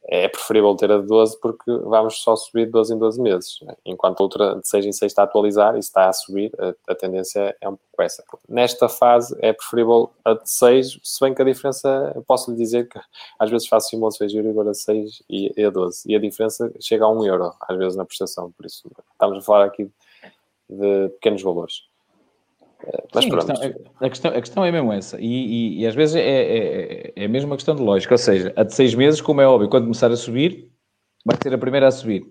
é 0.05 0.27
preferível 0.27 0.75
ter 0.75 0.91
a 0.91 0.97
de 0.97 1.07
12 1.07 1.39
porque 1.39 1.71
vamos 1.71 2.21
só 2.21 2.35
subir 2.35 2.65
de 2.65 2.71
12 2.71 2.93
em 2.93 2.97
12 2.97 3.21
meses. 3.21 3.59
Enquanto 3.85 4.19
a 4.19 4.23
outra 4.23 4.55
de 4.55 4.67
6 4.67 4.85
em 4.85 4.91
6 4.91 5.11
está 5.11 5.21
a 5.21 5.25
atualizar 5.25 5.75
e 5.75 5.79
está 5.79 6.09
a 6.09 6.13
subir, 6.13 6.51
a, 6.59 6.91
a, 6.91 6.95
tendência 6.95 7.55
é 7.61 7.69
um 7.69 7.75
pouco 7.75 8.01
essa. 8.01 8.23
Nesta 8.49 8.89
fase 8.89 9.35
é 9.39 9.53
preferível 9.53 10.11
a 10.25 10.33
de 10.33 10.49
6, 10.49 10.99
se 11.03 11.19
bem 11.21 11.33
que 11.33 11.41
a 11.41 11.45
diferença, 11.45 12.11
eu 12.15 12.23
posso 12.23 12.51
lhe 12.51 12.57
dizer 12.57 12.87
que 12.89 12.99
às 13.39 13.49
vezes 13.49 13.67
faço 13.67 13.89
simulações 13.89 14.31
de 14.31 14.37
Euribor 14.37 14.67
a 14.67 14.73
6 14.73 15.23
e, 15.29 15.53
e 15.55 15.63
a 15.63 15.69
12 15.69 16.03
e 16.05 16.15
a 16.15 16.19
diferença 16.19 16.71
chega 16.81 17.05
a 17.05 17.09
1 17.09 17.25
euro 17.25 17.53
às 17.61 17.77
vezes 17.77 17.95
na 17.95 18.05
prestação, 18.05 18.51
por 18.51 18.65
isso 18.65 18.89
estamos 19.13 19.37
a 19.37 19.41
falar 19.41 19.65
aqui 19.65 19.89
de 20.69 21.09
pequenos 21.09 21.41
valores. 21.41 21.92
Mas 23.13 23.23
Sim, 23.23 23.29
pronto. 23.29 23.51
A 23.51 23.55
questão, 23.55 23.81
a, 23.99 24.09
questão, 24.09 24.31
a 24.31 24.41
questão 24.41 24.65
é 24.65 24.71
mesmo 24.71 24.91
essa. 24.91 25.19
E, 25.19 25.25
e, 25.25 25.81
e 25.81 25.87
às 25.87 25.95
vezes 25.95 26.15
é, 26.15 26.21
é, 26.21 27.13
é, 27.15 27.25
a 27.25 27.27
mesma 27.27 27.55
questão 27.55 27.75
de 27.75 27.81
lógica. 27.81 28.13
Ou 28.13 28.17
seja, 28.17 28.53
a 28.55 28.63
de 28.63 28.73
seis 28.73 28.93
meses, 28.95 29.21
como 29.21 29.41
é 29.41 29.47
óbvio, 29.47 29.69
quando 29.69 29.83
começar 29.83 30.11
a 30.11 30.15
subir, 30.15 30.69
vai 31.25 31.37
ser 31.41 31.53
a 31.53 31.57
primeira 31.57 31.87
a 31.87 31.91
subir. 31.91 32.25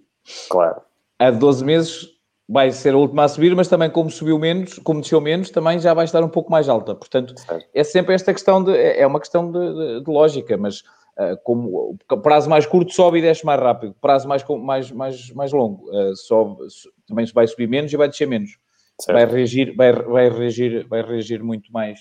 Claro. 0.48 0.80
A 1.18 1.30
de 1.30 1.38
12 1.38 1.64
meses 1.64 2.08
vai 2.48 2.70
ser 2.70 2.94
a 2.94 2.96
última 2.96 3.24
a 3.24 3.28
subir, 3.28 3.54
mas 3.54 3.68
também 3.68 3.88
como 3.88 4.10
subiu 4.10 4.38
menos, 4.38 4.78
como 4.80 5.00
desceu 5.00 5.20
menos, 5.20 5.50
também 5.50 5.78
já 5.78 5.94
vai 5.94 6.04
estar 6.04 6.22
um 6.22 6.28
pouco 6.28 6.50
mais 6.50 6.68
alta. 6.68 6.94
Portanto, 6.94 7.38
certo. 7.38 7.66
é 7.72 7.84
sempre 7.84 8.14
esta 8.14 8.32
questão 8.32 8.62
de... 8.62 8.76
É 8.76 9.06
uma 9.06 9.20
questão 9.20 9.50
de, 9.50 9.58
de, 9.58 10.04
de 10.04 10.10
lógica, 10.10 10.56
mas 10.56 10.80
uh, 11.16 11.36
como 11.44 11.96
o 12.10 12.18
prazo 12.18 12.50
mais 12.50 12.66
curto 12.66 12.92
sobe 12.92 13.18
e 13.18 13.22
desce 13.22 13.46
mais 13.46 13.60
rápido. 13.60 13.94
Prazo 14.00 14.28
mais, 14.28 14.44
mais, 14.46 14.90
mais, 14.90 15.30
mais 15.30 15.52
longo 15.52 15.88
uh, 15.90 16.14
sobe, 16.16 16.66
também 17.06 17.24
vai 17.32 17.46
subir 17.46 17.68
menos 17.68 17.92
e 17.92 17.96
vai 17.96 18.08
descer 18.08 18.26
menos. 18.26 18.58
Certo. 19.00 19.16
vai 19.16 19.26
reagir, 19.26 19.74
vai, 19.74 19.92
vai 19.92 20.28
reagir, 20.28 20.86
vai 20.86 21.02
reagir 21.02 21.42
muito 21.42 21.72
mais, 21.72 22.00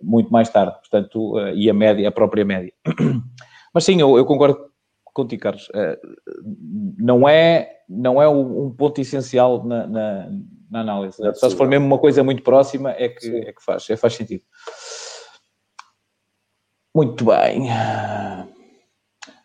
muito 0.00 0.30
mais 0.30 0.48
tarde, 0.48 0.78
portanto, 0.78 1.36
uh, 1.36 1.48
e 1.54 1.68
a 1.68 1.74
média, 1.74 2.08
a 2.08 2.12
própria 2.12 2.44
média. 2.44 2.72
Mas 3.74 3.84
sim, 3.84 4.00
eu, 4.00 4.16
eu 4.16 4.24
concordo 4.24 4.68
contigo, 5.12 5.42
Carlos. 5.42 5.68
Uh, 5.68 5.96
não 6.98 7.28
é, 7.28 7.70
não 7.88 8.22
é 8.22 8.28
um 8.28 8.70
ponto 8.70 9.00
essencial 9.00 9.64
na, 9.64 9.86
na, 9.86 10.28
na 10.70 10.80
análise. 10.80 11.24
É 11.26 11.32
Só 11.34 11.50
se 11.50 11.56
for 11.56 11.66
mesmo 11.66 11.86
uma 11.86 11.98
coisa 11.98 12.22
muito 12.22 12.42
próxima 12.42 12.92
é 12.92 13.08
que, 13.08 13.28
é 13.28 13.52
que 13.52 13.62
faz, 13.64 13.88
é, 13.90 13.96
faz 13.96 14.14
sentido. 14.14 14.42
Muito 16.94 17.24
bem. 17.24 17.70
A 17.70 18.46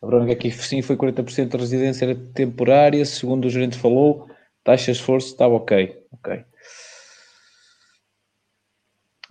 Verónica 0.01 0.33
aqui 0.33 0.51
sim 0.51 0.81
foi 0.81 0.95
40% 0.97 1.49
de 1.49 1.57
residência 1.57 2.05
era 2.05 2.15
temporária, 2.15 3.05
segundo 3.05 3.45
o 3.45 3.49
gerente 3.49 3.77
falou, 3.77 4.27
taxa 4.63 4.91
de 4.91 4.97
esforço 4.97 5.27
estava 5.27 5.53
ok. 5.55 5.97
Ok. 6.11 6.45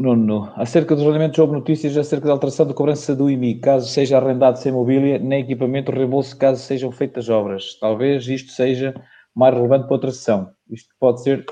Nuno, 0.03 0.53
acerca 0.57 0.97
dos 0.97 1.05
rendimentos, 1.05 1.39
houve 1.39 1.53
notícias 1.53 1.97
acerca 1.97 2.27
da 2.27 2.33
alteração 2.33 2.67
da 2.67 2.75
cobrança 2.75 3.15
do 3.15 3.31
IMI, 3.31 3.61
caso 3.61 3.89
seja 3.89 4.19
arrendado 4.19 4.59
sem 4.59 4.73
mobília, 4.73 5.17
nem 5.17 5.43
equipamento, 5.43 5.93
reembolso 5.93 6.37
caso 6.37 6.61
sejam 6.61 6.91
feitas 6.91 7.29
obras. 7.29 7.79
Talvez 7.79 8.27
isto 8.27 8.51
seja 8.51 8.95
mais 9.33 9.55
relevante 9.55 9.85
para 9.85 9.95
outra 9.95 10.11
sessão. 10.11 10.53
Isto 10.69 10.93
pode 10.99 11.23
ser. 11.23 11.47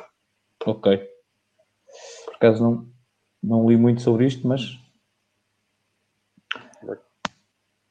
Ok. 0.67 0.99
Por 2.25 2.35
acaso 2.35 2.61
não, 2.61 2.89
não 3.41 3.71
li 3.71 3.77
muito 3.77 4.03
sobre 4.03 4.27
isto, 4.27 4.45
mas. 4.47 4.77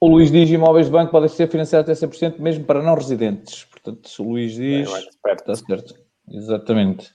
O 0.02 0.10
Luís 0.10 0.30
diz 0.30 0.50
imóveis 0.50 0.88
de 0.88 0.92
banco 0.92 1.12
podem 1.12 1.30
ser 1.30 1.50
financiados 1.50 1.90
até 1.90 2.06
100% 2.06 2.38
mesmo 2.40 2.66
para 2.66 2.84
não 2.84 2.96
residentes. 2.96 3.64
Portanto, 3.64 4.10
se 4.10 4.22
o 4.22 4.26
Luís 4.26 4.54
diz. 4.56 4.90
É, 5.26 5.34
está 5.34 5.56
certo. 5.56 6.09
Exatamente. 6.32 7.12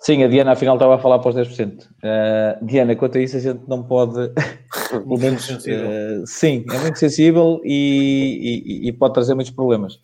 Sim, 0.00 0.22
a 0.22 0.28
Diana 0.28 0.52
afinal 0.52 0.76
estava 0.76 0.96
a 0.96 0.98
falar 0.98 1.18
para 1.18 1.30
os 1.30 1.36
10%. 1.36 1.82
Uh, 1.82 2.64
Diana, 2.64 2.96
quanto 2.96 3.18
a 3.18 3.20
isso 3.20 3.36
a 3.36 3.40
gente 3.40 3.62
não 3.68 3.82
pode. 3.82 4.32
pelo 4.90 5.18
menos. 5.18 5.48
Uh, 5.48 6.26
sim, 6.26 6.64
é 6.70 6.78
muito 6.78 6.98
sensível 6.98 7.60
e, 7.64 8.84
e, 8.84 8.88
e 8.88 8.92
pode 8.92 9.14
trazer 9.14 9.34
muitos 9.34 9.52
problemas. 9.52 9.94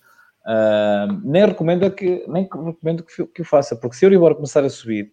Uh, 0.46 1.20
nem 1.22 1.46
recomendo 1.46 1.90
que, 1.90 2.24
nem 2.28 2.44
recomendo 2.44 3.04
que, 3.04 3.26
que 3.26 3.42
o 3.42 3.44
faça, 3.44 3.76
porque 3.76 3.96
se 3.96 4.04
o 4.04 4.06
Euribor 4.06 4.34
começar 4.34 4.64
a 4.64 4.70
subir, 4.70 5.12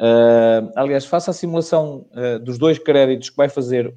uh, 0.00 0.70
aliás, 0.74 1.04
faça 1.04 1.30
a 1.30 1.34
simulação 1.34 2.06
dos 2.42 2.58
dois 2.58 2.78
créditos 2.78 3.30
que 3.30 3.36
vai 3.36 3.48
fazer, 3.48 3.92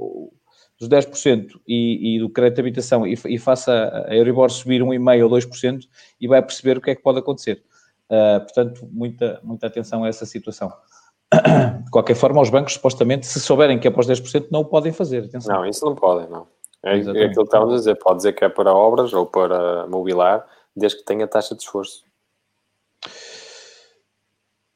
dos 0.79 0.89
10% 0.89 1.59
e, 1.67 2.15
e 2.15 2.19
do 2.19 2.29
crédito 2.29 2.55
de 2.55 2.61
habitação, 2.61 3.07
e, 3.07 3.17
e 3.27 3.37
faça 3.37 4.05
a 4.07 4.15
Euribor 4.15 4.49
subir 4.49 4.81
1,5% 4.81 5.23
ou 5.23 5.29
2%, 5.29 5.79
e 6.19 6.27
vai 6.27 6.41
perceber 6.41 6.77
o 6.77 6.81
que 6.81 6.91
é 6.91 6.95
que 6.95 7.03
pode 7.03 7.19
acontecer. 7.19 7.63
Uh, 8.11 8.41
portanto, 8.41 8.85
muita, 8.91 9.39
muita 9.41 9.67
atenção 9.67 10.03
a 10.03 10.09
essa 10.09 10.25
situação. 10.25 10.69
De 11.85 11.89
qualquer 11.89 12.15
forma, 12.15 12.41
os 12.41 12.49
bancos, 12.49 12.73
supostamente, 12.73 13.25
se 13.25 13.39
souberem 13.39 13.79
que 13.79 13.87
é 13.87 13.91
para 13.91 14.01
os 14.01 14.07
10%, 14.07 14.47
não 14.51 14.61
o 14.61 14.65
podem 14.65 14.91
fazer. 14.91 15.23
Atenção. 15.23 15.55
Não, 15.55 15.65
isso 15.65 15.85
não 15.85 15.95
podem, 15.95 16.29
não. 16.29 16.45
É, 16.83 16.97
é 16.97 16.99
aquilo 16.99 17.33
que 17.33 17.41
estávamos 17.41 17.73
a 17.73 17.77
dizer. 17.77 17.95
Pode 17.95 18.17
dizer 18.17 18.33
que 18.33 18.43
é 18.43 18.49
para 18.49 18.73
obras 18.73 19.13
ou 19.13 19.25
para 19.25 19.87
mobilar, 19.87 20.45
desde 20.75 20.97
que 20.99 21.05
tenha 21.05 21.25
taxa 21.25 21.55
de 21.55 21.61
esforço. 21.61 22.03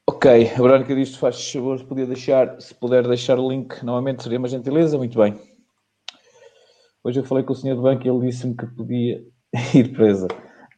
Ok, 0.08 0.50
a 0.50 0.62
Verónica 0.62 0.94
diz 0.94 1.10
se 1.10 1.18
faz 1.18 1.52
favor, 1.52 1.78
se 1.78 1.84
podia 1.84 2.06
deixar, 2.06 2.58
se 2.60 2.74
puder 2.74 3.06
deixar 3.06 3.38
o 3.38 3.50
link 3.50 3.84
novamente, 3.84 4.22
seria 4.22 4.38
uma 4.38 4.48
gentileza. 4.48 4.96
Muito 4.96 5.18
bem. 5.18 5.38
Hoje 7.04 7.20
eu 7.20 7.24
falei 7.24 7.44
com 7.44 7.52
o 7.52 7.56
senhor 7.56 7.74
do 7.74 7.82
banco 7.82 8.06
e 8.06 8.08
ele 8.08 8.26
disse-me 8.26 8.56
que 8.56 8.66
podia 8.66 9.22
ir 9.74 9.92
presa. 9.92 10.28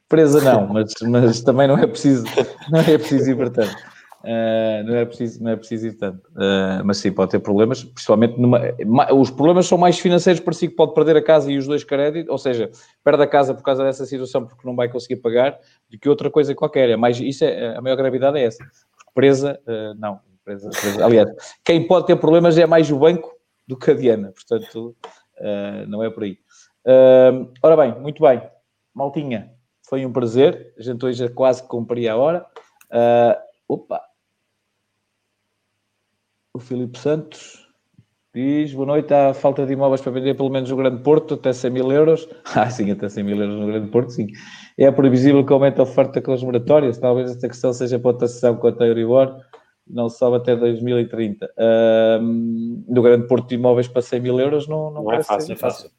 Presa 0.09 0.40
não, 0.40 0.66
mas, 0.68 0.94
mas 1.02 1.40
também 1.42 1.68
não 1.68 1.76
é 1.76 1.86
preciso, 1.86 2.24
não 2.70 2.80
é 2.80 2.96
preciso 2.96 3.30
ir 3.30 3.36
para 3.36 3.50
tanto. 3.50 3.76
Uh, 4.24 4.82
não, 4.84 4.96
é 4.96 5.04
preciso, 5.04 5.42
não 5.42 5.50
é 5.52 5.56
preciso 5.56 5.86
ir 5.86 5.92
tanto. 5.92 6.26
Uh, 6.30 6.82
mas 6.84 6.98
sim, 6.98 7.12
pode 7.12 7.30
ter 7.30 7.38
problemas, 7.38 7.84
principalmente 7.84 8.40
numa, 8.40 8.61
os 9.12 9.30
problemas 9.30 9.66
são 9.66 9.78
mais 9.78 9.98
financeiros 9.98 10.40
para 10.40 10.52
si 10.54 10.68
que 10.68 10.74
pode 10.74 10.92
perder 10.92 11.16
a 11.16 11.22
casa 11.22 11.52
e 11.52 11.56
os 11.56 11.66
dois 11.66 11.84
créditos, 11.84 12.30
ou 12.30 12.38
seja, 12.38 12.70
perde 13.04 13.22
a 13.22 13.26
casa 13.26 13.54
por 13.54 13.62
causa 13.62 13.84
dessa 13.84 14.04
situação 14.06 14.44
porque 14.44 14.66
não 14.66 14.74
vai 14.74 14.88
conseguir 14.88 15.16
pagar, 15.16 15.59
do 15.88 15.98
que 15.98 16.09
outra 16.09 16.30
coisa 16.30 16.54
qualquer. 16.54 16.88
É 16.88 16.96
mais, 16.96 17.20
isso 17.20 17.44
é, 17.44 17.76
a 17.76 17.80
maior 17.80 17.96
gravidade 17.96 18.38
é 18.38 18.44
essa. 18.44 18.64
Presa, 19.14 19.61
uh, 19.66 19.94
não. 19.98 20.20
Presa, 20.44 20.70
presa. 20.70 21.04
Aliás, 21.04 21.30
quem 21.62 21.86
pode 21.86 22.06
ter 22.06 22.16
problemas 22.16 22.56
é 22.56 22.66
mais 22.66 22.90
o 22.90 22.98
banco 22.98 23.30
do 23.66 23.76
que 23.76 23.90
a 23.90 23.94
Diana, 23.94 24.32
portanto, 24.32 24.96
não 25.86 26.02
é 26.02 26.09
por 26.09 26.22
aí. 26.22 26.38
ora 27.62 27.76
bem, 27.76 28.00
muito 28.00 28.22
bem. 28.22 28.40
Maltinha, 28.94 29.52
foi 29.89 30.05
um 30.05 30.12
prazer. 30.12 30.74
A 30.78 30.82
gente 30.82 31.05
hoje 31.05 31.28
quase 31.30 31.66
cumpria 31.66 32.12
a 32.12 32.16
hora. 32.16 32.47
Uh, 32.91 33.34
opa! 33.66 34.01
O 36.53 36.59
Filipe 36.59 36.99
Santos 36.99 37.66
diz: 38.34 38.72
Boa 38.74 38.86
noite. 38.86 39.12
Há 39.14 39.32
falta 39.32 39.64
de 39.64 39.72
imóveis 39.72 40.01
para 40.03 40.12
vender, 40.12 40.34
pelo 40.34 40.51
menos 40.51 40.70
no 40.70 40.76
Grande 40.76 41.03
Porto, 41.03 41.34
até 41.34 41.53
100 41.53 41.70
mil 41.70 41.91
euros. 41.91 42.28
Ah, 42.55 42.68
sim, 42.70 42.91
até 42.91 43.09
100 43.09 43.24
mil 43.24 43.41
euros 43.41 43.59
no 43.59 43.66
Grande 43.66 43.91
Porto, 43.91 44.11
sim. 44.11 44.26
É 44.76 44.91
previsível 44.91 45.45
que 45.45 45.53
aumente 45.53 45.80
a 45.80 45.84
oferta 45.84 46.20
com 46.20 46.32
as 46.32 46.43
moratórias. 46.43 46.99
Talvez 46.99 47.30
esta 47.30 47.49
questão 47.49 47.72
seja 47.72 47.99
para 47.99 48.11
outra 48.11 48.28
sessão 48.28 48.57
quanto 48.57 48.82
a 48.82 48.86
Euribor. 48.86 49.36
Não 49.86 50.11
sobe 50.11 50.36
até 50.36 50.55
2030. 50.55 51.47
Uh, 51.47 52.22
no 52.86 53.01
Grande 53.01 53.26
Porto, 53.26 53.55
imóveis 53.55 53.89
para 53.89 54.03
100 54.03 54.20
mil 54.20 54.39
euros 54.39 54.68
não, 54.68 54.91
não, 54.91 55.05
não 55.05 55.12
é 55.12 55.22
fácil. 55.22 55.55
É 55.55 55.57
fácil. 55.57 55.91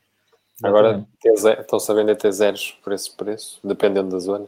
Agora 0.64 1.08
estão-se 1.24 1.92
a 1.92 1.96
vender 1.96 2.18
T0 2.18 2.76
por 2.84 2.94
esse 2.94 3.16
preço, 3.16 3.60
dependendo 3.64 4.10
da 4.10 4.20
zona. 4.20 4.46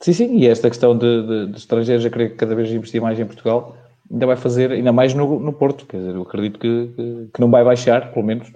Sim, 0.00 0.12
sim, 0.12 0.36
e 0.36 0.46
esta 0.46 0.68
questão 0.68 0.96
de, 0.96 1.22
de, 1.22 1.52
de 1.52 1.58
estrangeiros 1.58 2.04
a 2.04 2.10
querer 2.10 2.36
cada 2.36 2.54
vez 2.54 2.70
investir 2.70 3.00
mais 3.00 3.18
em 3.18 3.26
Portugal 3.26 3.76
ainda 4.10 4.26
vai 4.26 4.36
fazer, 4.36 4.70
ainda 4.72 4.92
mais 4.92 5.14
no, 5.14 5.40
no 5.40 5.52
Porto, 5.52 5.86
quer 5.86 5.98
dizer, 5.98 6.14
eu 6.14 6.22
acredito 6.22 6.58
que, 6.58 6.92
que, 6.94 7.30
que 7.32 7.40
não 7.40 7.50
vai 7.50 7.64
baixar, 7.64 8.12
pelo 8.12 8.24
menos. 8.24 8.52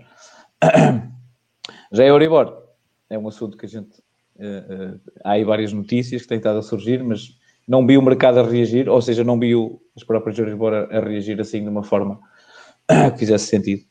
Já 1.92 2.04
é 2.04 2.10
Euribor, 2.10 2.62
é 3.08 3.18
um 3.18 3.28
assunto 3.28 3.56
que 3.56 3.66
a 3.66 3.68
gente. 3.68 3.98
Uh, 4.36 4.94
uh, 4.94 5.00
há 5.24 5.32
aí 5.32 5.44
várias 5.44 5.72
notícias 5.72 6.22
que 6.22 6.28
têm 6.28 6.38
estado 6.38 6.58
a 6.58 6.62
surgir, 6.62 7.02
mas 7.02 7.36
não 7.66 7.84
vi 7.86 7.98
o 7.98 8.02
mercado 8.02 8.38
a 8.38 8.42
reagir, 8.42 8.88
ou 8.88 9.02
seja, 9.02 9.24
não 9.24 9.38
vi 9.38 9.54
o, 9.54 9.80
as 9.96 10.04
próprias 10.04 10.38
Euribor 10.38 10.72
a, 10.72 10.84
a 10.96 11.00
reagir 11.00 11.40
assim 11.40 11.62
de 11.62 11.68
uma 11.68 11.82
forma 11.82 12.20
que 13.12 13.18
fizesse 13.18 13.46
sentido 13.46 13.82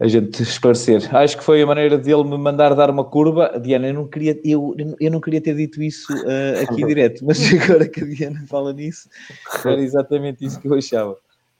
a 0.00 0.08
gente 0.08 0.42
esclarecer. 0.42 1.14
Acho 1.14 1.36
que 1.36 1.44
foi 1.44 1.60
a 1.60 1.66
maneira 1.66 1.98
dele 1.98 2.24
me 2.24 2.38
mandar 2.38 2.74
dar 2.74 2.88
uma 2.88 3.04
curva. 3.04 3.60
Diana, 3.60 3.88
eu 3.88 3.94
não 3.94 4.08
queria, 4.08 4.40
eu, 4.42 4.74
eu 4.98 5.10
não 5.10 5.20
queria 5.20 5.42
ter 5.42 5.54
dito 5.54 5.82
isso 5.82 6.10
uh, 6.12 6.62
aqui 6.62 6.86
direto, 6.86 7.22
mas 7.22 7.38
agora 7.62 7.86
que 7.86 8.02
a 8.02 8.06
Diana 8.06 8.42
fala 8.48 8.72
nisso, 8.72 9.10
era 9.62 9.80
exatamente 9.80 10.42
isso 10.42 10.58
que 10.58 10.68
eu 10.68 10.74
achava. 10.74 11.18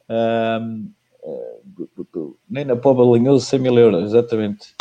Um, 0.08 0.90
uh, 1.22 2.36
nem 2.48 2.64
na 2.64 2.74
Poba 2.74 3.04
Linhoso, 3.04 3.44
100 3.44 3.58
mil 3.58 3.78
euros, 3.78 4.04
exatamente. 4.04 4.74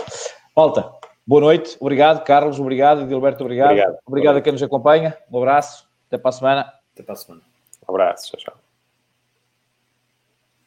Falta. 0.55 0.89
Boa 1.28 1.41
noite, 1.41 1.76
obrigado, 1.82 2.24
Carlos, 2.24 2.60
obrigado, 2.60 3.07
Gilberto, 3.07 3.43
obrigado. 3.43 3.72
Obrigado, 3.72 3.97
obrigado 4.07 4.38
a 4.38 4.41
quem 4.41 4.53
nos 4.53 4.64
acompanha. 4.64 5.16
Um 5.30 5.38
abraço, 5.38 5.86
até 6.07 6.18
para 6.18 6.30
a 6.30 6.32
semana. 6.32 6.74
Até 6.93 7.03
para 7.03 7.14
a 7.14 7.18
semana. 7.18 7.41
Um 7.88 7.91
abraço, 7.91 8.32
tchau, 8.32 8.39
tchau. 8.39 8.68